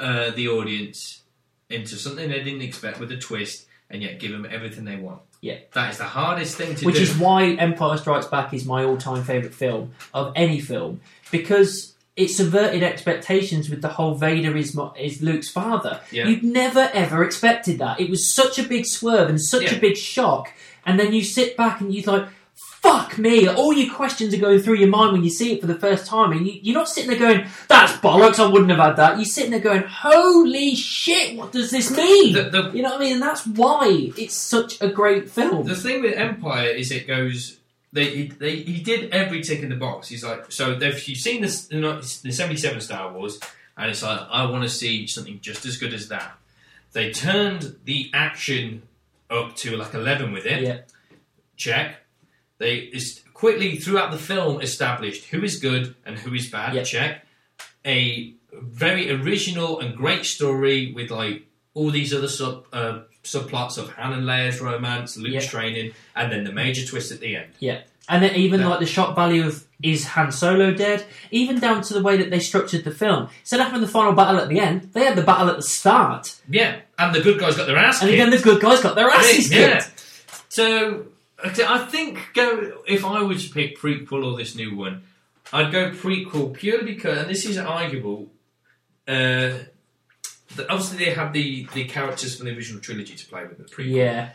[0.00, 1.20] uh, the audience
[1.68, 5.20] into something they didn't expect with a twist, and yet give them everything they want.
[5.42, 5.58] Yeah.
[5.74, 7.00] that is the hardest thing to Which do.
[7.02, 11.00] Which is why Empire Strikes Back is my all-time favorite film of any film
[11.30, 16.00] because it subverted expectations with the whole Vader is is Luke's father.
[16.10, 16.26] Yeah.
[16.28, 18.00] You'd never ever expected that.
[18.00, 19.74] It was such a big swerve and such Yeah.
[19.74, 20.52] a big shock,
[20.86, 22.28] and then you sit back and you're like.
[22.82, 23.48] Fuck me!
[23.48, 26.06] All your questions are going through your mind when you see it for the first
[26.06, 28.38] time, and you, you're not sitting there going, "That's bollocks!
[28.38, 31.36] I wouldn't have had that." You're sitting there going, "Holy shit!
[31.36, 33.12] What does this mean?" The- the- you know what I mean?
[33.14, 35.66] And that's why it's such a great film.
[35.66, 37.56] The thing with Empire is it goes.
[37.92, 40.08] They, he, they, he did every tick in the box.
[40.08, 43.40] He's like, so if you've seen this, the, the 77 Star Wars,
[43.76, 46.36] and it's like, I want to see something just as good as that.
[46.92, 48.82] They turned the action
[49.30, 50.62] up to like 11 with it.
[50.62, 50.78] yeah,
[51.56, 51.96] Check.
[52.58, 56.74] They is quickly throughout the film established who is good and who is bad.
[56.74, 56.82] Yeah.
[56.84, 57.26] Check.
[57.84, 63.90] A very original and great story with like all these other sub uh, subplots of
[63.94, 65.50] Han and Leia's romance, Luke's Yeah.
[65.50, 67.50] training, and then the major twist at the end.
[67.58, 67.80] Yeah.
[68.08, 68.68] And then even Yeah.
[68.68, 72.30] like the shock value of is Han Solo dead, even down to the way that
[72.30, 73.28] they structured the film.
[73.40, 75.62] Instead of having the final battle at the end, they had the battle at the
[75.62, 78.14] start, Yeah, and the good guys got their ass and kicked.
[78.22, 79.80] again the good guys got their asses yeah.
[79.80, 79.92] kicked.
[80.48, 81.06] So
[81.44, 85.02] I think go if I were to pick prequel or this new one,
[85.52, 88.28] I'd go prequel purely because, and this is arguable.
[89.06, 89.50] Uh,
[90.54, 93.64] that obviously, they have the the characters from the original trilogy to play with the
[93.64, 93.94] prequel.
[93.94, 94.30] Yeah,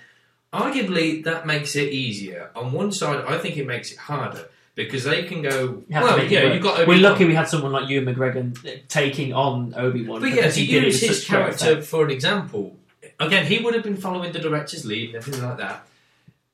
[0.54, 2.52] Arguably, that makes it easier.
[2.56, 5.82] On one side, I think it makes it harder because they can go.
[5.88, 6.54] you well, yeah, work.
[6.54, 6.88] you've got.
[6.88, 10.20] We're lucky we had someone like Ewan McGregor taking on Obi Wan.
[10.20, 12.76] But yeah, to use his character for an example,
[13.18, 15.88] again, he would have been following the director's lead and everything like that.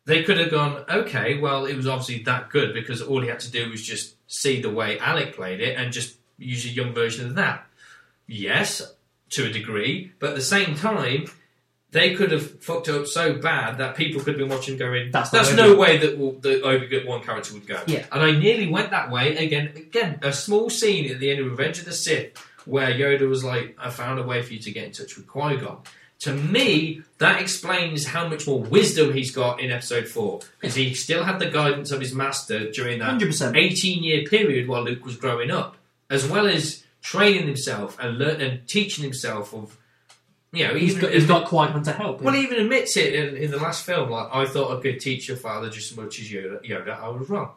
[0.06, 3.42] They could have gone, okay, well, it was obviously that good because all he had
[3.42, 6.94] to do was just see the way Alec played it and just use a young
[6.94, 7.68] version of that.
[8.26, 8.82] Yes,
[9.32, 11.26] to a degree, but at the same time,
[11.92, 15.30] they could have fucked up so bad that people could have been watching going, That's
[15.30, 17.82] that's, no way that will, the Obi Wan character would go.
[17.88, 18.06] Yeah.
[18.12, 19.72] And I nearly went that way again.
[19.76, 23.44] Again, a small scene at the end of Revenge of the Sith where Yoda was
[23.44, 25.80] like, "I found a way for you to get in touch with Qui Gon."
[26.22, 30.94] To me, that explains how much more wisdom he's got in Episode Four because he
[30.94, 33.56] still had the guidance of his master during that Hundred percent.
[33.56, 35.78] 18 year period while Luke was growing up,
[36.10, 39.78] as well as training himself and learn and teaching himself of,
[40.52, 42.20] you know, He's even, got, he's got Qui Gon to help.
[42.20, 42.26] him.
[42.26, 44.10] well, he even admits it in, in the last film.
[44.10, 46.64] Like, I thought I could teach your father just as much as Yoda.
[46.66, 47.52] Yoda, I was wrong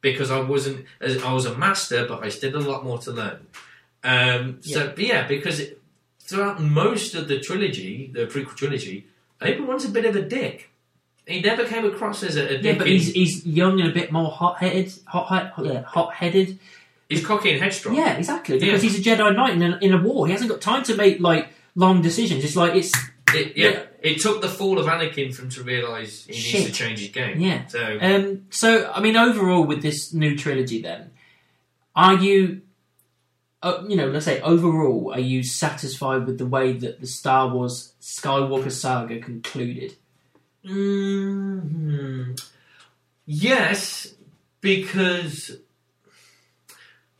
[0.00, 0.86] because I wasn't.
[1.00, 3.46] as- I was a master, but I still had a lot more to learn.
[4.04, 5.80] Um, so, but yeah, because it,
[6.20, 9.06] throughout most of the trilogy, the prequel trilogy,
[9.40, 10.70] Obi Wan's a bit of a dick.
[11.26, 12.64] He never came across as a, a dick.
[12.64, 16.58] yeah, but he's he's young and a bit more hot headed, hot hot hot headed.
[17.08, 17.94] He's cocky and headstrong.
[17.96, 18.58] Yeah, exactly.
[18.58, 18.90] Because Yeah.
[18.90, 20.26] he's a Jedi Knight in a, in a war.
[20.26, 22.44] He hasn't got time to make like long decisions.
[22.44, 22.92] It's like it's
[23.34, 23.82] It, yeah, Yeah.
[24.02, 26.60] it took the fall of Anakin for him to realise he Shit.
[26.60, 27.38] needs to change his game.
[27.38, 27.66] yeah.
[27.66, 31.10] So Um, so, I mean, overall, with this new trilogy, then,
[31.94, 32.62] are you,
[33.62, 37.48] uh, you know, let's say overall, are you satisfied with the way that the Star
[37.48, 39.96] Wars Skywalker saga concluded?
[40.64, 42.40] Mhm.
[43.26, 44.14] yes,
[44.60, 45.58] because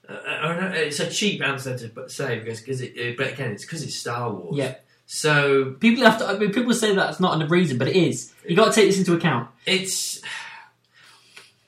[0.08, 3.50] uh, I know, it's a cheap answer to say because, because it, uh, but again,
[3.52, 4.56] it's because it's Star Wars.
[4.56, 4.76] Yeah.
[5.06, 6.26] So People have to.
[6.26, 8.32] I mean, people say that's not a reason, but it is.
[8.46, 9.48] You got to take this into account.
[9.66, 10.18] it's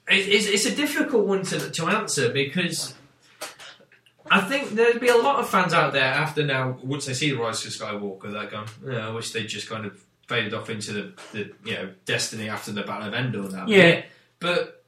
[0.08, 2.94] it- it's, it's a difficult one to, to answer because
[4.30, 7.30] I think there'd be a lot of fans out there after now once they see
[7.30, 10.68] the Rise of Skywalker that go, yeah, I wish they just kind of faded off
[10.70, 13.68] into the, the you know destiny after the Battle of Endor and that.
[13.68, 14.02] Yeah.
[14.38, 14.84] but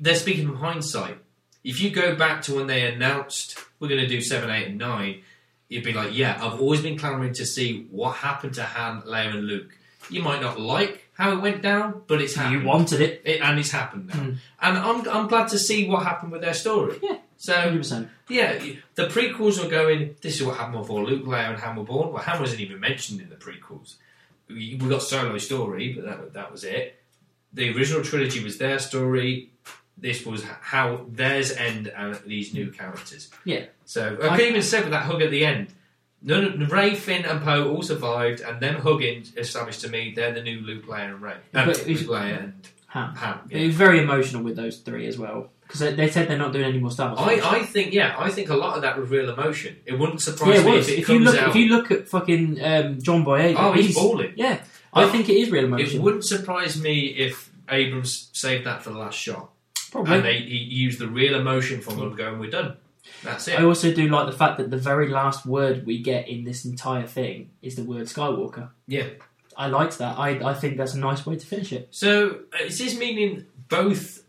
[0.00, 1.18] they're speaking from hindsight.
[1.64, 4.78] If you go back to when they announced we're going to do seven, eight, and
[4.78, 5.22] nine,
[5.68, 9.34] you'd be like, yeah, I've always been clamoring to see what happened to Han, Leia,
[9.34, 9.76] and Luke.
[10.10, 12.62] You might not like how it went down, but it's happened.
[12.62, 13.22] You wanted it.
[13.24, 14.14] It, and it's happened now.
[14.14, 14.36] Mm.
[14.60, 16.98] And I'm, I'm glad to see what happened with their story.
[17.02, 17.18] Yeah.
[17.36, 18.08] So, 100%.
[18.28, 18.52] yeah,
[18.94, 22.12] the prequels were going, this is what happened before Luke, Leia, and Han were born.
[22.12, 23.96] Well, Han wasn't even mentioned in the prequels.
[24.46, 27.02] We, we got Solo's story, but that, that was it.
[27.52, 29.50] The original trilogy was their story.
[30.02, 33.30] This was how theirs end and these new characters.
[33.44, 33.64] Yeah.
[33.86, 35.68] So, I, can even say with that hug at the end,
[36.20, 40.42] none Rey, Finn, and Poe all survived, and them hugging established to me they're the
[40.42, 41.36] new Luke, Leia, and Rey.
[41.54, 42.68] Uh, Luke, Leia, and.
[42.92, 43.40] Han.
[43.48, 43.66] It yeah.
[43.68, 45.50] was very emotional with those three as well.
[45.62, 47.20] Because they, they said they're not doing any more Star Wars.
[47.22, 49.76] I, I think yeah, I think a lot of that was real emotion.
[49.86, 51.48] It wouldn't surprise yeah, it me if it If you look, out.
[51.48, 54.34] if you look at fucking um, John Boyega, oh, he's, balling.
[54.36, 54.60] yeah,
[54.92, 56.00] I think it is real emotion.
[56.00, 59.50] It wouldn't surprise me if Abrams saved that for the last shot,
[59.92, 60.16] Probably.
[60.16, 62.76] and they he used the real emotion from them going, "We're done."
[63.22, 63.60] That's it.
[63.60, 66.64] I also do like the fact that the very last word we get in this
[66.64, 68.70] entire thing is the word Skywalker.
[68.88, 69.08] Yeah.
[69.56, 70.18] I liked that.
[70.18, 71.88] I, I think that's a nice way to finish it.
[71.90, 74.24] So uh, is this meaning both?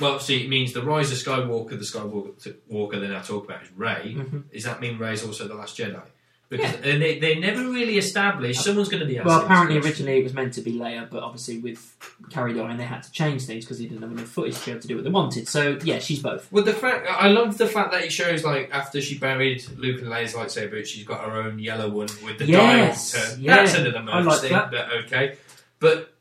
[0.00, 1.70] Well, see, it means the rise of Skywalker.
[1.70, 4.14] The Skywalker Walker they now talk about is Rey.
[4.18, 4.50] Mhm.
[4.52, 6.02] Does that mean Rey's also the last Jedi?
[6.48, 8.62] Because and they, they never really established.
[8.62, 9.18] Someone's going to be.
[9.18, 11.96] Well, asking this apparently originally it was meant to be Leia, but obviously with
[12.30, 14.70] Carrie dying, they had to change things because they didn't have enough footage to be
[14.70, 15.48] able to do what they wanted.
[15.48, 16.50] So yeah, she's both.
[16.52, 20.00] Well, the fact I love the fact that it shows like after she buried Luke
[20.02, 23.40] and Leia's lightsaber, she's got her own yellow one with the Yes, dial turn.
[23.42, 24.70] yeah, That's another I like thing, that.
[24.70, 25.36] but okay.
[25.80, 26.14] But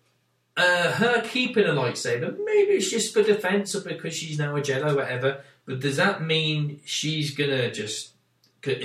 [0.58, 4.62] uh, her keeping a lightsaber, maybe it's just for defense or because she's now a
[4.62, 5.42] Jedi, whatever.
[5.68, 8.14] But does that mean she's gonna just?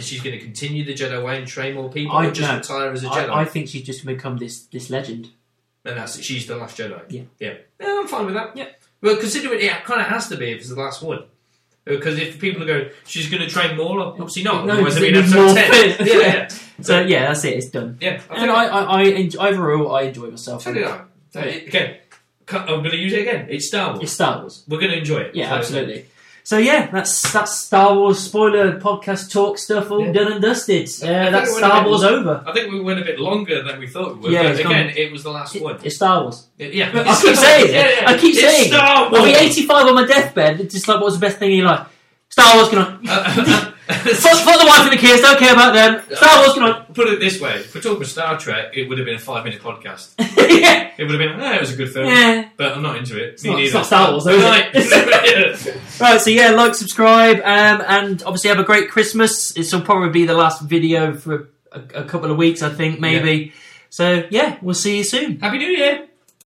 [0.01, 2.57] She's going to continue the Jedi way and train more people, I or just no.
[2.57, 5.31] retire as a Jedi, I, I think she's just become this this legend.
[5.85, 6.25] and that's it.
[6.25, 7.01] She's the last Jedi.
[7.09, 7.23] Yeah.
[7.39, 7.87] yeah, yeah.
[8.01, 8.57] I'm fine with that.
[8.57, 8.67] Yeah.
[9.03, 11.25] Well, considering it kind of has to be if it's the last one.
[11.87, 14.67] Because if people are going, she's going to train more, obviously not.
[14.67, 15.97] No, Otherwise, because it'd be it an needs episode more 10.
[15.97, 16.07] fit.
[16.07, 16.49] yeah, yeah.
[16.83, 17.57] So yeah, that's it.
[17.59, 17.99] It's done.
[18.01, 20.63] Yeah, I And I, I, I enjoy, overall, I enjoy myself.
[20.63, 21.03] so did I.
[21.31, 21.97] So, again,
[22.49, 23.47] I'm going to use it again.
[23.51, 24.03] It's Star Wars.
[24.03, 24.65] It's Star Wars.
[24.69, 25.35] We're going to enjoy it.
[25.35, 26.07] Yeah, So- absolutely.
[26.51, 30.11] So yeah, that's that's Star Wars spoiler podcast talk stuff all Yeah.
[30.11, 30.89] done and dusted.
[31.01, 32.43] I Uh, that's it Star bit- Wars over.
[32.45, 34.33] I think we went a bit longer than we thought we would.
[34.33, 35.79] Yeah, again, gone- it was the last It- one.
[35.85, 36.49] it's Star Wars.
[36.59, 38.03] Yeah, I keep saying it.
[38.09, 38.69] I keep It's saying it.
[38.75, 39.31] Star I'll be Wars.
[39.39, 40.61] 85 on my deathbed.
[40.61, 41.87] It's just like, what's the best thing in your life?
[42.31, 42.99] Star Wars, can on.
[44.01, 46.03] Fuck, fuck the wife and the kids, don't care about them.
[46.17, 46.85] Star Wars, can on.
[46.95, 49.21] Put it this way: if we're talking about Star Trek, it would have been a
[49.21, 50.15] five-minute podcast.
[50.19, 50.91] yeah.
[50.97, 52.49] It would have been, oh, it was a good film, yeah.
[52.57, 53.35] but I'm not into it.
[53.35, 53.79] It's Me not, it's neither.
[53.79, 55.07] not Star Wars, though, is it?
[55.07, 55.77] Right.
[56.01, 59.53] Right, so yeah, like, subscribe, um, and obviously have a great Christmas.
[59.53, 63.01] This will probably be the last video for a, a couple of weeks, I think,
[63.01, 63.53] maybe.
[63.91, 65.41] So yeah, we'll see you soon.
[65.41, 66.07] Happy New Year.